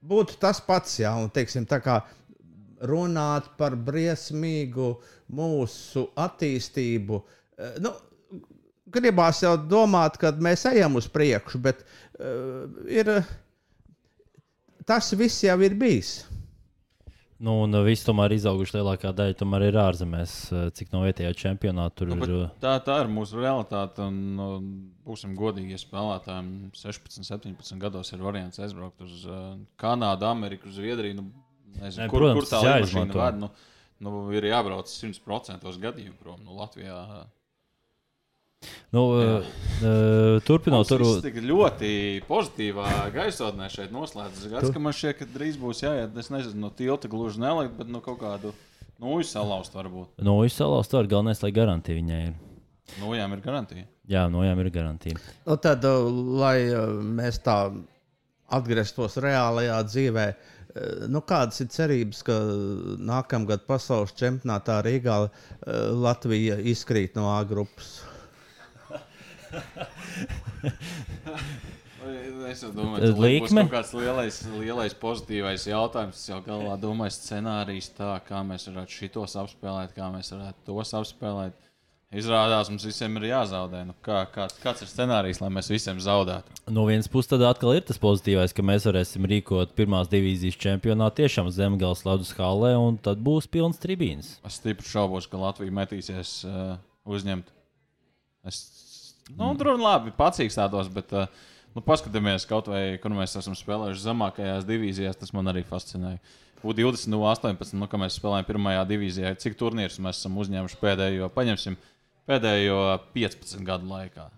Būtu 0.05 0.35
tas 0.41 0.59
pats, 0.61 0.99
jā, 1.01 1.15
un 1.17 1.31
teiksim, 1.33 1.63
tā 1.69 1.79
kā 1.81 2.01
runāt 2.89 3.51
par 3.59 3.75
briesmīgu 3.75 4.91
mūsu 5.35 6.07
attīstību. 6.25 7.21
eh, 7.57 7.79
Nu, 7.83 7.93
gribās 8.95 9.41
jau 9.43 9.55
domāt, 9.57 10.19
ka 10.21 10.31
mēs 10.31 10.65
ejam 10.71 10.95
uz 10.95 11.07
priekšu, 11.11 11.59
bet 11.59 11.81
uh, 11.83 12.69
ir, 12.87 13.09
tas 14.87 15.11
viss 15.17 15.43
jau 15.43 15.57
ir 15.65 15.75
bijis. 15.75 16.19
Nu, 17.35 17.57
un 17.65 17.75
viss 17.83 18.05
tomēr 18.07 18.31
izauguši 18.31 18.77
lielākā 18.77 19.11
daļa 19.11 19.35
tomēr 19.35 19.65
ir 19.67 19.77
ārzemēs, 19.81 20.35
eh, 20.55 20.67
cik 20.77 20.93
no 20.93 21.01
vietējā 21.03 21.33
čempionāta 21.35 21.99
tur 21.99 22.13
Nu, 22.13 22.15
ir. 22.23 22.31
bet 22.31 22.61
tā, 22.63 22.77
tā 22.85 23.01
ir 23.03 23.09
mūsu 23.11 23.41
realitāte. 23.41 24.05
Un, 24.07 24.21
nu, 24.37 24.47
būsim 25.05 25.33
godīgi, 25.35 25.75
ja 25.75 25.81
spēlētājiem 25.81 26.71
16, 26.71 27.27
17 27.27 27.81
gados 27.81 28.13
ir 28.15 28.23
variants 28.23 28.61
aizbraukt 28.63 29.03
uz 29.03 29.25
uh, 29.27 29.57
Kanādu, 29.81 30.29
Ameriku, 30.29 30.71
Zviedriju. 30.71 31.19
Nu, 31.19 31.27
nezinu, 31.81 32.03
Nē, 32.05 32.09
kur, 32.11 32.25
protams, 32.25 32.39
kur 32.39 32.49
tā 32.51 32.61
jāizmanto. 32.65 33.21
ved? 33.21 33.39
Nu, 33.41 33.49
nu, 34.05 34.11
ir 34.35 34.47
jābrauc 34.49 34.91
100% 34.91 35.81
gadījumu 35.83 36.19
prom 36.21 36.43
no 36.45 36.59
Latvijā. 36.59 37.25
Nu, 38.89 39.01
uh, 39.11 39.43
turpinot, 40.47 40.87
tur 40.89 41.03
tik 41.21 41.37
ļoti 41.43 41.89
pozitīvā 42.29 42.87
gaisotnē 43.13 43.67
šeit 43.69 43.91
noslēdzas 43.93 44.47
gads, 44.51 44.71
ka 44.73 44.81
man 44.81 44.95
šķiet, 44.95 45.17
ka 45.19 45.27
drīz 45.33 45.59
būs 45.61 45.83
jāiet. 45.83 46.15
Es 46.21 46.31
nezinu, 46.33 46.63
no 46.63 46.71
tilta 46.73 47.11
gluži 47.11 47.43
nelikt, 47.43 47.75
bet 47.77 47.91
no 47.91 48.01
kaut 48.05 48.21
kādu 48.23 48.53
nūju 49.03 49.27
salauzt 49.27 49.75
varbūt. 49.75 50.23
no 50.23 50.39
izsalauzt 50.47 50.95
var 50.95 51.11
galvenais, 51.11 51.43
lai 51.43 51.51
garantija 51.55 51.99
viņai 51.99 52.21
ir. 52.29 52.33
Nojām 53.01 53.33
ir 53.33 53.41
garantija. 53.43 53.85
Jā, 54.09 54.27
nojām 54.29 54.59
ir 54.61 54.71
garantija. 54.73 55.19
Nu, 55.45 55.57
tad, 55.61 55.85
uh, 55.89 56.09
lai 56.39 56.57
mēs 57.19 57.41
tā 57.45 57.59
atgrieztos 58.55 59.17
reālajā 59.21 59.79
dzīvē, 59.89 60.27
uh, 60.31 60.54
nu, 61.11 61.21
kādas 61.27 61.61
ir 61.63 61.69
cerības, 61.71 62.19
ka 62.27 62.35
nākamgad 62.99 63.63
pasaules 63.69 64.11
čempionātā 64.19 64.81
Rīgā 64.85 65.21
uh, 65.25 65.31
Latvija 65.95 66.59
izkrīt 66.73 67.15
no 67.19 67.29
A 67.31 67.39
grupas? 67.47 68.01
Es 72.45 72.61
domāju, 72.61 72.99
ka 73.01 73.07
tas 73.09 73.53
būs 73.55 73.69
kāds 73.71 73.91
lielais, 73.97 74.35
lielais 74.59 74.93
pozitīvais 75.01 75.63
jautājums. 75.65 76.19
Es 76.19 76.29
jau 76.29 76.37
galvā 76.45 76.75
domāju, 76.79 77.15
scenārijs 77.15 77.87
tā, 77.97 78.11
kā 78.27 78.43
mēs 78.45 78.67
varētu 78.69 78.97
šitos 78.99 79.33
apspēlēt, 79.41 79.95
kā 79.95 80.11
mēs 80.13 80.29
varētu 80.35 80.61
tos 80.69 80.93
apspēlēt. 80.99 81.64
Izrādās, 82.15 82.69
mums 82.71 82.85
visiem 82.87 83.17
ir 83.19 83.27
jāzaudē. 83.27 83.81
Nu, 83.89 83.93
kā, 84.05 84.21
kāds, 84.31 84.55
kāds 84.63 84.85
ir 84.85 84.87
scenārijs, 84.87 85.41
lai 85.43 85.49
mēs 85.51 85.67
visiem 85.71 85.97
zaudētu? 85.99 86.53
No 86.71 86.85
vienas 86.87 87.09
puses, 87.11 87.27
tad 87.33 87.43
atkal 87.43 87.73
ir 87.75 87.83
tas 87.83 87.99
pozitīvais, 87.99 88.53
ka 88.55 88.63
mēs 88.63 88.85
varēsim 88.87 89.27
rīkot 89.27 89.73
pirmās 89.75 90.07
divīzijas 90.11 90.55
čempionātu 90.63 91.23
tiešām 91.23 91.49
zemgājas 91.51 92.05
ledus 92.07 92.31
halē, 92.37 92.71
un 92.79 92.95
tad 93.03 93.19
būs 93.25 93.49
pilns 93.51 93.81
tribīns. 93.83 94.37
Es 94.47 94.61
stipri 94.61 94.87
šaubos, 94.87 95.27
ka 95.27 95.41
Latvija 95.41 95.75
metīsies 95.75 96.37
uh, 96.47 96.77
uzņemt. 97.03 97.51
Es 98.47 98.61
nu, 99.35 99.51
tur 99.59 99.73
labi 99.75 100.13
pacīkstātos, 100.15 100.87
bet 100.95 101.11
uh, 101.17 101.27
nu, 101.75 101.83
paskatāmies 101.83 102.47
kaut 102.47 102.69
vai, 102.71 102.83
kur 103.03 103.11
mēs 103.11 103.35
esam 103.41 103.57
spēlējuši 103.59 104.05
zemākajās 104.05 104.67
divīzijās. 104.69 105.19
Tas 105.19 105.35
man 105.35 105.51
arī 105.51 105.65
fascinēja. 105.67 106.23
U20, 106.65 107.11
no 107.11 107.19
18, 107.27 107.75
nu, 107.77 107.89
kad 107.91 108.01
mēs 108.01 108.15
spēlējām 108.17 108.47
pirmajā 108.47 108.85
divīzijā, 108.89 109.33
cik 109.41 109.57
turnīrus 109.59 109.99
mēs 110.01 110.21
esam 110.21 110.39
uzņēmuši 110.41 110.79
pēdējo, 110.81 111.27
paņemsim, 111.35 111.75
pēdējo 112.29 112.79
15 113.15 113.63
gadu 113.67 113.89
laikā. 113.91 114.29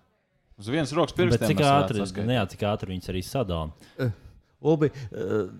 Uz 0.58 0.66
vienas 0.72 0.90
rokas 0.96 1.14
pirkstiem 1.14 1.52
cik 1.52 1.60
ātri, 1.62 2.02
ne, 2.26 2.34
jā, 2.40 2.44
cik 2.50 2.62
ātri 2.66 2.90
viņas 2.94 3.10
arī 3.12 3.20
sadala? 3.22 4.10
Ulbi, 4.66 4.88
uh, 5.14 5.50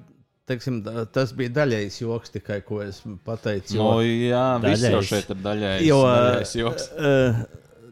teiksim, 0.51 0.81
da- 0.83 1.05
tas 1.07 1.31
bija 1.39 1.53
daļējs 1.61 2.01
joks, 2.03 2.33
tikai 2.35 2.61
ko 2.67 2.81
es 2.83 2.99
pateicu. 3.25 3.77
Nu, 3.79 4.01
jā, 4.03 4.47
viss 4.65 4.83
jau 4.83 4.97
Daļējs. 4.99 5.11
šeit 5.13 5.31
ir 5.31 5.43
daļēji. 5.45 5.87
Jo, 5.87 6.01
daļējs 6.09 6.55
joks. 6.59 6.89
uh, 6.99 7.43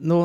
nu, 0.00 0.18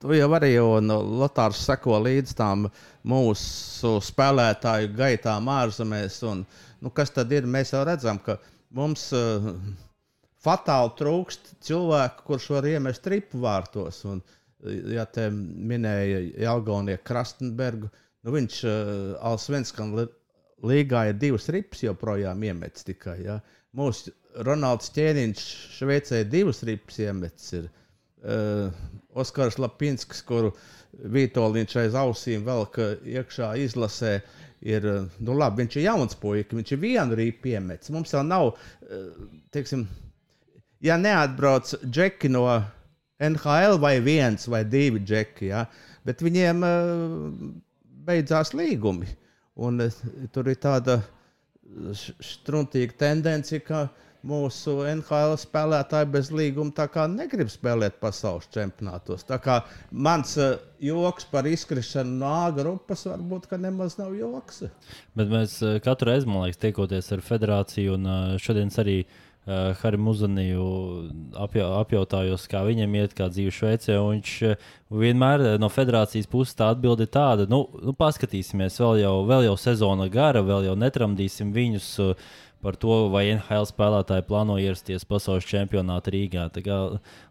tu 0.00 0.12
jau 0.16 0.28
arī 0.36 0.52
jau 0.58 0.68
no 0.84 1.00
Latvijas 1.22 1.62
seko 1.70 1.96
līdz 2.04 2.34
tām 2.36 2.68
mūsu 3.08 3.94
spēlētāju 4.04 4.92
gaitām 4.96 5.48
ārzemēs. 5.56 6.20
Un, 6.28 6.44
nu, 6.84 6.90
kas 6.92 7.10
tad 7.16 7.32
ir? 7.32 7.48
Mēs 7.48 7.72
jau 7.72 7.80
redzam, 7.88 8.20
ka 8.20 8.36
mums 8.76 9.08
uh, 9.16 9.48
fatāli 10.44 10.94
trūkst 10.98 11.54
cilvēku, 11.66 12.26
kurš 12.28 12.50
var 12.56 12.68
iemest 12.70 13.04
tripu 13.04 13.42
vārtos. 13.44 14.02
Un, 14.08 14.22
ja 14.92 15.06
te 15.08 15.28
minēja 15.32 16.22
Jālgaunieku 16.46 17.06
Krastenbergu, 17.10 17.90
nu 18.24 18.36
viņš 18.36 18.62
uh, 18.68 18.74
Alsvenskan 19.30 19.94
līgā 20.66 21.06
ir 21.10 21.20
divas 21.20 21.48
ripas 21.52 21.84
joprojām 21.84 22.42
iemetis 22.44 22.86
tikai. 22.88 23.18
Ja? 23.24 23.40
Mūsu 23.76 24.12
Ronalds 24.46 24.92
Čēniņš 24.94 25.44
Šveicē 25.78 26.24
divas 26.28 26.64
ripas 26.66 27.00
iemetis. 27.02 27.52
Ir. 27.60 27.70
Uh, 28.20 28.68
Oskars 29.16 29.56
Lapinskis, 29.58 30.20
kuru 30.28 30.52
Vitoļņš 31.14 31.76
aiz 31.80 31.94
ausīm 31.96 32.42
velk 32.44 32.76
iekšā 33.08 33.54
izlasē, 33.62 34.18
ir, 34.60 34.84
uh, 34.84 35.06
nu 35.24 35.36
labi, 35.38 35.62
viņš 35.62 35.78
ir 35.78 35.86
jauns 35.86 36.18
puika, 36.20 36.58
viņš 36.58 36.74
ir 36.76 36.82
vienu 36.82 37.16
rīpu 37.18 37.54
iemetis. 37.54 37.92
Mums 37.94 38.12
jau 38.12 38.20
nav, 38.26 38.52
uh, 38.52 39.24
teiksim, 39.56 39.86
ja 40.80 40.96
neatbrauc 41.00 41.74
džeki 41.84 42.30
no 42.32 42.46
NHL 43.20 43.78
vai 43.80 43.98
viens 44.00 44.48
vai 44.48 44.64
divi 44.64 45.02
džeki, 45.04 45.50
ja, 45.52 45.64
bet 46.06 46.22
viņiem 46.24 46.64
uh, 46.64 47.24
beidzās 48.06 48.54
līgumi. 48.56 49.08
Un 49.60 49.82
uh, 49.84 50.04
tur 50.32 50.48
ir 50.48 50.60
tāda 50.60 51.02
struntīga 52.24 52.96
tendence, 52.98 53.60
ka 53.62 53.88
mūsu 54.26 54.80
NHL 54.84 55.36
spēlētāji 55.40 56.08
bez 56.12 56.28
līguma 56.34 57.06
negrib 57.08 57.48
spēlēt 57.48 58.00
pasaules 58.00 58.48
čempionātos. 58.52 59.24
Mans 59.90 60.36
uh, 60.40 60.56
joks 60.80 61.28
par 61.30 61.48
izkrišanu 61.48 62.18
no 62.20 62.32
A 62.40 62.50
grupas 62.50 63.04
varbūt 63.06 63.50
nemaz 63.60 63.98
nav 63.98 64.16
joks. 64.16 64.64
Bet 65.16 65.28
mēs 65.28 65.60
eh, 65.62 65.80
katru 65.84 66.10
reizi, 66.10 66.26
man 66.26 66.46
liekas, 66.46 66.60
tiekoties 66.60 67.12
ar 67.12 67.24
federāciju, 67.24 67.96
un 67.96 68.06
eh, 68.06 68.38
šodien 68.40 68.72
arī 68.80 69.02
uh, 69.04 69.29
Harim 69.80 70.08
Uzaniju 70.10 70.64
apja, 71.40 71.66
apjautājos, 71.80 72.44
kā 72.50 72.62
viņam 72.66 72.94
iet, 73.00 73.14
kā 73.18 73.30
dzīve 73.32 73.54
Šveicē. 73.54 73.96
Viņš 73.98 74.34
eh, 74.48 74.68
vienmēr 75.02 75.44
eh, 75.44 75.56
no 75.62 75.70
federācijas 75.72 76.28
puses 76.30 76.56
tā 76.58 76.70
atbilde 76.74 77.06
ir 77.06 77.12
tāda, 77.14 77.48
nu, 77.50 77.64
nu 77.82 77.94
paskatīsimies, 77.96 78.78
vēl 78.82 79.02
jau, 79.04 79.16
vēl 79.28 79.48
jau 79.48 79.56
sezona 79.60 80.10
gara, 80.12 80.44
vēl 80.44 80.70
jau 80.70 80.78
netramdīsim 80.78 81.56
viņus. 81.56 81.90
Uh, 82.04 82.30
Par 82.60 82.76
to, 82.76 83.06
vai 83.08 83.22
NHL 83.32 83.64
spēlētāji 83.64 84.26
plāno 84.28 84.58
ierasties 84.60 85.06
pasaules 85.08 85.46
čempionāta 85.48 86.12
Rīgā. 86.12 86.42
Tā 86.52 86.60
Kā, 86.60 86.74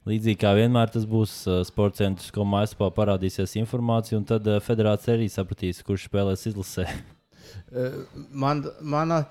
līdzīgi 0.09 0.39
kā 0.41 0.55
vienmēr 0.57 0.89
tas 0.89 1.05
būs 1.05 1.35
uh, 1.45 1.59
sports 1.69 2.01
centrs, 2.01 2.31
ko 2.33 2.47
mājaslapā 2.49 2.87
parādīsies 2.95 3.53
informācija, 3.61 4.17
un 4.17 4.25
tad 4.25 4.49
uh, 4.49 4.57
federācija 4.57 5.13
arī 5.13 5.27
sapratīs, 5.29 5.83
kurš 5.85 6.07
spēlēs 6.09 6.47
izlasē. 6.49 6.87
Man, 8.33 8.65
mana 8.81 9.21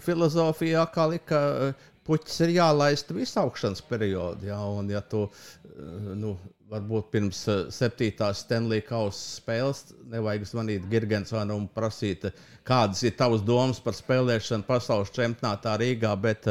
filozofija 0.00 0.82
atkal 0.82 1.14
ir, 1.16 1.22
ka 1.26 1.40
eh, 1.68 1.84
puķis 2.06 2.40
ir 2.46 2.56
jālaist 2.56 3.12
visu 3.14 3.40
augšanas 3.42 3.82
periodu. 3.86 4.48
Ja, 4.50 4.60
un, 4.70 4.90
ja 4.90 5.02
tu, 5.04 5.26
eh, 5.66 6.12
nu, 6.16 6.36
varbūt 6.70 7.10
pirms 7.12 7.42
eh, 7.50 7.66
septītās 7.74 8.42
Stanley 8.44 8.82
Kausa 8.86 9.40
spēles 9.40 9.84
nevajag 10.10 10.48
zvanīt 10.50 10.88
Girgensvanam 10.90 11.62
un 11.62 11.68
prasīt, 11.70 12.26
eh, 12.30 12.46
kādas 12.66 13.04
ir 13.06 13.14
tavas 13.18 13.44
domas 13.46 13.82
par 13.82 13.94
spēlēšanu 13.98 14.66
pasaules 14.66 15.12
čempionātā 15.14 15.76
Rīgā. 15.82 16.14
Bet, 16.22 16.48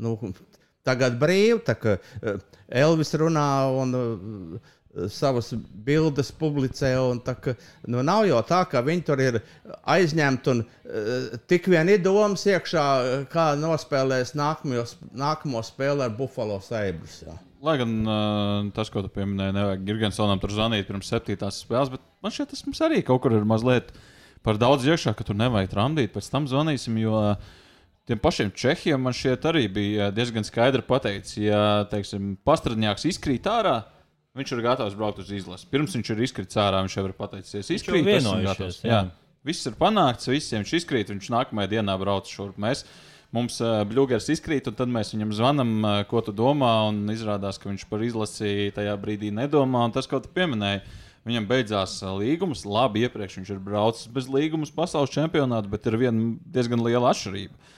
nu, 0.00 0.16
tagad 0.86 1.18
brīvi, 1.20 1.60
tā 1.66 1.76
kā 1.76 1.98
Elvis 2.70 3.10
runā 3.18 3.48
un 3.74 3.94
eh, 3.98 4.74
savas 5.08 5.52
bildes 5.54 6.32
publicē. 6.32 6.94
tā 7.24 7.34
ka, 7.34 7.54
Nu, 7.86 8.02
nav 8.02 8.26
jau 8.26 8.40
tā, 8.42 8.64
ka 8.68 8.82
viņi 8.82 9.04
tur 9.06 9.20
ir 9.20 9.40
aizņemti 9.86 10.50
un 10.50 10.64
uh, 10.64 11.38
tik 11.46 11.68
vien 11.70 11.88
ir 11.88 12.02
domas 12.02 12.44
iekšā, 12.46 12.86
eh, 13.02 13.24
kā 13.30 13.54
nospēlēs 13.56 14.34
nākamo, 14.34 14.84
nākamo 15.12 15.62
spēli 15.62 16.04
ar 16.04 16.10
Buffalo 16.10 16.60
Sabres. 16.60 17.22
jā. 17.26 17.36
Lai 17.62 17.76
gan 17.76 17.92
uh, 18.08 18.70
tas, 18.72 18.88
ko 18.88 19.02
tu 19.04 19.08
pieminēji, 19.12 19.52
nevajag 19.52 19.84
Girgensonam 19.84 20.40
tur 20.40 20.50
zvanīt 20.50 20.88
pirms 20.88 21.10
septītās 21.12 21.60
spēles, 21.60 21.90
bet 21.92 22.00
man 22.22 22.32
šķiet, 22.32 22.54
tas 22.54 22.64
mums 22.64 22.80
arī 22.80 23.02
kaut 23.04 23.20
kur 23.22 23.36
ir 23.36 23.44
mazliet 23.44 23.92
par 24.42 24.56
daudz 24.56 24.86
iekšā, 24.88 25.12
ka 25.14 25.26
tur 25.28 25.36
nevajag 25.36 25.68
tramdīt. 25.68 26.14
Pēc 26.14 26.30
tam 26.32 26.48
zvanīsim, 26.48 26.96
jo 27.02 27.12
uh, 27.20 27.50
tiem 28.08 28.18
pašiem 28.18 28.50
čehiem 28.56 29.04
man 29.04 29.14
šķiet 29.14 29.44
arī 29.52 29.66
bija 29.68 30.10
diezgan 30.14 30.46
skaidri 30.46 30.82
pateicis, 30.82 31.36
ja, 31.36 31.84
teiksim, 31.92 32.34
pastradņāks 32.48 33.06
izkrīt 33.12 33.46
ārā. 33.46 33.82
Viņš 34.38 34.52
ir 34.54 34.60
gatavs 34.62 34.94
braukt 34.94 35.18
uz 35.18 35.30
izlasi. 35.34 35.66
Pirms 35.72 35.96
viņš 35.96 36.12
ir 36.14 36.20
izkritis 36.22 36.58
ārā, 36.62 36.84
viņš 36.84 36.96
jau 36.96 37.02
ir 37.08 37.14
pateicis. 37.18 37.56
Jā. 38.86 39.00
Viss 39.46 39.66
ir 39.66 39.74
panākts, 39.80 40.28
visiem 40.30 40.62
viņš 40.62 40.74
izkrīt, 40.78 41.10
viņš 41.10 41.30
nākamajā 41.34 41.72
dienā 41.72 41.96
brauc 41.98 42.30
šurp. 42.30 42.60
Mēs, 42.60 42.84
mums 43.34 43.56
uh, 43.64 43.80
Bluegers 43.90 44.28
izkrīt, 44.30 44.68
un 44.70 44.76
tad 44.78 44.92
mēs 44.92 45.10
viņam 45.16 45.32
zvanām, 45.34 45.72
uh, 45.80 45.96
ko 46.06 46.22
tu 46.22 46.34
domā. 46.36 46.70
un 46.92 47.02
Izrādās, 47.10 47.58
ka 47.58 47.72
viņš 47.72 47.86
par 47.90 48.04
izlasi 48.06 48.70
tajā 48.76 48.94
brīdī 49.02 49.32
nedomā. 49.34 49.82
Un 49.88 49.96
tas, 49.96 50.06
ko 50.06 50.22
tu 50.22 50.30
pieminēji, 50.36 50.84
viņam 51.26 51.50
beidzās 51.50 51.96
uh, 52.04 52.14
līgums. 52.20 52.62
Labi, 52.68 53.02
iepriekš 53.08 53.40
viņš 53.40 53.50
ir 53.56 53.64
braucis 53.66 54.12
bez 54.14 54.30
līguma 54.30 54.68
uz 54.68 54.70
pasaules 54.76 55.10
čempionātu, 55.10 55.72
bet 55.74 55.90
ir 55.90 55.98
viena 56.04 56.36
diezgan 56.54 56.86
liela 56.86 57.10
atšķirība. 57.10 57.74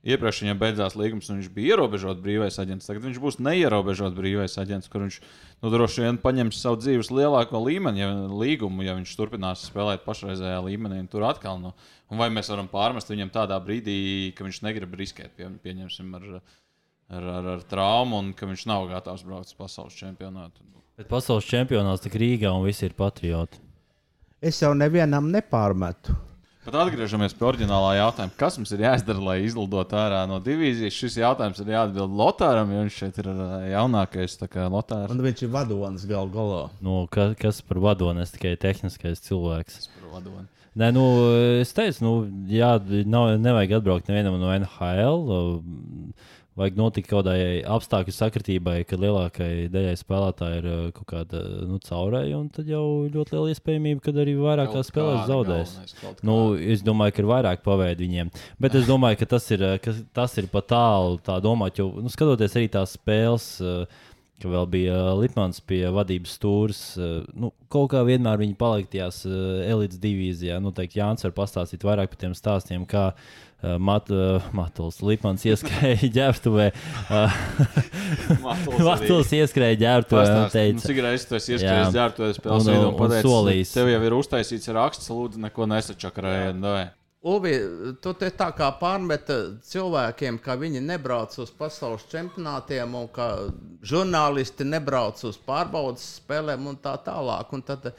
Iepriekš 0.00 0.38
viņam 0.46 0.60
beidzās 0.62 0.94
līgums, 0.96 1.26
un 1.28 1.36
viņš 1.36 1.48
bija 1.52 1.74
ierobežots 1.74 2.22
brīvais 2.24 2.56
aģents. 2.62 2.86
Tagad 2.88 3.04
viņš 3.04 3.18
būs 3.20 3.36
neierobežots 3.44 4.16
brīvais 4.16 4.54
aģents, 4.62 4.88
kur 4.88 5.02
viņš 5.04 5.18
nu, 5.20 5.72
droši 5.74 6.06
vien 6.06 6.18
paņems 6.22 6.60
savu 6.62 6.78
dzīves 6.80 7.10
lielāko 7.12 7.60
līmeni, 7.60 8.00
ja, 8.00 8.08
līgumu, 8.32 8.80
ja 8.86 8.94
viņš 8.96 9.12
turpinās 9.18 9.66
spēlēt 9.68 10.06
pašreizējā 10.06 10.62
līmenī. 10.64 11.02
Tur 11.12 11.26
atkal, 11.28 11.60
nu, 11.60 11.74
un 12.08 12.22
vai 12.22 12.30
mēs 12.32 12.48
varam 12.48 12.70
pārmest 12.72 13.12
viņam 13.12 13.34
tādā 13.34 13.60
brīdī, 13.60 13.98
ka 14.38 14.48
viņš 14.48 14.62
negrib 14.64 14.96
riskēt, 15.02 15.34
pie, 15.36 15.50
pieņemsim, 15.66 16.16
ar, 16.16 16.26
ar, 17.12 17.28
ar, 17.36 17.50
ar 17.58 17.68
traumu, 17.68 18.22
un 18.24 18.32
ka 18.32 18.48
viņš 18.48 18.64
nav 18.72 18.88
gatavs 18.94 19.26
braukt 19.28 19.52
uz 19.52 19.60
pasaules 19.60 20.00
čempionātu. 20.00 20.64
Bet 20.96 21.12
pasaules 21.12 21.44
čempionāts 21.48 22.08
tik 22.08 22.16
Rīgā 22.16 22.56
un 22.56 22.64
visi 22.64 22.88
ir 22.88 22.96
patrioti. 22.96 23.60
Es 24.40 24.64
jau 24.64 24.72
nevienam 24.72 25.28
nepārmetu. 25.28 26.16
Bet 26.70 26.76
atgriežamies 26.78 27.32
pie 27.34 27.48
oriģinālā 27.48 27.96
jautājuma. 27.96 28.30
Kas 28.38 28.54
mums 28.54 28.70
ir 28.70 28.84
jāizdara, 28.84 29.18
lai 29.26 29.32
izlidotu 29.42 29.96
ārā 29.98 30.20
no 30.30 30.36
divīzijas? 30.38 30.94
Šis 30.94 31.16
jautājums 31.18 31.58
ir 31.58 31.72
jāatbild 31.72 32.14
Lotāram, 32.14 32.70
jo 32.70 32.84
viņš 32.84 32.98
šeit 33.00 33.16
ir 33.18 33.30
ā, 33.32 33.48
jaunākais. 33.72 34.36
Lotārs 34.70 35.10
Un 35.10 35.24
viņš 35.24 35.42
ir 35.42 35.50
vadonis 35.50 36.04
gal 36.06 36.30
galā. 36.30 36.60
Nu, 36.78 37.08
ka, 37.10 37.32
kas 37.40 37.58
par 37.66 37.80
vadoni? 37.82 38.22
Es 38.22 38.36
tikai 38.36 38.54
tehniskais 38.54 39.18
cilvēks. 39.26 39.88
par 39.96 40.12
vadoni. 40.12 40.46
Nē, 40.78 40.92
nu, 40.94 41.08
es 41.58 41.74
teicu, 41.74 42.04
nu, 42.06 42.14
jā, 42.54 42.70
nav, 43.02 43.32
nevajag 43.42 43.80
atbraukt 43.80 44.06
nevienam 44.06 44.38
no 44.38 44.54
NHL. 44.54 45.26
Vajag 46.60 46.78
notikt 46.78 47.08
kaut 47.10 47.24
kādai 47.24 47.60
apstākļu 47.68 48.14
sakritībai, 48.14 48.76
kad 48.88 49.00
lielākajai 49.02 49.68
daļai 49.72 49.94
spēlētāji 49.98 50.60
ir 50.60 50.68
uh, 50.70 50.82
kaut 50.96 51.08
kāda 51.12 51.42
nu, 51.68 51.80
caurēja, 51.86 52.40
un 52.40 52.50
tad 52.52 52.68
jau 52.70 52.84
ļoti 53.12 53.36
liela 53.36 53.54
iespējamība, 53.54 54.04
ka 54.04 54.14
arī 54.24 54.36
vairākās 54.40 54.92
spēlēs 54.92 55.24
zaudēs. 55.30 55.74
Nu, 56.26 56.36
es 56.60 56.84
domāju, 56.86 57.16
ka 57.16 57.24
ir 57.24 57.30
vairāk 57.32 57.64
paveidu 57.66 58.06
viņiem. 58.06 58.30
Bet 58.60 58.76
es 58.78 58.86
domāju, 58.90 59.22
ka 59.22 59.32
tas 59.36 59.48
ir, 59.54 59.66
ka 59.84 59.96
tas 60.16 60.36
ir 60.40 60.50
pat 60.52 60.70
tālu 60.74 61.18
tā 61.24 61.40
domāt, 61.44 61.80
jo 61.80 61.90
nu, 61.96 62.12
skatoties 62.12 62.56
arī 62.60 62.70
tās 62.72 62.96
spēles. 62.98 63.50
Ka 64.40 64.48
vēl 64.48 64.64
bija 64.72 64.94
Litmans 65.18 65.58
pie 65.68 65.82
vadības 65.92 66.38
stūres. 66.38 66.78
Nu, 67.36 67.50
kaut 67.68 67.90
kā 67.92 68.00
vienmēr 68.08 68.38
viņi 68.40 68.54
paliek 68.56 68.86
tajās 68.88 69.18
elites 69.28 70.00
divīzijā. 70.00 70.56
Nu, 70.64 70.72
teikt, 70.72 70.96
Jānis 70.96 71.26
var 71.26 71.34
pastāstīt 71.42 71.84
vairāk 71.84 72.14
par 72.14 72.22
tiem 72.22 72.32
stāstiem, 72.32 72.86
kā 72.88 73.10
uh, 73.10 73.49
Eh, 73.49 73.49
Mat, 73.60 74.08
uh, 74.08 74.40
Matuls 74.56 75.02
Lipmans 75.04 75.42
ieskrēja 75.44 76.08
ģērbtuvē. 76.16 76.68
Uh, 77.12 77.34
Matuls 78.44 79.34
ieskrēja 79.36 79.76
ģērbtuvē 79.82 80.22
un 80.32 80.46
teica, 80.54 80.78
nu, 80.78 80.84
cik 80.84 81.00
reizes 81.04 81.26
tu 81.28 81.36
esi 81.36 81.52
ieskrējis 81.56 81.92
ģērbtuvē 81.96 82.30
spēles 82.38 82.70
vidū 82.70 82.78
un, 82.78 82.86
un 82.94 82.96
pateicis, 82.96 83.26
solījis. 83.28 83.74
Tev 83.76 83.90
jau 83.92 84.00
ir 84.06 84.16
uztaisīts 84.16 84.72
raksts, 84.78 85.12
lūdzu, 85.12 85.42
neko 85.44 85.68
nesačakarējiet. 85.74 86.96
Ulvi, 87.20 87.52
tu 88.00 88.14
te 88.16 88.30
tā 88.32 88.46
kā 88.56 88.70
pārmeta 88.80 89.36
cilvēkiem, 89.68 90.38
ka 90.40 90.56
viņi 90.56 90.80
nebrauc 90.80 91.36
uz 91.42 91.52
pasaules 91.52 92.06
čempionātiem 92.08 92.96
un 92.96 93.10
ka 93.12 93.28
žurnālisti 93.84 94.64
nebrauc 94.64 95.20
uz 95.28 95.36
pārbaudas 95.44 96.06
spēlēm 96.22 96.70
un 96.72 96.80
tā 96.80 96.96
tālāk. 97.04 97.52
Un 97.52 97.66
tad 97.68 97.90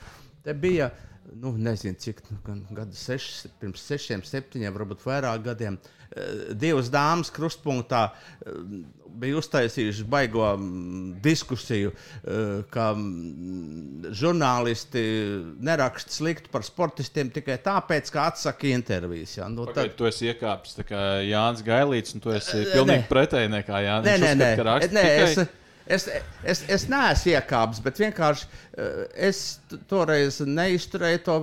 te 0.42 0.58
bija 0.58 0.90
uh, 0.90 1.08
nu, 1.32 1.56
nezinu, 1.58 1.96
cik 2.00 2.22
nu, 2.30 2.40
gadu, 2.76 2.96
seši, 2.98 3.52
pirms 3.62 3.84
sešiem, 3.88 4.24
septiņiem, 4.28 4.76
varbūt 4.76 5.06
vairāk 5.06 5.46
gadiem. 5.46 5.80
Eh, 6.12 6.52
divas 6.60 6.90
dāmas 6.92 7.30
krustpunktā 7.32 8.02
eh, 8.12 8.56
bija 9.22 9.38
uztaisījušas 9.40 10.08
baigo 10.12 10.44
mm, 10.58 11.22
diskusiju, 11.24 11.94
eh, 11.94 12.50
ka 12.74 12.90
mm, 12.98 14.12
žurnālisti 14.20 15.04
neraksta 15.64 16.12
sliktu 16.18 16.52
par 16.52 16.68
sportistiem 16.68 17.32
tikai 17.32 17.56
tāpēc, 17.64 18.12
ka 18.12 18.28
atsaka 18.34 18.68
intervijas. 18.74 19.38
Ja? 19.40 19.48
Nu, 19.52 19.70
tad... 19.72 19.94
Tu 19.96 20.10
esi 20.12 20.28
iekāpis 20.34 20.82
kā 20.90 21.06
Jānis 21.24 21.64
Gailīts, 21.64 22.18
un 22.18 22.24
tu 22.24 22.36
esi 22.36 22.66
pilnīgi 22.74 23.08
pretēji 23.12 23.56
nekā 23.56 23.84
Jānis. 23.88 24.12
Nē, 24.12 24.20
nē, 24.20 24.36
nē. 24.36 24.54
nē, 24.60 24.92
nē 24.92 25.08
tikai... 25.08 25.32
es, 25.32 25.61
Es, 25.86 26.06
es, 26.44 26.62
es 26.70 26.86
neesmu 26.90 27.34
iekāpis, 27.34 27.82
bet 27.84 28.00
vienkārši 28.02 28.46
eh, 28.48 29.00
es 29.30 29.60
toreiz 29.90 30.40
neizturēju 30.46 31.22
to 31.26 31.38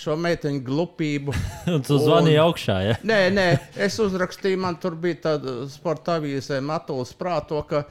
šo 0.00 0.16
meiteņu 0.20 0.62
glupību. 0.66 1.34
tu 1.88 1.98
zvanīji 2.02 2.40
augšā, 2.42 2.78
ja? 2.88 2.96
nē, 3.06 3.20
nē, 3.34 3.48
es 3.86 3.98
uzrakstīju, 4.02 4.60
man 4.64 4.78
tur 4.82 4.96
bija 5.00 5.20
tāda 5.28 5.56
sporta 5.72 6.18
avīzē 6.20 6.60
Matulis 6.64 7.14
prāto, 7.18 7.60
ka 7.68 7.84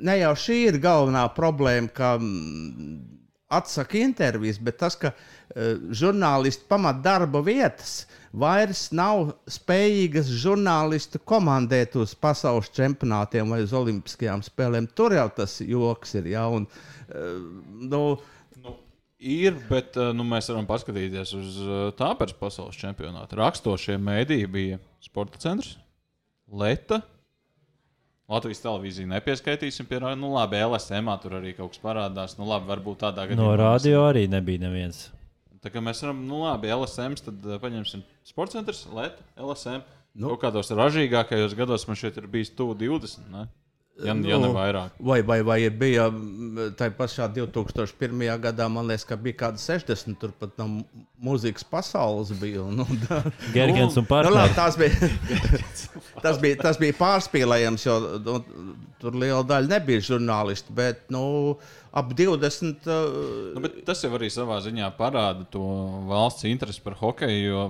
ne 0.00 0.18
jau 0.20 0.34
šī 0.46 0.60
ir 0.70 0.80
galvenā 0.82 1.26
problēma, 1.36 1.90
ka 1.94 2.14
mm, 2.20 2.98
atsaka 3.54 4.00
intervijas, 4.00 4.60
bet 4.62 4.78
tas, 4.80 4.96
ka 5.00 5.12
uh, 5.12 5.88
žurnālisti 5.94 6.68
pamat 6.70 7.02
darba 7.04 7.42
vietas 7.44 8.04
vairs 8.42 8.88
nav 8.94 9.34
spējīgas 9.50 10.30
žurnālistu 10.42 11.20
komandēt 11.26 11.96
uz 12.00 12.14
pasaules 12.18 12.70
čempionātiem 12.74 13.50
vai 13.54 13.62
uz 13.64 13.74
olimpiskajām 13.76 14.44
spēlēm. 14.46 14.90
Tur 14.96 15.16
jau 15.16 15.28
tas 15.36 15.60
joks 15.62 16.16
ir. 16.20 16.30
Ja, 16.34 16.46
un, 16.52 16.66
uh, 16.66 17.38
nu, 17.80 18.02
nu, 18.60 18.76
Ir, 19.24 19.54
bet 19.70 19.94
nu, 20.12 20.26
mēs 20.28 20.50
varam 20.50 20.66
paskatīties 20.68 21.30
uz 21.38 21.56
tāpēc 21.96 22.34
pasaules 22.36 22.76
čempionātu. 22.76 23.38
Rakstošie 23.40 23.96
mēdīji 23.96 24.50
bija 24.52 24.80
Sporta 25.00 25.40
centrs, 25.40 25.78
Leta, 26.52 27.00
Latvijas 28.30 28.62
televīziju 28.64 29.08
nepieskaitīsim 29.10 29.88
pie 29.88 29.98
nu, 30.16 30.30
labi, 30.32 30.56
LSM 30.64 31.10
tur 31.20 31.36
arī 31.40 31.52
kaut 31.56 31.74
kas 31.74 31.82
parādās. 31.82 32.38
Nu, 32.38 32.46
labi, 32.48 32.70
varbūt 32.70 33.02
tādā 33.02 33.26
gadījumā. 33.28 33.50
No 33.50 33.56
radio 33.60 34.06
arī 34.08 34.24
nebija 34.32 34.62
neviens. 34.62 35.10
Tā 35.64 35.72
kā 35.72 35.80
mēs 35.80 36.02
varam, 36.04 36.20
nu 36.28 36.42
labi, 36.44 36.68
LSM, 36.74 37.16
tad 37.24 37.46
uh, 37.48 37.58
paņemsim 37.62 38.04
sports 38.28 38.52
centrs, 38.52 38.84
LET, 38.92 39.16
LSM. 39.40 39.80
Nu. 40.14 40.34
Kaut 40.34 40.44
kādos 40.44 40.68
ražīgākajos 40.76 41.56
gados 41.58 41.88
man 41.88 41.98
šeit 41.98 42.20
ir 42.20 42.28
bijis 42.30 42.52
tuvu 42.54 42.76
20. 42.78 43.24
Ne? 43.32 43.48
Ja, 44.02 44.10
nu, 44.14 44.26
ja 44.26 44.40
ne 44.42 44.48
vairāk. 44.50 44.94
Vai, 44.98 45.20
vai, 45.22 45.36
vai 45.46 45.58
bija 45.70 46.08
tā 46.74 46.88
pašā 46.94 47.28
2001. 47.30 48.24
gadā, 48.42 48.66
man 48.70 48.88
liekas, 48.90 49.04
ka 49.06 49.14
bija 49.14 49.36
kaut 49.38 49.54
kāda 49.54 49.62
60, 49.62 50.16
turpat 50.18 50.56
no 50.58 50.66
mūzikas 51.22 51.62
pasaules 51.70 52.32
bija. 52.40 52.64
Nu, 52.74 52.86
da, 53.04 53.20
Gergens 53.54 53.94
un 54.00 54.08
Pārslas. 54.10 54.34
Nu, 54.34 54.40
labi, 54.40 54.56
tas, 54.58 54.78
bija, 54.80 55.10
tas, 56.24 56.42
bija, 56.42 56.58
tas 56.64 56.80
bija 56.82 56.98
pārspīlējams, 56.98 57.86
jo 57.86 58.00
nu, 58.26 58.40
tur 58.98 59.14
liela 59.14 59.44
daļa 59.46 59.76
nebija 59.76 60.02
žurnālisti. 60.10 60.74
Bet, 60.74 61.06
nu, 61.14 61.22
ap 61.94 62.12
20. 62.18 62.88
Uh, 62.90 63.54
nu, 63.54 63.70
tas 63.86 64.02
jau 64.02 64.10
arī 64.18 64.28
savā 64.32 64.58
ziņā 64.64 64.90
parāda 64.98 65.46
to 65.50 65.64
valsts 66.10 66.46
interesi 66.50 66.82
par 66.84 66.98
hokeju. 66.98 67.68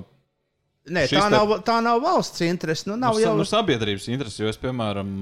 Nē, 0.84 1.06
tā, 1.08 1.26
te... 1.28 1.32
nav, 1.32 1.58
tā 1.64 1.78
nav 1.84 2.00
valsts 2.04 2.44
interese. 2.44 2.88
Nu, 2.88 2.96
nav 3.00 3.16
nu, 3.16 3.24
jau 3.24 3.34
nu, 3.38 3.46
sabiedrības 3.48 4.08
interese. 4.12 4.42
Jo 4.42 4.52
es, 4.52 4.60
piemēram, 4.60 5.12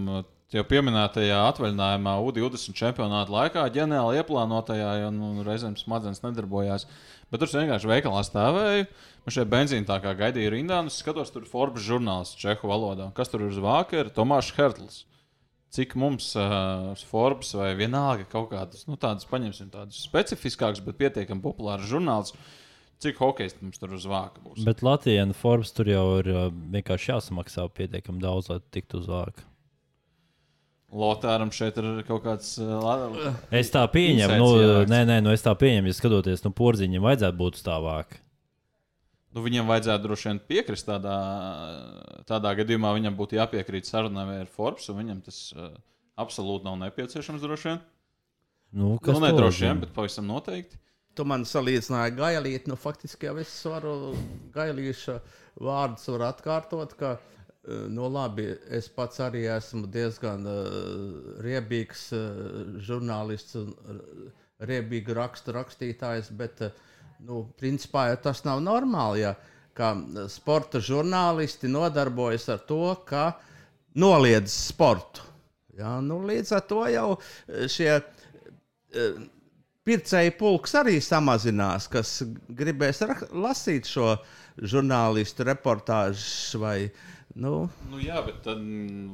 jau 0.52 0.64
pieminētajā 0.68 1.38
atvaļinājumā 1.52 2.16
U20 2.26 2.76
čempionāta 2.78 3.32
laikā, 3.32 3.66
ģenerāli 3.74 4.20
ieplānotajā, 4.20 4.90
jo 5.04 5.12
nu, 5.14 5.32
reizēm 5.46 5.78
smadzenes 5.78 6.22
nedarbojās. 6.24 6.86
Bet 7.32 7.40
tur 7.40 7.54
vienkārši 7.62 7.88
veikalā 7.88 8.24
stāvēju. 8.26 8.90
Man 9.22 9.34
šeit 9.34 9.50
benzīna 9.50 9.86
tā 9.88 10.00
kā 10.02 10.16
gaidīja 10.18 10.50
rindā, 10.52 10.82
un 10.82 10.90
es 10.90 10.98
skatos, 10.98 11.30
tur 11.32 11.46
Forbes 11.48 11.86
žurnāls 11.86 12.34
čehu 12.38 12.68
valodā. 12.68 13.06
Kas 13.16 13.30
tur 13.32 13.46
ir 13.46 13.54
uz 13.54 13.60
vāka? 13.62 14.02
Ir 14.02 14.10
Tomāšs 14.14 14.52
Hertls. 14.58 15.04
Cik 15.72 15.94
mums 15.96 16.34
uh, 16.36 16.90
Forbes 17.08 17.54
vai 17.56 17.70
vienalga 17.78 18.26
kaut 18.28 18.50
kādas, 18.50 18.82
nu, 18.84 18.98
tādas, 19.00 19.24
paņemsim 19.28 19.70
tādus 19.72 20.02
specifiskākus, 20.04 20.82
bet 20.84 20.98
pietiekami 20.98 21.40
populārus 21.40 21.88
žurnālus, 21.88 22.34
cik 23.00 23.16
hokejs 23.22 23.56
mums 23.62 23.80
tur 23.80 23.94
uz 23.96 24.04
vāka 24.04 24.42
būs. 24.44 24.66
Bet 24.66 24.84
Latvijā 24.84 25.24
un 25.24 25.32
Forbes 25.36 25.72
tur 25.72 25.88
jau 25.88 26.04
ir 26.18 26.28
uh, 26.28 26.42
vienkārši 26.76 27.14
jāsamaksā 27.14 27.64
pietiekami 27.72 28.20
daudz, 28.20 28.52
lai 28.52 28.60
tiktu 28.74 29.00
uz 29.00 29.08
vāka. 29.08 29.46
Lotāram 30.92 31.48
šeit 31.56 31.78
ir 31.80 32.02
kaut 32.04 32.20
kāds. 32.26 32.52
Uh, 32.60 33.32
es 33.48 33.72
tā 33.72 33.86
pieņemu, 33.88 34.36
nu, 34.42 34.50
nē, 34.92 35.06
nē, 35.08 35.22
nu, 35.24 35.32
es 35.32 35.40
tā 35.40 35.56
pieņemu, 35.56 35.88
ja 35.88 35.96
skatoties, 35.96 36.44
nu, 36.44 36.52
porziņam 36.52 37.08
vajadzētu 37.08 37.40
būt 37.40 37.62
stāvāk. 37.62 38.18
Nu, 39.32 39.42
viņam 39.44 39.70
vajadzētu 39.70 40.04
droši 40.04 40.28
vien 40.28 40.40
piekrist 40.50 40.88
tādā, 40.88 41.16
tādā 42.28 42.52
gadījumā. 42.58 42.92
Viņam 42.98 43.16
būtu 43.16 43.38
jāpiekrīt 43.38 43.88
sarunai 43.88 44.26
ar 44.42 44.52
Forbes, 44.52 44.90
un 44.92 45.00
viņam 45.00 45.22
tas 45.24 45.40
uh, 45.56 45.72
absolūti 46.20 46.68
nav 46.68 46.78
nepieciešams 46.82 47.44
droši 47.44 47.70
vien. 47.70 47.82
Nu, 48.72 48.94
nu, 48.96 49.18
ne 49.24 49.32
droši 49.36 49.66
vien, 49.66 49.80
bet 49.84 49.92
pavisam 49.96 50.28
noteikti. 50.28 50.78
Tu 51.16 51.24
man 51.28 51.42
salīdzināji 51.44 52.14
gailīti, 52.16 52.70
nu 52.72 52.76
faktiski 52.80 53.28
jau 53.28 53.34
es 53.40 53.52
varu 53.68 54.14
gailīšu 54.54 55.18
vārdus 55.60 56.08
var 56.08 56.30
atkārtot, 56.30 56.94
ka 56.96 57.16
uh, 57.18 57.42
Eh, 57.62 57.86
nu, 57.88 58.08
labi, 58.10 58.48
es 58.74 58.88
pats 58.90 59.20
arī 59.22 59.44
esmu 59.46 59.86
diezgan 59.94 60.48
uh, 60.50 60.62
riebīgs 61.46 62.08
uh, 62.16 62.40
žurnālists 62.82 63.54
un 63.60 63.68
riebīgu 64.66 65.14
rakstu 65.14 65.54
rakstītājs, 65.54 66.32
bet 66.40 66.64
uh, 66.66 66.72
nu, 67.26 67.46
principā 67.58 68.08
jau 68.10 68.20
tas 68.28 68.42
nav 68.46 68.62
normāli. 68.64 69.24
Ja, 69.24 69.34
ka 69.76 69.94
sporta 70.28 70.82
žurnālisti 70.84 71.70
nodarbojas 71.70 72.48
ar 72.52 72.64
to, 72.68 72.84
ka 73.08 73.32
noliedz 73.96 74.52
sportu. 74.52 75.24
Ja, 75.78 75.96
nu, 76.04 76.20
līdz 76.28 76.52
ar 76.58 76.66
to 76.68 76.82
jau 76.92 77.06
šie 77.72 77.94
uh, 77.96 79.22
pircēju 79.88 80.34
pulks 80.38 80.76
arī 80.78 80.98
samazinās, 81.02 81.88
kas 81.90 82.20
gribēs 82.52 83.02
lasīt 83.32 83.88
šo 83.88 84.14
žurnālistu 84.60 85.46
reportāžu 85.48 86.60
vai 86.62 86.76
Nu. 87.38 87.54
Nu, 87.88 88.00
jā, 88.02 88.18
bet 88.26 88.42
tad 88.44 88.60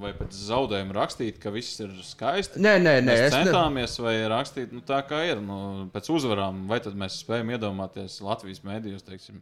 vai 0.03 0.11
pēc 0.17 0.35
zaudējuma 0.49 0.97
rakstīt, 0.97 1.39
ka 1.43 1.53
viss 1.55 1.79
ir 1.85 1.93
skaisti? 2.03 2.59
Nē, 2.63 2.75
nē, 2.83 2.95
nē. 3.05 3.15
Mēs 3.15 3.35
centāmies, 3.37 3.95
ne... 3.99 4.05
vai 4.07 4.15
rakstīt 4.33 4.75
nu, 4.75 4.83
tā, 4.87 4.99
kā 5.07 5.23
ir. 5.29 5.43
Nu, 5.45 5.89
pēc 5.95 6.11
uzvarām, 6.15 6.65
vai 6.71 6.81
tad 6.83 6.99
mēs 6.99 7.21
spējam 7.23 7.55
iedomāties 7.55 8.19
Latvijas 8.25 8.65
mēdījos, 8.67 9.07
teiksim, 9.07 9.39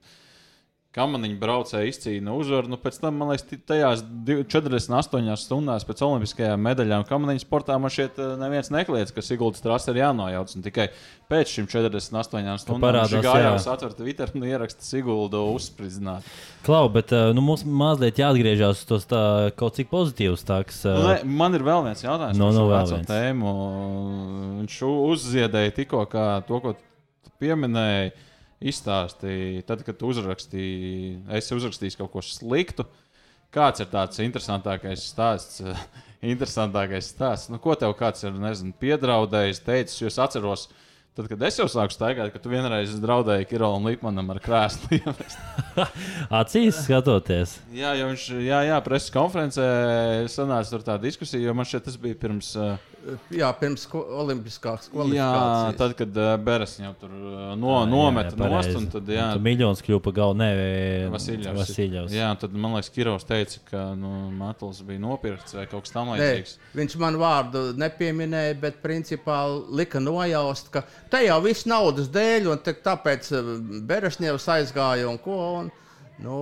Kamaniņa 0.96 1.36
braucēja 1.40 1.90
izcīna 1.90 2.32
uzvaru. 2.32 2.70
Nu, 2.72 2.78
pēc 2.80 2.96
tam, 3.02 3.18
man 3.20 3.28
liekas, 3.28 3.44
tajās 3.68 4.02
48 4.48 5.36
stundās 5.42 5.84
pēc 5.84 6.00
olimpiskajām 6.06 6.62
medaļām 6.64 7.04
Kamaniņa 7.08 7.42
sportā 7.42 7.76
man 7.80 7.92
šeit 7.92 8.16
eh, 8.16 8.32
neviens 8.40 8.72
nekliedz, 8.72 9.12
ka 9.12 9.24
Siguldas 9.24 9.64
trasa 9.64 9.92
ir 9.92 10.00
jānojauc. 10.00 10.54
Un 10.56 10.64
tikai 10.64 10.88
pēc 11.28 11.52
šīm 11.52 11.68
48 11.68 12.62
stundām 12.62 13.00
viņš 13.02 13.26
gājās 13.26 13.68
atvērt 13.74 14.00
Twitter 14.00 14.32
un 14.32 14.46
ieraksta 14.48 14.86
Siguldu 14.86 15.42
uzspridzināt. 15.52 16.24
Klau, 16.64 16.86
bet 16.92 17.12
eh, 17.12 17.28
nu, 17.36 17.44
mums 17.44 17.66
mazliet 17.68 18.22
jāatgriežas 18.22 18.86
uz 18.96 19.04
to 19.10 19.22
kaut 19.60 19.76
cik 19.76 19.92
pozitīvs. 19.92 20.46
Tāks, 20.48 20.80
uh... 20.88 20.96
nu, 20.96 21.12
ne, 21.12 21.36
man 21.44 21.58
ir 21.58 21.66
vēl 21.66 21.84
viens 21.90 22.04
jautājums 22.06 22.40
no, 22.40 22.48
no, 22.56 22.68
par 22.72 22.88
šo 22.88 23.02
tēmu. 23.04 23.56
Viņš 24.62 24.80
uzziedēja 24.88 25.76
tikko 25.76 26.06
to, 26.08 26.62
ko 26.64 26.78
pieminēja 27.36 28.14
izstāstīji, 28.60 29.64
tad, 29.68 29.82
kad 29.86 30.00
uzrakstīji, 30.06 31.20
esi 31.38 31.56
uzrakstījis 31.56 31.98
kaut 32.00 32.12
ko 32.14 32.24
sliktu. 32.24 32.86
Kāds 33.54 33.80
ir 33.80 33.90
tāds 33.92 34.20
interesantākais 34.24 35.04
stāsts, 35.12 35.62
interesantākais 36.34 37.12
stāsts. 37.12 37.52
Nu, 37.52 37.60
ko 37.62 37.76
tev 37.78 37.94
kāds 37.98 38.24
ir 38.26 38.34
nezinu, 38.40 38.74
piedraudējis, 38.80 39.62
teicis, 39.66 40.02
jo 40.02 40.12
es 40.12 40.20
atceros. 40.22 40.66
Tad, 41.16 41.30
kad 41.30 41.42
es 41.48 41.56
jau 41.56 41.64
sāku 41.72 41.94
staigāt, 41.94 42.28
ka 42.28 42.40
tu 42.44 42.50
vienreiz 42.52 42.90
draudēji 43.00 43.46
Kirolam 43.48 43.86
Lipmanam 43.88 44.34
ar 44.34 44.40
krēslu. 44.44 44.98
Acīs 46.42 46.82
skatoties. 46.84 47.54
jā, 47.72 47.94
jau 47.96 48.10
viņš, 48.10 48.26
jā, 48.44 48.58
jā, 48.68 48.80
preses 48.84 49.14
konferencē 49.14 49.64
sanāca 50.28 50.74
tur 50.74 50.84
tā 50.84 50.98
diskusija, 51.00 51.40
jo 51.46 51.56
man 51.56 51.68
šķiet, 51.68 51.86
tas 51.88 51.96
bija 52.02 52.20
pirms. 52.20 52.52
Uh, 52.60 52.76
Jā, 53.34 53.48
pirms 53.60 53.84
olimpiskās 53.94 54.86
Jā, 54.86 54.92
kvalifikācijas. 54.92 55.76
tad, 55.78 55.92
kad 55.98 56.18
uh, 56.18 56.30
Beres 56.42 56.72
jau 56.80 56.92
tur 57.00 57.12
uh, 57.12 57.42
no, 57.58 57.72
Jā, 57.76 57.82
nometa 57.90 58.32
jā, 58.34 58.48
nost, 58.50 58.72
un 58.78 58.88
tad, 58.90 59.10
jā, 59.14 59.26
tu 59.36 59.42
miljons 59.44 59.82
kļuva 59.86 60.02
par 60.04 60.14
galvu. 60.16 60.38
Nē, 60.40 60.48
Vasiljovs. 61.12 61.60
Vasiljovs. 61.60 62.14
Jā, 62.16 62.30
tad 62.40 62.56
man 62.56 62.74
liekas, 62.76 62.90
Kirovs 62.94 63.26
teica, 63.28 63.62
ka 63.70 63.82
nu, 63.98 64.12
Matls 64.36 64.82
bija 64.86 65.02
nopirkts 65.02 65.54
vai 65.58 65.66
kaut 65.70 65.86
kas 65.86 65.94
Nē, 65.94 65.98
tamlīdzīgs. 65.98 66.56
viņš 66.80 66.96
man 67.02 67.18
vārdu 67.22 67.64
nepieminēja, 67.78 68.58
bet 68.62 68.80
principā 68.84 69.42
lika 69.70 70.02
nojaust, 70.02 70.72
ka 70.74 70.82
te 71.12 71.22
jau 71.26 71.38
viss 71.44 71.68
naudas 71.70 72.10
dēļ, 72.14 72.50
un 72.54 72.64
tāpēc 72.64 73.30
Berešņevs 73.86 74.48
aizgāja 74.56 75.10
un 75.10 75.20
ko. 75.22 75.38
Un, 75.60 75.70
nu, 76.24 76.40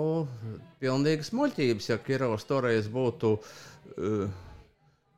pilnīgas 0.80 1.32
muļķības, 1.34 1.92
ja 1.92 2.00
Kirovs 2.00 2.48
toreiz 2.48 2.88
būtu. 2.92 3.36
Uh, 3.94 4.43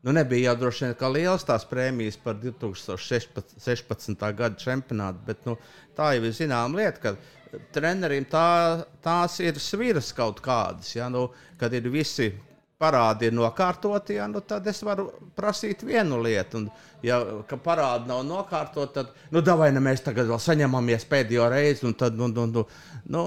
Nu, 0.03 0.13
nebija 0.13 0.51
jau 0.51 0.59
droši 0.61 0.85
vien 0.85 0.97
kā 0.99 1.09
liels 1.11 1.45
tās 1.47 1.65
prēmijas 1.67 2.19
par 2.23 2.37
2016. 2.43 4.27
gada 4.39 4.55
čempionātu, 4.61 5.23
bet 5.27 5.47
nu, 5.49 5.57
tā 5.97 6.13
jau 6.15 6.27
ir 6.29 6.37
zināma 6.37 6.79
lieta, 6.79 7.01
ka 7.03 7.61
trenerim 7.75 8.27
tā, 8.31 8.85
tās 9.03 9.39
ir 9.43 9.59
sviras 9.63 10.13
kaut 10.17 10.43
kādas. 10.45 10.93
Ja, 10.95 11.09
nu, 11.13 11.29
kad 11.59 11.75
ir 11.75 11.89
visi 11.91 12.31
parādi 12.81 13.31
ir 13.31 13.37
nokārtoti, 13.37 14.19
ja, 14.19 14.27
nu, 14.29 14.43
tad 14.45 14.67
es 14.69 14.83
varu 14.85 15.09
prasīt 15.37 15.85
vienu 15.87 16.19
lietu. 16.25 16.61
Un, 16.61 16.67
ja 17.07 17.21
ka 17.49 17.59
parādi 17.61 18.11
nav 18.11 18.25
nokārtoti, 18.29 18.93
tad, 18.99 19.13
nu, 19.33 19.43
vai 19.61 19.71
ne 19.73 19.83
mēs 19.85 20.05
tagad 20.05 20.29
vēl 20.29 20.41
saņemamies 20.43 21.07
pēdējo 21.11 21.51
reizi, 21.53 21.87
un 21.89 21.97
tad, 21.99 22.17
nu, 22.19 22.29
nu, 22.33 22.47
nu, 22.53 22.67
nu 23.13 23.27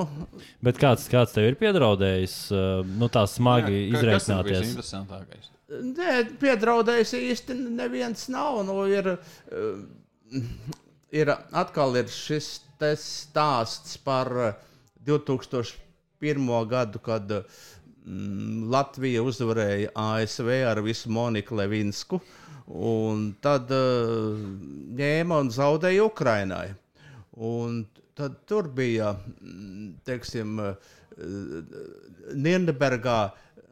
Bet 0.66 0.82
kāds, 0.82 1.08
kāds 1.12 1.34
tev 1.36 1.50
ir 1.50 1.60
piedraudējis, 1.62 2.42
uh, 2.54 2.82
nu 3.00 3.10
tā 3.14 3.26
smagi 3.30 3.74
Jā, 3.74 3.86
kas 3.86 3.96
tas 3.96 4.04
izreikināties? 4.04 4.68
interesantākais? 4.74 5.56
Nē, 5.70 6.14
piedraudējis 6.42 7.12
īsti 7.18 7.56
neviens 7.78 8.26
nav. 8.34 8.64
Nu, 8.66 8.82
ir, 8.90 9.12
eh, 9.54 10.40
ir 11.14 11.30
atkal 11.30 11.98
ir 12.00 12.10
šis 12.10 12.48
stāsts 12.98 14.00
par 14.02 14.34
eh, 14.48 14.56
2001. 15.06 16.50
gadu, 16.72 17.00
kad 17.00 17.30
mm, 17.30 17.44
Latvija 18.70 19.22
uzvarēja 19.22 19.92
ASV 19.94 20.50
ar 20.66 20.82
visu 20.86 21.12
Moniku 21.14 21.58
Levinsku. 21.60 22.20
Un 22.70 23.32
tad 23.42 23.72
uh, 23.74 24.38
ņēma 25.00 25.40
un 25.44 25.50
zaudēja 25.54 26.06
Ukrainai. 26.06 26.68
Un 27.34 27.84
tad 28.18 28.42
tur 28.50 28.70
bija, 28.74 29.14
mm, 29.42 29.92
teiksim, 30.06 30.60
uh, 30.62 30.98
Nīderlandē. 32.34 33.20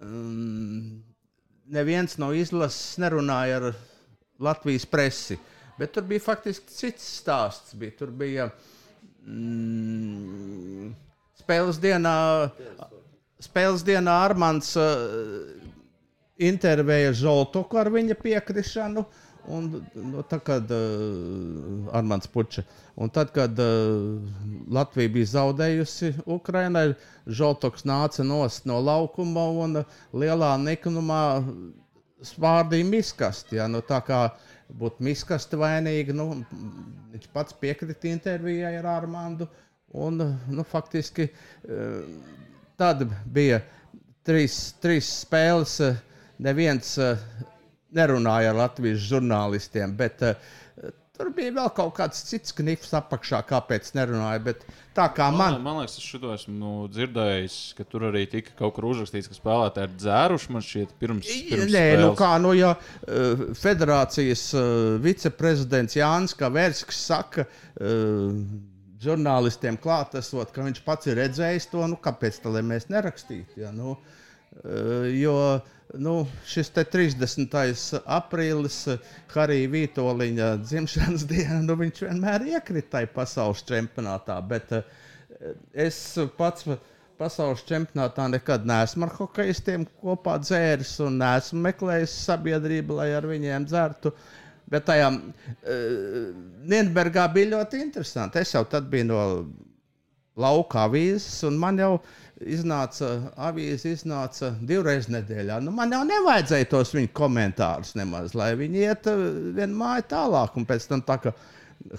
Um, 0.01 1.03
neviens 1.73 2.17
no 2.21 2.31
izlases 2.37 2.97
nerunāja 3.01 3.61
ar 3.61 3.71
Latvijas 4.39 4.85
presi. 4.85 5.37
Bet 5.77 5.93
tur 5.93 6.05
bija 6.09 6.21
faktiski 6.25 6.73
cits 6.73 7.05
stāsts. 7.21 7.73
Bija, 7.77 7.95
tur 7.99 8.13
bija 8.13 8.49
mm, 9.25 10.93
spēles 11.41 11.81
dienā, 11.81 12.17
spēles 13.43 13.85
dienā 13.85 14.13
Armāns 14.25 14.73
uh, 14.79 15.47
intervēja 16.37 17.13
Zoltoku 17.17 17.79
ar 17.79 17.89
viņa 17.93 18.17
piekrišanu. 18.21 19.05
Un, 19.47 19.67
nu, 19.95 20.21
tā, 20.27 20.41
kad 20.43 20.71
uh, 20.75 21.87
Armāns 21.95 22.27
Puča, 22.27 22.65
un 22.99 23.11
tad, 23.15 23.29
kad 23.35 23.55
uh, 23.63 24.17
Latvija 24.75 25.13
bija 25.13 25.29
zaudējusi 25.37 26.09
Ukraiņai, 26.35 26.89
Žoltoks 27.39 27.87
nāca 27.87 28.25
nost 28.27 28.67
no 28.67 28.81
laukuma 28.83 29.45
un 29.63 29.79
uh, 29.83 29.93
lielā 30.11 30.51
niknumā 30.59 31.21
spārdīja 32.27 32.89
miskasti. 32.89 33.55
Ja? 33.61 33.69
Nu, 33.71 33.79
tā 33.87 34.01
kā 34.03 34.25
būtu 34.67 35.05
miskasti 35.07 35.59
vainīgi, 35.61 36.17
nu, 36.17 36.41
viņš 37.13 37.31
pats 37.31 37.55
piekrita 37.55 38.11
intervijai 38.11 38.75
ar 38.81 38.91
Armāndu. 38.97 39.47
Un, 39.95 40.19
nu, 40.51 40.67
faktiski 40.67 41.29
uh, 41.31 42.03
tad 42.79 43.05
bija 43.25 43.61
trīs, 44.27 44.59
trīs 44.83 45.09
spēles. 45.23 45.79
uh, 45.85 46.03
Neviens 46.43 46.93
uh, 47.01 47.17
nerunāja 47.97 48.51
ar 48.51 48.59
Latvijas 48.59 49.01
žurnālistiem, 49.09 49.95
bet 49.97 50.21
uh, 50.21 50.35
tur 51.17 51.31
bija 51.33 51.49
vēl 51.55 51.71
kaut 51.73 51.95
kāds 51.97 52.19
cits 52.27 52.53
knifs 52.53 52.91
apakšā, 52.93 53.39
kāpēc 53.49 53.89
nerunāja. 53.97 54.43
Bet 54.45 54.61
tā 54.93 55.07
kā 55.17 55.31
Man, 55.33 55.55
man, 55.55 55.63
man 55.65 55.79
liekas, 55.81 55.97
es 55.97 56.05
šo 56.05 56.29
esmu 56.35 56.53
nu, 56.59 56.73
dzirdējis, 56.93 57.55
ka 57.79 57.87
tur 57.89 58.05
arī 58.11 58.27
tika 58.29 58.53
kaut 58.59 58.75
kur 58.77 58.91
uzrakstīts, 58.91 59.31
ka 59.31 59.39
spēlētāji 59.39 59.89
ir 59.89 59.97
dzēruši 60.03 60.53
man 60.53 60.67
šķiet 60.69 60.93
pirms. 61.01 61.33
pirms 61.49 61.73
Nē, 61.73 61.85
nu 61.97 62.11
spēles. 62.11 62.21
kā, 62.21 62.31
nu, 62.45 62.53
ja 62.59 62.75
federācijas 63.65 64.45
viceprezidents 65.01 65.97
Jānis 65.97 66.37
Kavērskis 66.37 67.01
saka, 67.09 67.49
uh, 67.81 68.76
žurnālistiem 69.03 69.77
klātesot, 69.81 70.51
ka 70.53 70.65
viņš 70.65 70.83
pats 70.85 71.09
ir 71.09 71.19
redzējis 71.21 71.69
to, 71.71 71.83
nu, 71.89 71.99
kāpēc 72.01 72.39
tā, 72.43 72.53
mēs 72.65 72.89
nerakstītu? 72.93 73.61
Ja, 73.61 73.71
nu, 73.75 73.95
uh, 73.97 75.07
jo 75.13 75.37
nu, 76.01 76.15
šis 76.49 76.73
te 76.75 76.83
30. 76.97 77.57
aprīlis, 78.17 78.81
uh, 78.93 79.15
Harija 79.33 79.71
Vitoļņa 79.75 80.51
dzimšanas 80.65 81.25
diena, 81.31 81.61
nu, 81.65 81.77
viņš 81.79 82.03
vienmēr 82.07 82.49
iekrita 82.57 83.05
pasaules 83.13 83.65
čempionātā. 83.67 84.39
Bet 84.49 84.73
uh, 84.79 84.85
es 85.73 85.99
pats 86.37 86.67
pasaules 87.17 87.63
čempionātā 87.67 88.27
nekad 88.29 88.65
neesmu 88.69 89.07
ar 89.07 89.13
hokeistiem 89.17 89.85
kopā 90.01 90.37
dzēris 90.41 90.97
un 91.05 91.17
neesmu 91.21 91.63
meklējis 91.65 92.13
sabiedrību, 92.27 92.99
lai 92.99 93.09
ar 93.17 93.25
viņiem 93.29 93.65
dzertu. 93.69 94.13
Bet 94.71 94.87
tajā 94.89 95.11
uh, 95.13 96.29
Nīderlandē 96.67 97.25
bija 97.33 97.51
ļoti 97.55 97.81
interesanti. 97.85 98.41
Es 98.43 98.53
jau 98.55 98.65
tad 98.69 98.89
biju 98.91 99.07
no 99.09 99.21
lauka 100.37 100.85
avīzes, 100.85 101.41
un 101.47 101.57
man 101.61 101.79
jau 101.81 101.93
iznāca 102.45 103.13
avīze 103.47 103.95
iznāca 103.95 104.51
divreiz 104.69 105.07
nedēļā. 105.09 105.61
Nu, 105.65 105.71
man 105.73 105.95
jau 105.95 106.03
nevajadzēja 106.05 106.69
tos 106.69 106.93
viņu 106.93 107.13
komentārus 107.17 107.95
nemaz, 107.97 108.35
lai 108.37 108.51
viņi 108.59 108.83
iet 108.83 109.09
uh, 109.11 109.23
vienu 109.57 109.79
māju 109.79 110.09
tālāk. 110.13 110.59
Un 110.59 110.67
pēc 110.69 110.89
tam 110.91 111.05
tā 111.07 111.19
kā 111.23 111.33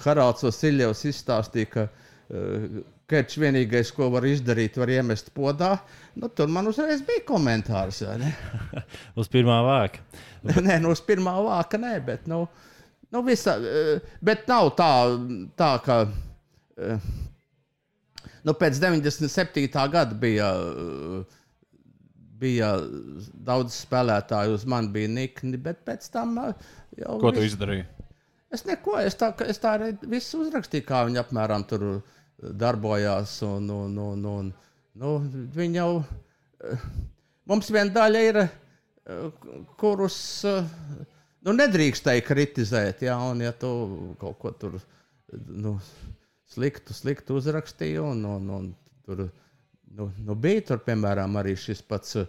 Haralds 0.05 0.45
Vasiljevs 0.47 1.07
izstāstīja, 1.09 1.73
ka 1.73 1.89
uh, 1.89 2.79
Kerčs 3.09 3.39
vienīgais, 3.41 3.91
ko 3.97 4.11
var 4.13 4.27
izdarīt, 4.29 4.77
var 4.77 4.91
iemest 4.93 5.31
podā. 5.37 5.71
Nu, 6.19 6.29
tur 6.29 6.51
man 6.53 6.69
uzreiz 6.69 7.01
bija 7.07 7.25
komentārs. 7.29 8.03
Uz 9.21 9.31
pirmā 9.33 9.63
vāka. 9.65 10.03
nē, 10.67 10.77
nu, 10.83 10.93
uz 10.95 11.01
pirmā 11.05 11.35
vāka 11.43 11.81
nē, 11.81 11.95
bet, 12.05 12.29
nu, 12.31 12.45
nu 13.15 13.23
visa, 13.27 13.57
eh, 13.59 14.13
bet 14.25 14.47
nav 14.51 14.71
tā, 14.79 14.91
tā 15.59 15.71
ka 15.85 15.97
eh, 16.79 17.09
nu, 18.45 18.55
pēc 18.55 18.79
97. 18.83 19.67
gada 19.93 20.15
bija, 20.15 20.53
bija 22.39 22.75
daudz 23.49 23.81
spēlētāju, 23.87 24.61
uz 24.61 24.67
mani 24.69 24.93
bija 24.95 25.11
nikni, 25.17 25.59
bet 25.61 25.83
pēc 25.89 26.11
tam 26.15 26.37
eh, 26.45 26.69
jau. 27.01 27.19
Ko 27.25 27.33
tu 27.33 27.43
viss- 27.43 27.57
izdarīji? 27.57 27.89
Es 28.55 28.63
neko, 28.65 28.95
es 29.05 29.19
tā, 29.21 29.33
es 29.45 29.59
tā 29.61 29.75
arī 29.77 29.91
visu 30.09 30.39
uzrakstīju, 30.41 30.87
kā 30.89 31.03
viņi 31.05 31.21
apmēram 31.21 31.67
tur 31.69 31.83
darbojās. 32.39 33.39
Un, 33.47 33.69
un, 33.73 33.99
un, 34.03 34.27
un, 34.33 34.53
nu, 34.99 35.15
viņi 35.55 35.81
jau. 35.81 35.93
Mums 37.49 37.71
viena 37.73 37.95
daļa 37.95 38.23
ir, 38.29 38.43
kurus 39.81 40.19
nu, 40.45 41.55
nedrīkstēja 41.55 42.25
kritizēt. 42.27 43.05
Jā, 43.07 43.17
un 43.31 43.43
ja 43.45 43.55
tu 43.57 43.71
kaut 44.21 44.39
ko 44.43 44.53
tur 44.53 44.79
nu, 45.49 45.79
sliktu, 46.53 46.97
sliktu 46.97 47.39
uzrakstīji, 47.39 48.01
un, 48.03 48.25
un, 48.29 48.51
un 48.59 48.71
tur 49.07 49.29
nu, 49.97 50.11
nu 50.25 50.37
bija 50.37 50.65
tur, 50.71 50.83
piemēram, 50.85 51.37
arī 51.41 51.55
šis 51.59 51.81
pats, 51.89 52.19
uh, 52.21 52.27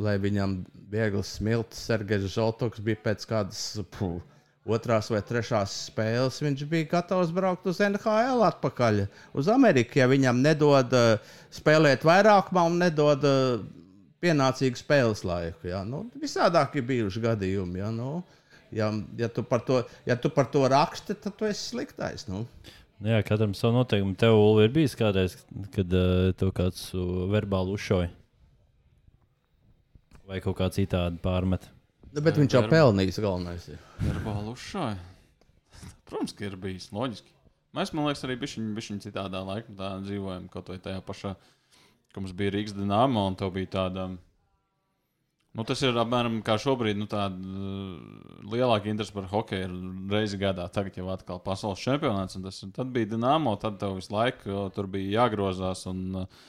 lai 0.00 0.16
viņam 0.20 0.60
viegls 0.92 1.36
smilts, 1.38 1.84
Sergejs 1.88 2.30
Zoltoks 2.36 2.82
bija 2.84 3.00
pēc 3.04 3.26
kādas. 3.28 3.64
Puh, 3.96 4.20
Otrās 4.62 5.08
vai 5.10 5.18
trešās 5.26 5.72
spēles 5.88 6.36
viņš 6.38 6.60
bija 6.70 6.86
gatavs 6.92 7.32
braukt 7.34 7.64
uz 7.66 7.80
NHL 7.82 8.44
atpakaļ 8.46 9.00
uz 9.34 9.48
Ameriku. 9.50 9.98
Ja 9.98 10.06
viņam 10.10 10.38
nedod 10.44 10.94
uh, 10.94 11.32
spēlēt 11.50 12.06
vairākumā 12.06 12.62
un 12.70 12.78
nedod 12.84 13.26
uh, 13.26 13.64
pienācīgu 14.22 14.78
spēles 14.78 15.24
laiku. 15.26 15.66
Ja? 15.72 15.82
Nu, 15.82 16.04
visādāk 16.22 16.78
ir 16.78 16.86
bijuši 16.92 17.24
gadījumi. 17.26 17.82
Ja? 17.82 17.90
Nu, 17.90 18.22
ja, 18.70 18.92
ja, 19.18 19.32
tu 19.34 19.42
to, 19.66 19.82
ja 20.06 20.14
tu 20.14 20.30
par 20.30 20.46
to 20.54 20.62
raksti, 20.70 21.18
tad 21.18 21.34
tu 21.40 21.50
esi 21.50 21.72
sliktais. 21.72 22.28
Nu. 22.30 22.46
Jā, 23.02 23.18
katram 23.26 23.58
savu 23.58 23.80
noteikumu. 23.80 24.14
Tev, 24.14 24.38
Ulu, 24.38 24.62
ir 24.62 24.74
bijis 24.78 24.94
kādreiz, 24.94 25.40
kad 25.74 25.90
uh, 25.90 26.30
tev 26.38 26.54
kāds 26.54 26.92
uh, 26.94 27.26
verbāli 27.34 27.74
uzšoja? 27.74 28.14
Vai 30.30 30.38
kaut 30.44 30.54
kā 30.62 30.70
citādi 30.70 31.18
pārmet? 31.20 31.66
Nu, 32.12 32.20
bet 32.20 32.36
viņš 32.36 32.58
jau 32.58 32.66
pelnījis 32.68 33.20
galvenais. 33.24 33.68
ir. 33.72 33.78
Verbāli 34.04 34.52
uzšāja. 34.52 34.98
Protams, 36.08 36.34
ka 36.36 36.44
ir 36.44 36.58
bijis 36.60 36.90
loģiski. 36.92 37.32
Mēs, 37.72 37.94
man 37.96 38.04
liekas, 38.04 38.26
arī 38.26 38.36
bijām 38.36 38.98
citādā 39.00 39.40
laikā 39.48 39.94
dzīvojam, 40.04 40.50
kaut 40.52 40.68
vai 40.68 40.76
tajā 40.84 41.00
pašā, 41.06 41.32
ka 42.12 42.20
mums 42.20 42.34
bija 42.36 42.52
Rīgas 42.52 42.76
dīnāma 42.76 43.24
un 43.30 43.38
tā 43.40 43.48
bija 43.54 43.70
tāda. 43.78 44.10
Nu, 45.56 45.64
tas 45.68 45.80
ir 45.84 45.96
apmēram 46.00 46.38
kā 46.44 46.58
šobrīd. 46.60 47.00
Nu, 47.00 47.08
tāda 47.08 47.32
uh, 47.32 47.96
lielāka 48.52 48.92
interese 48.92 49.16
par 49.16 49.28
hokeju 49.32 49.68
ir 49.68 49.74
reizi 50.12 50.40
gadā. 50.40 50.68
Tagad 50.72 50.96
jau 51.00 51.08
atkal 51.12 51.40
pasaules 51.44 51.80
čempionāts. 51.80 52.36
un 52.36 52.44
Tas, 52.44 52.60
tad 52.76 52.92
bija 52.92 53.14
dīnāmo, 53.14 53.56
tad 53.60 53.80
tev 53.80 53.96
visu 53.96 54.12
laiku 54.12 54.52
uh, 54.52 54.66
tur 54.72 54.88
bija 54.92 55.22
jāgrozās. 55.22 55.86
Un, 55.88 56.24
uh, 56.24 56.42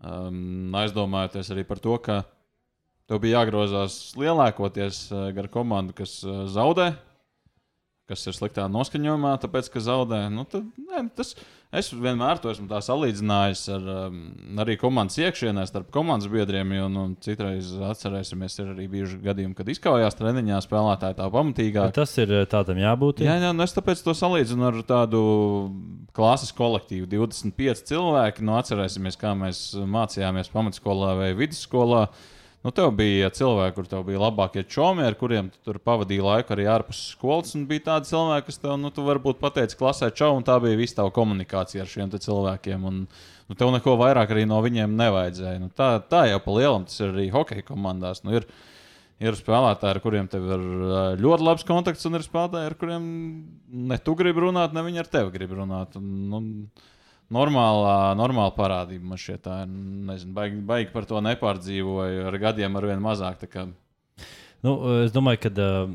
um, 0.00 0.72
aizdomājoties 0.80 1.52
arī 1.52 1.64
par 1.68 1.80
to, 1.80 1.96
ka 2.04 2.22
tev 3.10 3.22
bija 3.22 3.40
jāgrozās 3.40 4.00
lielākoties 4.18 5.06
uh, 5.12 5.30
gar 5.36 5.50
komandu, 5.52 5.96
kas 6.02 6.20
uh, 6.26 6.44
zaudē 6.50 6.92
kas 8.12 8.28
ir 8.28 8.36
sliktā 8.36 8.68
noskaņojumā, 8.70 9.36
tāpēc, 9.42 9.68
ka 9.72 9.82
zaudē. 9.82 10.26
Nu, 10.32 10.44
tad, 10.48 10.66
ne, 10.76 11.04
tas, 11.16 11.32
es 11.72 11.90
vienmēr 11.94 12.40
to 12.42 12.50
esmu 12.52 12.80
salīdzinājis 12.84 13.62
ar 13.76 13.86
um, 13.94 14.18
arī 14.62 14.76
komandas 14.80 15.20
iekšienē, 15.22 15.64
starp 15.68 15.92
komandas 15.94 16.30
biedriem. 16.32 16.74
Jo, 16.76 16.88
nu, 16.92 17.04
citreiz 17.24 17.72
atcerēsimies, 17.92 18.58
ir 18.60 18.74
arī 18.74 18.88
bijuši 18.92 19.20
gadījumi, 19.24 19.56
kad 19.58 19.70
izkaujās 19.72 20.18
treniņā 20.18 20.60
spēlētāji 20.66 21.18
tā 21.22 21.30
pamatīgāk. 21.36 21.94
Tas 21.96 22.12
ir 22.20 22.34
eh, 22.42 22.44
tādam 22.50 22.82
jābūt. 22.82 23.24
Jā, 23.24 23.38
jā 23.40 23.54
nu, 23.54 23.64
es 23.64 23.76
tāpēc 23.76 24.04
to 24.04 24.16
salīdzinu 24.18 24.68
ar 24.72 24.82
tādu 24.88 25.22
klases 26.16 26.52
kolektīvu. 26.58 27.08
25 27.14 27.86
cilvēki, 27.88 28.44
nu, 28.44 28.58
atcerēsimies, 28.58 29.20
kā 29.20 29.32
mēs 29.38 29.64
mācījāmies 29.78 30.52
pamatskolā 30.52 31.16
vai 31.22 31.32
vidusskolā. 31.38 32.08
Nu, 32.62 32.70
tev 32.70 32.92
bija 32.94 33.26
cilvēki, 33.34 33.74
kur 33.74 33.86
tev 33.90 34.04
bija 34.06 34.20
labākie 34.22 34.62
čomi, 34.70 35.02
ar 35.02 35.16
kuriem 35.18 35.48
tu 35.50 35.58
tur 35.66 35.80
pavadīji 35.82 36.22
laiku 36.22 36.54
arī 36.54 36.68
ārpus 36.70 37.00
skolas. 37.16 37.56
Un 37.58 37.64
bija 37.66 37.88
tādi 37.88 38.12
cilvēki, 38.12 38.46
kas 38.46 38.60
tev, 38.62 38.76
nu, 38.78 38.92
tu 38.94 39.02
varbūt 39.02 39.40
pateici 39.40 39.78
klasē 39.80 40.12
čau, 40.14 40.36
un 40.38 40.46
tā 40.46 40.60
bija 40.62 40.78
visa 40.78 41.00
tava 41.00 41.10
komunikācija 41.16 41.82
ar 41.82 41.90
šiem 41.90 42.12
cilvēkiem. 42.14 42.84
Un, 42.86 43.00
nu, 43.50 43.56
tev 43.58 43.72
neko 43.74 43.96
vairāk 43.98 44.30
arī 44.30 44.46
no 44.46 44.60
viņiem 44.62 44.94
nevajadzēja. 45.00 45.62
Nu, 45.64 45.72
tā, 45.74 45.96
tā 46.06 46.28
jau 46.30 46.38
pa 46.44 46.54
lielam 46.60 46.86
tas 46.86 47.02
ir 47.02 47.10
arī 47.10 47.26
hokeja 47.34 47.66
komandās. 47.66 48.22
Nu, 48.22 48.38
ir, 48.38 48.46
ir 49.18 49.40
spēlētāji, 49.42 49.96
ar 49.96 50.02
kuriem 50.06 50.30
tev 50.30 50.46
ir 50.54 50.64
ļoti 51.18 51.48
labs 51.50 51.66
kontakts, 51.66 52.06
un 52.06 52.20
ir 52.20 52.22
spēlētāji, 52.28 52.70
ar 52.70 52.78
kuriem 52.78 53.04
ne 53.90 53.98
tu 53.98 54.14
gribi 54.22 54.46
runāt, 54.46 54.70
ne 54.70 54.86
viņi 54.86 55.02
ar 55.02 55.10
tevi 55.18 55.34
grib 55.34 55.58
runāt. 55.58 55.98
Un, 55.98 56.14
nu, 56.30 56.44
normālā, 57.32 58.14
normāla 58.18 58.54
parādība 58.56 59.12
man 59.12 59.20
šķiet. 59.20 59.44
Tā. 59.44 59.60
Nezinu, 59.68 60.34
baigi, 60.36 60.64
baigi 60.66 60.90
par 60.94 61.06
to 61.08 61.22
nepārdzīvoju. 61.24 62.26
Ar 62.28 62.40
gadiem 62.48 62.76
ar 62.80 62.88
vien 62.92 63.02
mazāk. 63.04 63.46
Nu, 64.62 64.76
es 65.02 65.14
domāju, 65.14 65.40
ka 65.42 65.50
uh, 65.58 65.94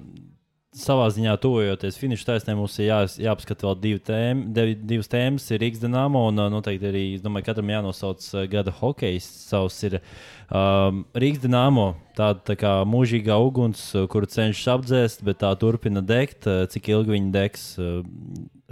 savā 0.77 1.07
ziņā 1.13 1.37
tuvojoties 1.41 1.97
finiša 1.99 2.27
taisnē, 2.31 2.55
mums 2.57 2.75
ir 2.81 2.89
jā, 2.89 2.97
jāapskata 3.27 3.69
vēl 3.69 3.77
divi 3.83 4.01
tēm, 4.09 4.41
div, 4.55 4.73
divas 4.89 5.09
tēmas. 5.11 5.45
Ir 5.53 5.63
Rīgas 5.63 5.83
dīnāmo 5.83 6.25
un 6.31 6.43
uh, 6.43 6.49
noteikti 6.53 6.89
arī, 6.89 7.05
es 7.15 7.23
domāju, 7.23 7.47
katram 7.47 7.71
jānosauc 7.71 8.27
uh, 8.33 8.43
gada 8.51 8.73
hokejs. 8.81 9.29
Savs 9.47 9.79
ir 9.87 9.99
um, 10.01 11.05
Rīgas 11.15 11.45
dīnāmo, 11.45 11.89
tāda 12.17 12.43
tā 12.51 12.57
kā 12.59 12.75
mūžīgā 12.89 13.39
uguns, 13.45 13.89
kuru 14.11 14.29
cenšas 14.31 14.73
apdzēst, 14.75 15.25
bet 15.27 15.41
tā 15.45 15.53
turpina 15.59 16.03
degt. 16.03 16.49
Cik 16.73 16.93
ilgi 16.97 17.15
viņi 17.15 17.33
degs? 17.35 17.69
Uh, 17.79 18.03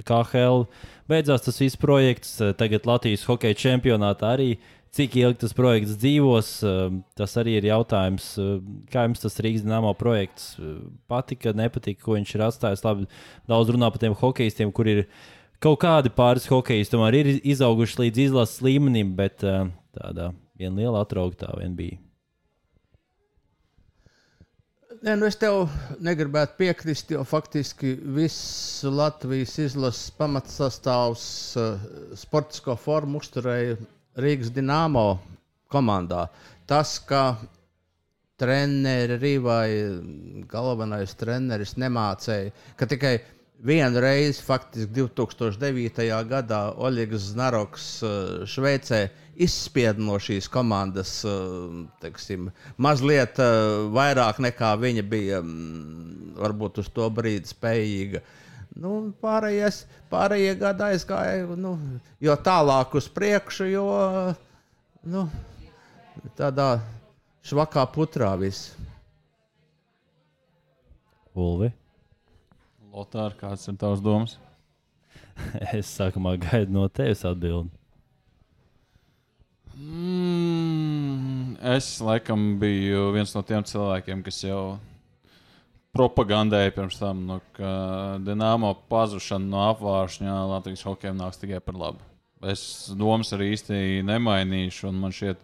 KHL 0.04 0.66
beidzās 1.10 1.46
tas 1.46 1.60
viss 1.62 1.80
projekts. 1.80 2.40
Eh, 2.42 2.54
tagad 2.58 2.88
Latvijas 2.90 3.26
hokeja 3.28 3.56
čempionātā 3.56 4.36
arī. 4.36 4.50
Cik 4.96 5.18
ilgi 5.20 5.42
tas 5.44 5.54
projekts 5.56 5.98
dzīvos, 6.00 6.50
eh, 6.64 7.02
tas 7.16 7.36
arī 7.36 7.58
ir 7.60 7.70
jautājums. 7.70 8.28
Eh, 8.40 8.60
kā 8.92 9.08
jums 9.08 9.22
tas 9.22 9.40
Rīgas 9.40 9.64
dīnāmo 9.64 9.96
projekts 9.98 10.58
patika, 11.08 11.54
nepatika, 11.54 12.02
ko 12.02 12.14
viņš 12.14 12.36
ir 12.36 12.42
atstājis? 12.42 12.84
Labi, 12.84 13.08
daudz 13.48 13.70
runā 13.70 13.92
par 13.92 14.00
tiem 14.00 14.16
hokeistiem, 14.16 14.74
kur 14.74 14.88
ir 14.88 15.08
kaut 15.60 15.80
kādi 15.80 16.10
pāris 16.10 16.48
hokeisti, 16.48 16.96
tomēr 16.96 17.14
ir 17.14 17.42
izauguši 17.44 18.10
līdz 18.10 18.18
izlases 18.30 18.62
līmenim, 18.62 19.16
bet 19.16 19.40
tādā 19.40 20.34
viena 20.58 20.76
liela 20.76 21.06
atrauga 21.06 21.36
tā 21.36 21.58
vien 21.58 21.76
bija. 21.76 21.98
Nē, 25.06 25.14
nu 25.22 25.28
es 25.30 25.36
tev 25.38 25.68
negribētu 26.02 26.56
piekrist, 26.58 27.12
jo 27.14 27.20
faktiski 27.30 27.92
viss 28.16 28.80
Latvijas 28.90 29.52
izlases 29.62 30.08
pamatsastāvs 30.18 31.26
uh, 31.62 31.84
sportisko 32.18 32.74
formu 32.82 33.22
uzturēja 33.22 33.76
Rīgas 34.18 34.50
Dienāmo 34.56 35.04
komandā. 35.70 36.24
Tas, 36.66 36.96
ka 37.06 37.36
treneri 38.42 39.36
vai 39.46 39.68
galvenais 40.50 41.14
treneris 41.20 41.76
nemācīja, 41.78 42.50
ka 42.74 42.90
tikai 42.90 43.20
vienu 43.62 44.02
reizi, 44.02 44.42
faktiski 44.42 44.90
2009. 45.04 46.02
gadā, 46.34 46.64
Oļegs 46.82 47.30
Znaroks 47.36 47.92
uh, 48.02 48.42
Šveicē 48.50 49.06
izspieda 49.36 50.02
no 50.02 50.18
šīs 50.22 50.48
komandas 50.52 51.18
eh, 51.28 51.36
teiksim, 52.04 52.50
mazliet 52.82 53.40
eh, 53.44 53.58
vairāk 53.96 54.42
nekā 54.44 54.72
viņa 54.82 55.06
bija 55.12 55.42
mm, 55.44 56.36
varbūt 56.40 56.82
uz 56.84 56.90
to 56.96 57.10
brīdi 57.14 57.52
spējīga. 57.52 58.24
Nu, 58.76 58.96
pārējais, 59.24 59.86
pārējie 60.12 60.58
gadi 60.60 60.84
aizgāja 60.90 61.56
nu, 61.56 61.78
jo 62.20 62.36
tālāk 62.44 62.98
uz 63.00 63.08
priekšu, 63.12 63.70
jo 63.72 63.86
nu, 65.08 65.28
tādā 66.36 66.74
švakā 67.46 67.86
putrā 67.96 68.34
viss. 68.40 68.74
Ulvi. 71.36 71.72
Lotār, 72.96 73.36
kāds 73.40 73.68
ir 73.68 73.80
tavs 73.80 74.04
domas? 74.04 74.38
es 75.78 75.90
sākumā 75.92 76.36
gaidu 76.40 76.76
no 76.76 76.88
tevis 76.88 77.26
atbildību. 77.28 77.85
Mm, 79.76 81.58
es 81.76 81.98
laikam 82.00 82.54
biju 82.60 83.10
viens 83.12 83.34
no 83.36 83.42
tiem 83.44 83.64
cilvēkiem, 83.68 84.22
kas 84.24 84.38
jau 84.46 84.78
propagandēja 85.96 86.72
pirms 86.76 87.00
tam, 87.00 87.26
nu, 87.28 87.40
ka 87.58 87.72
Dienāmo 88.24 88.72
pazušana 88.92 89.50
no 89.52 89.66
apgājuma 89.68 90.46
Latvijas 90.54 90.86
hokeja 90.88 91.12
nāks 91.16 91.42
tikai 91.42 91.60
par 91.64 91.76
labu. 91.80 92.04
Es 92.46 92.92
domas 92.96 93.34
arī 93.36 93.52
īsti 93.56 94.04
nemainīšu, 94.08 94.88
un 94.92 95.00
man 95.02 95.16
šķiet, 95.16 95.42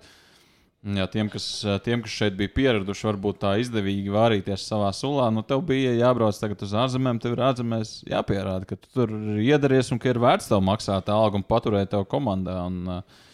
jā, 0.96 1.08
tiem, 1.12 1.32
kas, 1.34 1.48
tiem, 1.84 2.04
kas 2.06 2.16
šeit 2.16 2.38
bija 2.40 2.54
pieraduši, 2.56 3.08
varbūt 3.10 3.42
tā 3.42 3.56
izdevīgi 3.64 4.14
vārīties 4.14 4.68
savā 4.68 4.94
sulā, 4.96 5.28
nu, 5.34 5.44
tev 5.48 5.64
bija 5.68 5.92
jābrauc 5.98 6.40
tagad 6.40 6.64
uz 6.68 6.76
ārzemēm, 6.86 7.20
tev 7.20 7.36
ir 7.36 7.44
ārzemēs 7.50 7.98
jāpierāda, 8.12 8.70
ka 8.70 8.80
tu 8.80 8.94
tur 8.96 9.12
iedaries 9.44 9.92
un 9.92 10.00
ka 10.00 10.12
ir 10.14 10.22
vērts 10.24 10.52
tev 10.52 10.64
maksāt 10.68 11.12
algu 11.12 11.42
un 11.42 11.48
paturēt 11.48 11.92
tev 11.96 12.08
komandā. 12.12 12.62
Un, 12.70 12.80
uh, 13.00 13.28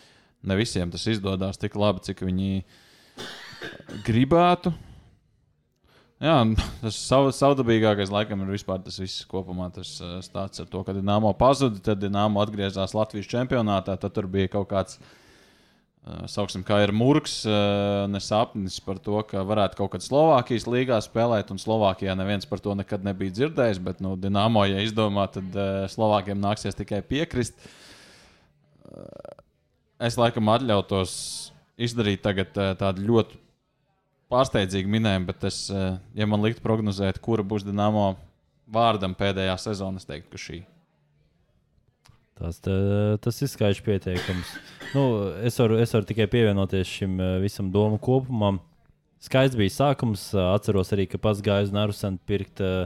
ne 0.48 0.58
visiem 0.60 0.92
tas 0.94 1.06
izdodas 1.12 1.60
tik 1.62 1.76
labi, 1.80 2.04
cik 2.08 2.26
viņi 2.26 2.52
gribētu. 4.08 4.74
Jā, 6.18 6.34
tas 6.82 6.96
sav, 6.98 7.28
savdabīgākais 7.36 8.10
laikam 8.10 8.42
ir 8.42 8.56
vispār 8.56 8.82
tas 8.82 8.98
viss 8.98 9.26
kopumā. 9.30 9.70
Tas 9.74 10.00
uh, 10.02 10.18
stāsts 10.26 10.64
ar 10.64 10.70
to, 10.72 10.82
ka 10.86 10.96
Dienāmo 10.98 11.30
pazuda, 11.38 11.78
tad 11.92 12.02
Dienāmo 12.02 12.42
atgriezās 12.42 12.96
Latvijas 12.98 13.30
čempionātā. 13.30 13.94
Tad 14.02 14.16
tur 14.16 14.26
bija 14.34 14.50
kaut 14.56 14.66
kāds, 14.72 14.98
uh, 14.98 16.24
sauksim, 16.34 16.64
kā 16.66 16.80
ir 16.88 16.94
murgs, 16.96 17.44
uh, 17.46 18.08
nesapnis 18.10 18.80
par 18.82 18.98
to, 18.98 19.22
ka 19.30 19.46
varētu 19.46 19.78
kaut 19.78 19.94
kad 19.94 20.06
Slovākijas 20.08 20.66
līgā 20.66 20.98
spēlēt. 21.06 21.54
Un 21.54 21.62
Slovākijā 21.62 22.18
neviens 22.18 22.50
par 22.50 22.66
to 22.66 22.74
nekad 22.80 23.06
nebija 23.06 23.38
dzirdējis. 23.38 23.84
Bet, 23.86 24.02
nu, 24.02 24.16
Dienāmo, 24.18 24.66
ja 24.66 24.82
izdomā, 24.82 25.30
tad 25.38 25.54
Slovākiem 25.94 26.42
nāksies 26.42 26.82
tikai 26.82 27.04
piekrist. 27.06 27.62
Es 29.98 30.18
laikam 30.20 30.50
atļautos 30.54 31.12
izdarīt 31.82 32.22
tagad, 32.26 32.54
uh, 32.58 32.74
tādu 32.78 33.06
ļoti 33.08 33.40
pārsteidzīgu 34.32 34.92
minējumu, 34.92 35.30
bet 35.30 35.46
es, 35.50 35.64
uh, 35.74 35.98
ja 36.18 36.28
man 36.30 36.44
liktu 36.44 36.64
prognozēt, 36.66 37.22
kura 37.24 37.46
būs 37.48 37.66
Dienāmo 37.66 38.12
vārdam 38.70 39.16
pēdējā 39.18 39.56
sezonā, 39.64 40.02
es 40.02 40.10
teiktu, 40.10 40.34
ka 40.34 40.42
šī. 40.44 40.60
Tas, 42.38 42.60
tā, 42.62 42.74
tas 43.24 43.42
ir 43.42 43.50
skaidrs 43.50 43.82
pieteikums. 43.82 44.50
Nu, 44.94 45.04
es, 45.42 45.58
varu, 45.58 45.80
es 45.82 45.94
varu 45.96 46.06
tikai 46.06 46.28
pievienoties 46.30 46.92
šim 47.00 47.16
visam 47.42 47.72
domu 47.74 47.98
kopumam. 47.98 48.60
Skaists 49.26 49.58
bija 49.58 49.74
sākums. 49.74 50.28
Atceros 50.38 50.94
arī, 50.94 51.08
ka 51.10 51.18
pats 51.22 51.42
gāju 51.42 51.66
uz 51.66 51.74
Narusanu 51.74 52.22
pirkt 52.30 52.62
uh, 52.62 52.86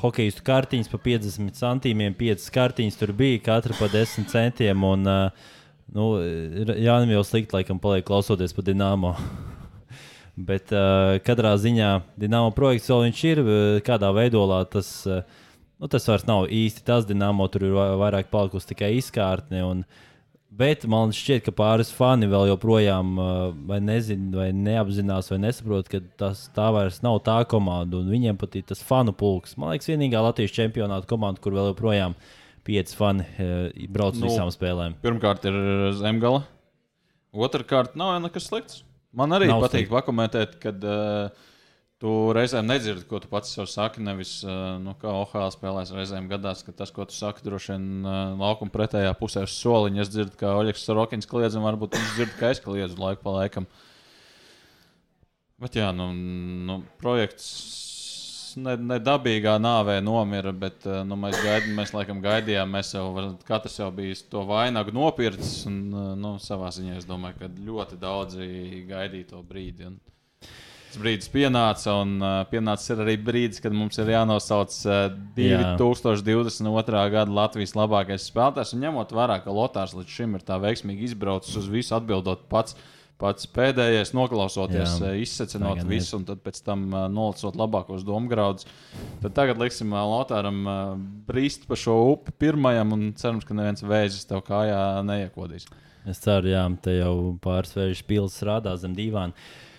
hokeja 0.00 0.44
kartiņas 0.44 0.90
par 0.92 1.02
50 1.04 1.58
centiem. 1.58 2.06
5 2.18 2.48
kartiņas 2.54 3.00
tur 3.00 3.12
bija, 3.16 3.42
katra 3.44 3.76
par 3.78 3.92
10 3.92 4.30
centiem. 4.32 4.86
Un, 4.88 5.06
uh, 5.08 5.52
Nu, 5.92 6.16
Jānis 6.80 7.12
jau 7.12 7.24
slikti 7.26 7.54
laikam 7.54 7.78
paliek 7.82 8.06
klausoties 8.08 8.54
par 8.56 8.64
Dienāmo. 8.66 9.12
Bet 10.48 10.72
uh, 10.74 11.18
katrā 11.22 11.52
ziņā 11.60 11.90
Dienāmo 12.18 12.54
projekts 12.56 12.90
vēl 12.90 13.04
viņš 13.08 13.20
ir, 13.28 13.42
kādā 13.86 14.10
veidolā 14.16 14.62
tas, 14.70 14.88
uh, 15.06 15.20
nu, 15.78 15.90
tas 15.92 16.08
vairs 16.08 16.24
nav 16.26 16.48
īsti 16.48 16.86
tas 16.88 17.06
Dienāmo, 17.06 17.46
tur 17.52 17.68
ir 17.68 17.76
vairāk 18.00 18.32
palikusi 18.32 18.72
tikai 18.72 18.94
izkārtne. 18.98 19.62
Un 19.62 19.84
Bet 20.54 20.84
man 20.86 21.10
šķiet, 21.14 21.42
ka 21.48 21.52
pāris 21.56 21.88
fani 21.90 22.28
vēl 22.30 22.52
joprojām 22.52 23.16
vai 23.66 23.80
nezina, 23.82 24.28
vai 24.36 24.48
neapzinās, 24.54 25.32
vai 25.32 25.40
nesaprot, 25.42 25.88
ka 25.90 25.98
tas 26.20 26.44
tā 26.54 26.68
vairs 26.76 27.00
nav 27.02 27.18
tā 27.26 27.40
komanda. 27.50 27.98
Viņiem 28.06 28.38
pat 28.38 28.54
ir 28.60 28.66
tas 28.68 28.82
fanu 28.86 29.14
pulks. 29.16 29.56
Man 29.58 29.72
liekas, 29.72 29.90
vienīgā 29.90 30.22
Latvijas 30.22 30.54
čempionāta 30.54 31.10
komanda, 31.10 31.42
kur 31.42 31.56
vēl 31.56 31.72
joprojām 31.72 32.14
pieci 32.64 32.94
fani 32.96 33.26
brauc 33.90 34.14
uz 34.14 34.22
nu, 34.22 34.30
visām 34.30 34.52
spēlēm. 34.54 34.94
Pirmkārt, 35.02 35.48
ir 35.50 35.58
Zemgala. 35.98 36.44
Otrakārt, 37.34 37.98
nav 37.98 38.14
nekas 38.22 38.46
slikts. 38.46 38.84
Man 39.14 39.34
arī 39.34 39.50
nav 39.50 39.64
patīk 39.64 39.88
slikti. 39.88 39.94
pakomentēt, 39.94 40.56
kad 40.62 40.86
uh, 40.86 41.50
Tu 42.04 42.10
reizēm 42.36 42.66
nedzirdi, 42.68 43.06
ko 43.08 43.16
tu 43.16 43.30
pats 43.30 43.54
sev 43.56 43.64
saki. 43.72 44.02
Nevis, 44.04 44.34
nu, 44.84 44.92
kā 45.00 45.08
OHL 45.08 45.54
spēlēs, 45.54 45.92
reizēm 45.96 46.26
gadās, 46.28 46.60
ka 46.66 46.74
tas, 46.76 46.92
ko 46.92 47.06
tu 47.08 47.16
saki, 47.16 47.40
droši 47.46 47.72
vien 47.72 48.04
laukuma 48.36 48.74
pretējā 48.74 49.14
pusē 49.16 49.46
uz 49.46 49.54
soliņa. 49.56 50.02
Es 50.04 50.10
dzirdu, 50.12 50.36
kā 50.42 50.52
Oļegs 50.58 50.84
Sorokins 50.84 51.30
kliedz, 51.30 51.56
un 51.56 51.64
varbūt 51.64 51.96
viņš 51.96 52.12
dzird, 52.18 52.36
ka 52.36 52.52
es 52.52 52.60
kliedzu 52.60 53.00
laiku 53.00 53.24
pa 53.24 53.38
laikam. 53.38 53.70
Bet 55.64 55.80
jā, 55.80 55.88
nu, 55.96 56.10
nu 56.68 56.78
projekts 57.00 57.48
nedabīgā 58.60 59.56
ne 59.56 59.64
nāvē 59.70 59.98
nomira, 60.04 60.52
bet 60.52 60.84
nu, 61.08 61.16
mēs, 61.24 61.40
gaid, 61.40 61.72
mēs 61.72 61.96
laikam 61.96 62.20
gaidījām, 62.20 62.68
mēs 62.76 62.92
jau 62.98 63.06
katrs 63.48 63.80
jau 63.80 63.88
bija 63.96 64.20
to 64.28 64.44
vainagu 64.52 64.92
nopircis. 64.92 65.62
Un, 65.72 65.80
nu, 66.20 66.36
savā 66.36 66.68
ziņā 66.74 67.00
es 67.00 67.08
domāju, 67.08 67.40
ka 67.40 67.54
ļoti 67.64 68.04
daudzi 68.04 68.48
gaidīja 68.92 69.32
to 69.32 69.40
brīdi. 69.48 69.88
Un, 69.88 70.02
tas 70.94 71.02
brīdis 71.02 71.30
pienāca, 71.32 71.94
un 72.04 72.18
uh, 72.22 72.40
pienācis 72.50 72.94
arī 72.94 73.16
brīdis, 73.18 73.60
kad 73.62 73.74
mums 73.74 73.98
ir 73.98 74.12
jānosauc 74.14 74.74
uh, 74.86 75.06
2022. 75.34 77.04
gada 77.14 77.34
Latvijas 77.34 77.74
labākais 77.74 78.28
spēlētājs. 78.30 78.74
Un 78.76 78.84
ņemot 78.86 79.14
vērā, 79.14 79.40
ka 79.42 79.54
Lotārs 79.54 79.96
līdz 79.96 80.18
šim 80.18 80.36
ir 80.38 80.44
tā 80.46 80.60
veiksmīgi 80.62 81.08
izbraucis 81.08 81.56
uz 81.58 81.70
visu 81.70 81.96
atbildot 81.98 82.46
pats. 82.50 82.78
Pats 83.14 83.46
pēdējais, 83.46 84.10
noklausoties, 84.10 84.96
Jā, 84.98 85.12
izsecinot 85.22 85.84
visu, 85.86 86.18
un 86.18 86.24
pēc 86.26 86.58
tam 86.66 86.88
uh, 86.90 87.04
nolasot 87.06 87.54
labākos 87.56 88.02
domu 88.06 88.26
graudus. 88.30 88.66
Tad 89.22 89.36
tagad 89.38 89.60
liksim 89.62 89.94
uh, 89.94 90.02
Lotāram 90.10 90.58
uh, 90.66 90.80
brīst 91.28 91.68
pa 91.70 91.78
šo 91.78 91.94
upi 92.10 92.34
pirmajam, 92.42 92.90
un 92.96 93.12
cerams, 93.18 93.46
ka 93.46 93.54
neviens 93.54 93.86
vēzis 93.86 94.26
tev 94.26 94.42
kājā 94.46 94.80
neiekodīs. 95.06 95.70
Es 96.10 96.18
ceru, 96.26 96.50
jā, 96.50 96.66
te 96.82 96.98
jau 96.98 97.14
pāris 97.40 97.78
vēža 97.78 98.08
pils 98.10 98.42
rādā 98.44 98.74
zem 98.82 98.98
divām. 98.98 99.30
Uh, 99.30 99.70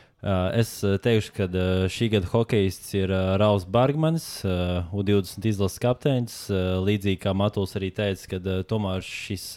es 0.55 0.71
uh, 0.83 0.95
teikšu, 1.01 1.33
ka 1.35 1.47
uh, 1.49 1.83
šī 1.91 2.09
gada 2.15 2.29
hokejists 2.31 2.93
ir 2.97 3.11
Rauls 3.41 3.65
Bergmanis, 3.67 4.27
U20 4.45 5.49
izlases 5.51 5.81
kapteinis. 5.83 6.37
Līdzīgi 6.85 7.21
kā 7.25 7.35
Matuls 7.37 7.75
arī 7.79 7.91
teica, 7.95 8.35
ka 8.35 8.57
tomēr 8.69 9.05
šis 9.05 9.53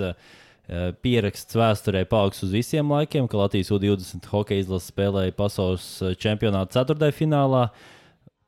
pieraksts 1.00 1.56
vēsturē 1.56 2.02
paliks 2.10 2.42
uz 2.44 2.50
visiem 2.52 2.90
laikiem, 2.92 3.24
ka 3.24 3.40
Latvijas 3.40 3.70
U20 3.72 4.28
hokeja 4.28 4.66
izlase 4.66 4.92
spēlēja 4.92 5.32
pasaules 5.38 5.86
čempionāta 6.20 6.82
ceturtajā 6.82 7.16
finālā. 7.16 7.70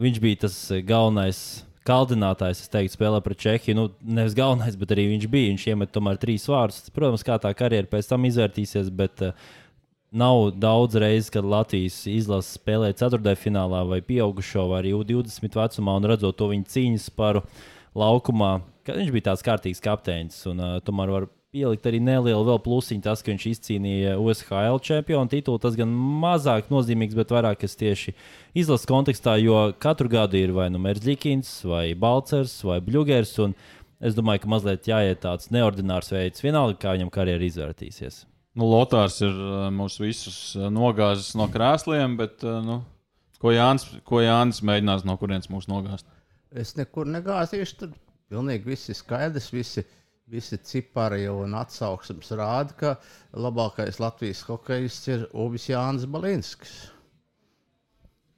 Viņš 0.00 0.20
bija 0.20 0.42
tas 0.44 0.58
galvenais 0.84 1.40
kaldinātājs, 1.88 2.64
es 2.64 2.70
teiktu, 2.72 2.94
spēlē 2.96 3.20
pret 3.24 3.40
Čehiju. 3.40 3.76
Nu, 3.76 3.86
nevis 4.04 4.36
galvenais, 4.36 4.76
bet 4.78 4.92
arī 4.94 5.08
viņš 5.14 5.26
bija. 5.32 5.50
Viņš 5.52 5.66
iemet 5.72 5.92
tomēr 5.94 6.20
trīs 6.20 6.46
vārdus. 6.50 6.90
Protams, 6.94 7.24
kā 7.26 7.38
tā 7.42 7.52
karjera 7.56 7.88
pēc 7.90 8.10
tam 8.10 8.26
izvērtīsies, 8.28 8.90
bet 8.94 9.24
uh, 9.26 9.48
Nav 10.10 10.50
daudz 10.58 10.96
reizes, 10.98 11.30
kad 11.30 11.46
Latvijas 11.46 12.02
izlase 12.10 12.56
spēlē 12.56 12.88
ceturtajā 12.98 13.84
vai 13.86 14.00
pieaugušo 14.02 14.64
vai 14.66 14.80
arī 14.82 14.94
U20 14.98 15.54
vecumā, 15.54 15.94
un 15.96 16.08
redzot 16.10 16.36
to 16.36 16.48
viņa 16.50 16.66
cīņas 16.66 17.10
paru 17.14 17.44
laukumā, 17.94 18.60
ka 18.82 18.96
viņš 18.96 19.12
bija 19.14 19.28
tāds 19.30 19.44
kārtīgs 19.46 19.82
kapteinis. 19.84 20.40
Un, 20.50 20.58
uh, 20.58 20.80
tomēr 20.82 21.12
var 21.14 21.26
pielikt 21.54 21.86
arī 21.86 22.00
nelielu 22.02 22.42
vēl 22.46 22.58
plusiņu 22.64 23.04
tas, 23.04 23.22
ka 23.22 23.30
viņš 23.30 23.46
izcīnīja 23.52 24.16
USHL 24.18 24.80
čempionu 24.82 25.30
titulu. 25.30 25.62
Tas 25.62 25.78
gan 25.78 25.92
mazāk 25.94 26.72
nozīmīgs, 26.74 27.14
bet 27.14 27.30
vairāk 27.30 27.62
kas 27.62 27.78
tieši 27.78 28.14
izlases 28.58 28.90
kontekstā, 28.90 29.36
jo 29.38 29.68
katru 29.78 30.10
gadu 30.10 30.38
ir 30.42 30.54
vai 30.56 30.66
nu 30.74 30.82
Merzlikins, 30.82 31.52
vai 31.62 31.92
Balcers, 31.94 32.56
vai 32.66 32.80
Bļūgers. 32.82 33.36
Es 34.00 34.18
domāju, 34.18 34.42
ka 34.42 34.50
mazliet 34.56 34.90
jāiet 34.90 35.22
tāds 35.22 35.52
neordinārs 35.54 36.10
veids, 36.10 36.42
vienalga, 36.42 36.78
kā 36.82 36.96
viņam 36.96 37.14
karjeras 37.14 37.52
izvērtīsies. 37.52 38.24
Nu, 38.58 38.66
Lotārs 38.66 39.20
ir 39.22 39.30
uh, 39.30 39.68
mūs 39.70 40.00
visus 40.02 40.38
uh, 40.58 40.66
nogāzis 40.74 41.36
no 41.38 41.46
krēsliem, 41.52 42.16
bet 42.18 42.42
uh, 42.42 42.58
nu, 42.64 42.80
ko, 43.38 43.52
Jānis, 43.54 43.84
ko 44.06 44.22
Jānis 44.24 44.58
mēģinās 44.66 45.04
no 45.06 45.14
kurienes 45.20 45.46
mūs 45.52 45.68
nogāzt? 45.70 46.08
Es 46.50 46.74
nekur 46.74 47.06
negāzīšu. 47.06 47.76
Tur 47.78 47.92
pilnīgi 48.30 48.72
viss 48.72 48.90
ir 48.90 48.98
skaidrs. 48.98 49.52
Visi, 49.54 49.84
visi 50.30 50.58
cipari 50.66 51.28
un 51.30 51.54
atsauksmes 51.58 52.32
rāda, 52.38 52.74
ka 52.80 53.38
labākais 53.38 54.02
Latvijas 54.02 54.42
hokejs 54.48 54.98
ir 55.14 55.28
Uvis 55.30 55.68
Jānis 55.70 56.08
Balinskis. 56.10 56.74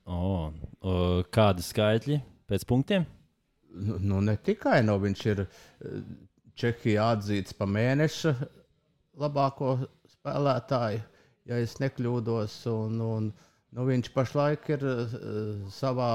O, 0.04 0.50
o, 0.82 0.94
kādi 1.32 1.64
skaitļi 1.64 2.20
pēc 2.50 2.68
punktiem? 2.68 3.08
Nu, 3.72 3.96
nu, 3.96 4.20
ne 4.20 4.36
tikai 4.36 4.82
no 4.84 4.98
viņš 5.00 5.24
ir 5.32 5.46
Čehijā 6.60 7.14
atzīts 7.14 7.56
pa 7.56 7.64
mēneša 7.64 8.34
labāko 9.22 9.76
spēlētāji, 10.22 11.00
ja 11.50 11.58
es 11.58 11.74
nekļūdos. 11.82 12.54
Un, 12.70 13.00
un, 13.02 13.24
nu, 13.74 13.82
viņš 13.88 14.12
pašlaik 14.14 14.68
ir 14.76 14.84
uh, 14.86 15.10
savā, 15.74 16.12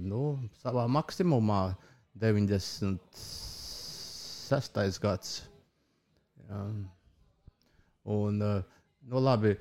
nu, 0.00 0.40
savā 0.62 0.86
maksimumā, 0.88 1.76
96. 2.24 5.04
gads. 5.04 5.44
Jā. 6.48 6.64
Un, 8.10 8.40
uh, 8.40 8.64
Nu, 9.10 9.16
labi, 9.24 9.54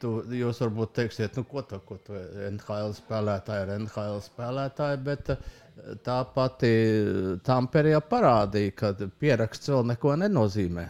tu, 0.00 0.10
jūs 0.38 0.60
varbūt 0.62 0.92
teiksiet, 0.94 1.34
nu, 1.36 1.42
ko 1.50 1.64
tā, 1.66 1.80
ko 1.82 1.96
tā 2.06 2.14
NHL 2.46 2.94
spēlētāja 2.94 3.64
ir 3.66 3.72
NHL 3.74 4.20
spēlētāja, 4.22 5.00
bet 5.02 5.32
tā 6.06 6.18
pati 6.36 6.70
Tamperija 7.44 7.98
parādīja, 8.06 8.76
ka 8.78 8.92
pieraksts 9.18 9.72
vēl 9.74 9.90
neko 9.90 10.14
nenozīmē. 10.22 10.86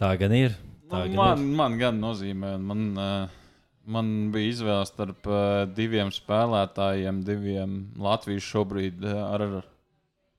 Tā 0.00 0.10
gan 0.18 0.34
ir. 0.34 0.54
Tā 0.90 1.04
nu, 1.04 1.12
gan 1.12 1.18
man, 1.18 1.42
ir. 1.42 1.56
man 1.60 1.76
gan 1.78 2.00
nozīmē, 2.02 2.54
man, 2.58 2.86
uh, 2.98 3.42
man 3.86 4.10
bija 4.34 4.50
izvēle 4.50 4.86
starp 4.88 5.28
uh, 5.30 5.64
diviem 5.70 6.10
spēlētājiem, 6.14 7.22
diviem 7.26 7.76
Latvijas 8.02 8.48
šobrīd 8.48 9.04
uh, 9.06 9.20
ar, 9.28 9.46
ar 9.60 9.68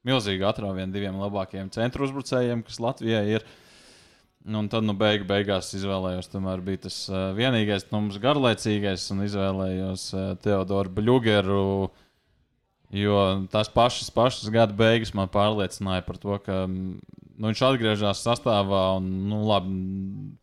milzīgu 0.05 0.45
atrāvienu, 0.49 0.93
diviem 0.93 1.21
labākajiem 1.21 1.71
centru 1.73 2.05
uzbrucējiem, 2.07 2.65
kas 2.67 2.81
Latvijai 2.83 3.23
ir. 3.37 3.47
Un 4.45 4.67
tad, 4.69 4.85
nu, 4.85 4.93
beig, 4.93 5.23
beigās 5.25 5.71
izvēlējos, 5.73 6.29
tomēr 6.29 6.61
bija 6.65 6.83
tas 6.83 6.99
uh, 7.09 7.31
vienīgais, 7.37 7.87
nu, 7.89 8.03
mums 8.03 8.19
garlaicīgais, 8.21 9.07
un 9.15 9.23
izvēlējos 9.25 10.09
uh, 10.13 10.33
Teodoru 10.43 10.91
Bļūgeru. 10.99 11.63
Jo 12.95 13.21
tās 13.51 13.71
pašas, 13.73 14.11
pašas 14.13 14.51
gada 14.53 14.75
beigas 14.77 15.15
man 15.17 15.31
pārliecināja 15.33 16.03
par 16.05 16.19
to, 16.21 16.37
ka 16.45 16.59
nu, 17.37 17.49
viņš 17.49 17.61
atgriežas 17.67 18.23
sastāvā. 18.25 18.85
Un, 18.99 19.11
nu, 19.29 19.43
labi, 19.49 19.75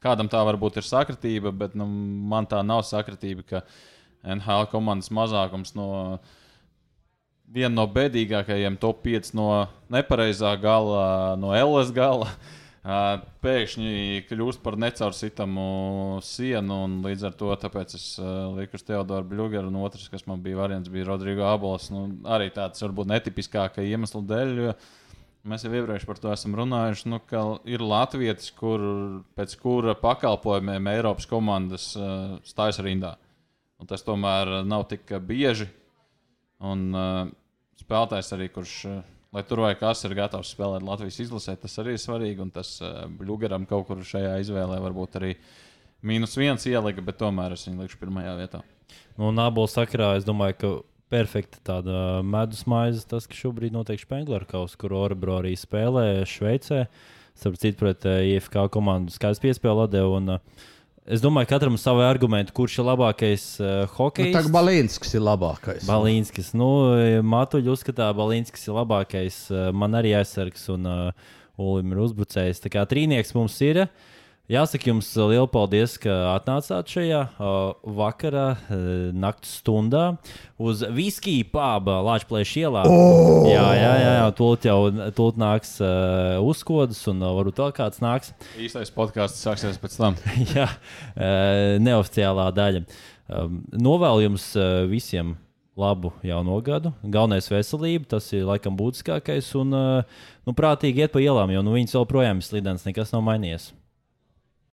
kādam 0.03 0.30
tā 0.32 0.43
varbūt 0.47 0.80
ir 0.80 0.88
sakritība, 0.88 1.53
bet 1.64 1.76
nu, 1.78 1.88
man 2.32 2.49
tā 2.51 2.62
nav 2.66 2.84
sakritība, 2.88 3.47
ka 3.49 3.64
NHL 4.22 4.68
komandas 4.70 5.11
mazākums 5.14 5.74
no 5.78 5.88
viena 7.53 7.74
no 7.74 7.86
bēdīgākajiem 7.90 8.78
top 8.80 9.03
5 9.05 9.34
no 9.36 9.49
nepareizā 9.93 10.55
gala, 10.61 11.36
no 11.40 11.53
LS 11.57 11.93
gala. 11.97 12.30
Pēkšņi 12.82 14.24
kļūst 14.26 14.59
par 14.64 14.74
necaursitamu 14.80 16.18
sienu, 16.26 16.80
un 16.88 16.97
līdz 17.05 17.28
ar 17.28 17.36
to 17.38 17.53
es 17.55 18.09
liku 18.57 18.74
uz 18.74 18.82
Teodoru 18.82 19.28
Bļūgeru, 19.30 19.70
un 19.70 19.84
otrs, 19.84 20.09
kas 20.11 20.26
man 20.26 20.43
bija 20.43 20.59
variants, 20.59 20.90
bija 20.90 21.07
Rodrigo 21.07 21.47
Abols. 21.47 21.93
Nu, 21.95 22.09
arī 22.26 22.51
tāds 22.51 22.82
varbūt 22.82 23.12
netipiskākais 23.12 23.86
iemesls 23.86 24.26
dēļ, 24.26 24.51
jo 24.64 24.72
uh, 24.72 24.90
Mēs 25.43 25.64
jau 25.66 25.72
iepriekš 25.74 26.05
par 26.07 26.20
to 26.22 26.30
esam 26.30 26.53
runājuši. 26.55 27.09
Nu, 27.11 27.18
ir 27.66 27.82
Latvijas, 27.82 28.53
kur, 28.55 28.82
pēc 29.34 29.57
kura 29.59 29.97
pakalpojumiem 29.99 30.86
Eiropas 30.93 31.26
komandas 31.26 31.88
uh, 31.99 32.36
stājas 32.47 32.78
rindā. 32.84 33.16
Un 33.82 33.90
tas 33.90 34.07
tomēr 34.07 34.61
nav 34.62 34.84
tik 34.93 35.11
bieži. 35.26 35.66
Un 36.62 36.84
uh, 36.95 37.24
spēlētājs 37.82 38.30
arī, 38.36 38.47
kurš, 38.55 38.76
uh, 38.86 39.01
lai 39.34 39.43
tur 39.49 39.64
vai 39.64 39.72
kas 39.80 40.05
ir 40.07 40.14
gatavs 40.14 40.55
spēlēt 40.55 40.86
Latvijas 40.86 41.18
izlasē, 41.26 41.57
tas 41.59 41.74
arī 41.82 41.97
ir 41.97 42.05
svarīgi. 42.05 42.38
Un 42.47 42.55
tas 42.55 42.76
uh, 42.78 43.09
Blugaram 43.11 43.66
kaut 43.66 43.88
kur 43.90 44.07
šajā 44.07 44.36
izvēlē 44.45 44.78
varbūt 44.86 45.18
arī 45.18 45.32
mīnus 46.07 46.38
viens 46.38 46.70
ielika, 46.70 47.03
bet 47.03 47.18
tomēr 47.18 47.59
es 47.59 47.66
viņu 47.66 47.82
likšu 47.82 47.99
pirmajā 47.99 48.38
vietā. 48.38 48.62
Nu, 49.16 49.32
un 49.32 49.43
abu 49.43 49.66
sakarā 49.66 50.14
es 50.20 50.28
domāju, 50.28 50.61
ka 50.62 50.72
perfekta 51.13 51.61
tāda 51.69 52.23
medus 52.25 52.65
maize, 52.71 53.05
tas, 53.09 53.29
kas 53.29 53.45
šobrīd 53.45 53.75
notiek 53.75 54.01
Spenglerkaus, 54.01 54.77
kur 54.81 54.95
Orebro 54.97 55.39
arī 55.43 55.55
spēlē 55.59 56.25
Šveicē. 56.29 56.87
Starp 57.39 57.57
citu, 57.61 57.79
pret 57.81 58.05
eh, 58.09 58.35
IFK 58.35 58.67
komandu 58.73 59.15
skaidrs 59.15 59.41
piespēle 59.41 59.87
atdeva. 59.87 60.19
Un, 60.19 60.37
uh, 60.37 60.69
Es 61.03 61.19
domāju, 61.19 61.49
ka 61.51 61.57
katram 61.57 61.75
ir 61.75 61.81
savi 61.83 62.05
argumenti, 62.07 62.53
kurš 62.55 62.77
ir 62.79 62.85
labākais 62.87 63.45
uh, 63.59 63.71
hokejs. 63.91 64.29
Nu, 64.31 64.39
tā 64.39 64.53
Balīnskis 64.55 65.17
ir 65.19 65.25
labākais. 65.27 65.83
Balīnskis. 65.89 66.53
Nu, 66.55 66.69
Matuļi 67.27 67.73
uzskatā, 67.73 68.13
ka 68.13 68.19
Balīnskis 68.21 68.69
ir 68.69 68.77
labākais. 68.77 69.39
Uh, 69.51 69.65
man 69.75 69.99
arī 69.99 70.13
aizsargs. 70.15 70.69
Un, 70.71 70.87
uh, 70.87 71.33
Ulim 71.61 71.91
ir 71.93 72.01
uzbrucējs. 72.05 72.63
Tā 72.65 72.71
kā 72.73 72.85
trīnieks 72.89 73.35
mums 73.37 73.59
ir. 73.67 73.83
Jāsaka 74.51 74.88
jums 74.90 75.07
liels 75.30 75.51
paldies, 75.53 75.93
ka 76.03 76.11
atnācāt 76.32 76.90
šajā 76.90 77.20
uh, 77.30 77.76
vakarā, 77.95 78.47
uh, 78.59 78.80
naktas 79.14 79.53
stundā 79.61 80.16
uz 80.59 80.82
Viskiju 80.82 81.47
pāba 81.53 82.01
Latvijas 82.03 82.51
ielā. 82.59 82.82
Oh! 82.90 83.47
Jā, 83.47 83.68
jā, 83.78 83.93
jā, 84.03 84.11
jā 84.18 84.24
tūlīt 84.40 84.66
jau 84.66 84.78
tūlīt 85.14 85.38
nāks 85.38 85.76
uh, 85.78 86.43
uzkodas, 86.43 87.05
un 87.12 87.22
uh, 87.22 87.30
varbūt 87.38 87.62
vēl 87.62 87.70
kāds 87.76 88.03
nāks. 88.03 88.34
Īstais 88.59 88.90
podkāsts 88.93 89.47
sāksies 89.47 89.78
pēc 89.78 89.95
tam. 90.01 90.18
jā, 90.57 90.66
uh, 90.66 91.78
neoficiālā 91.86 92.51
daļa. 92.59 92.82
Um, 93.30 93.62
novēlu 93.78 94.26
jums 94.26 94.51
uh, 94.59 94.82
visiem! 94.90 95.36
labu 95.72 96.11
jauno 96.20 96.59
gadu. 96.61 96.90
Galvenais 97.01 97.47
ir 97.49 97.55
veselība, 97.57 98.05
tas 98.11 98.26
ir 98.36 98.43
laikam 98.45 98.74
būtiskākais. 98.76 99.47
Un, 99.57 99.72
uh, 99.72 100.26
nu, 100.45 100.53
prātīgi 100.53 101.01
iet 101.01 101.14
pa 101.14 101.22
ielām, 101.24 101.49
jo 101.55 101.62
nu, 101.64 101.72
viņas 101.78 101.97
joprojām 101.97 102.43
ir 102.43 102.45
slidens, 102.45 102.84
nekas 102.84 103.14
nav 103.14 103.24
mainījies. 103.24 103.70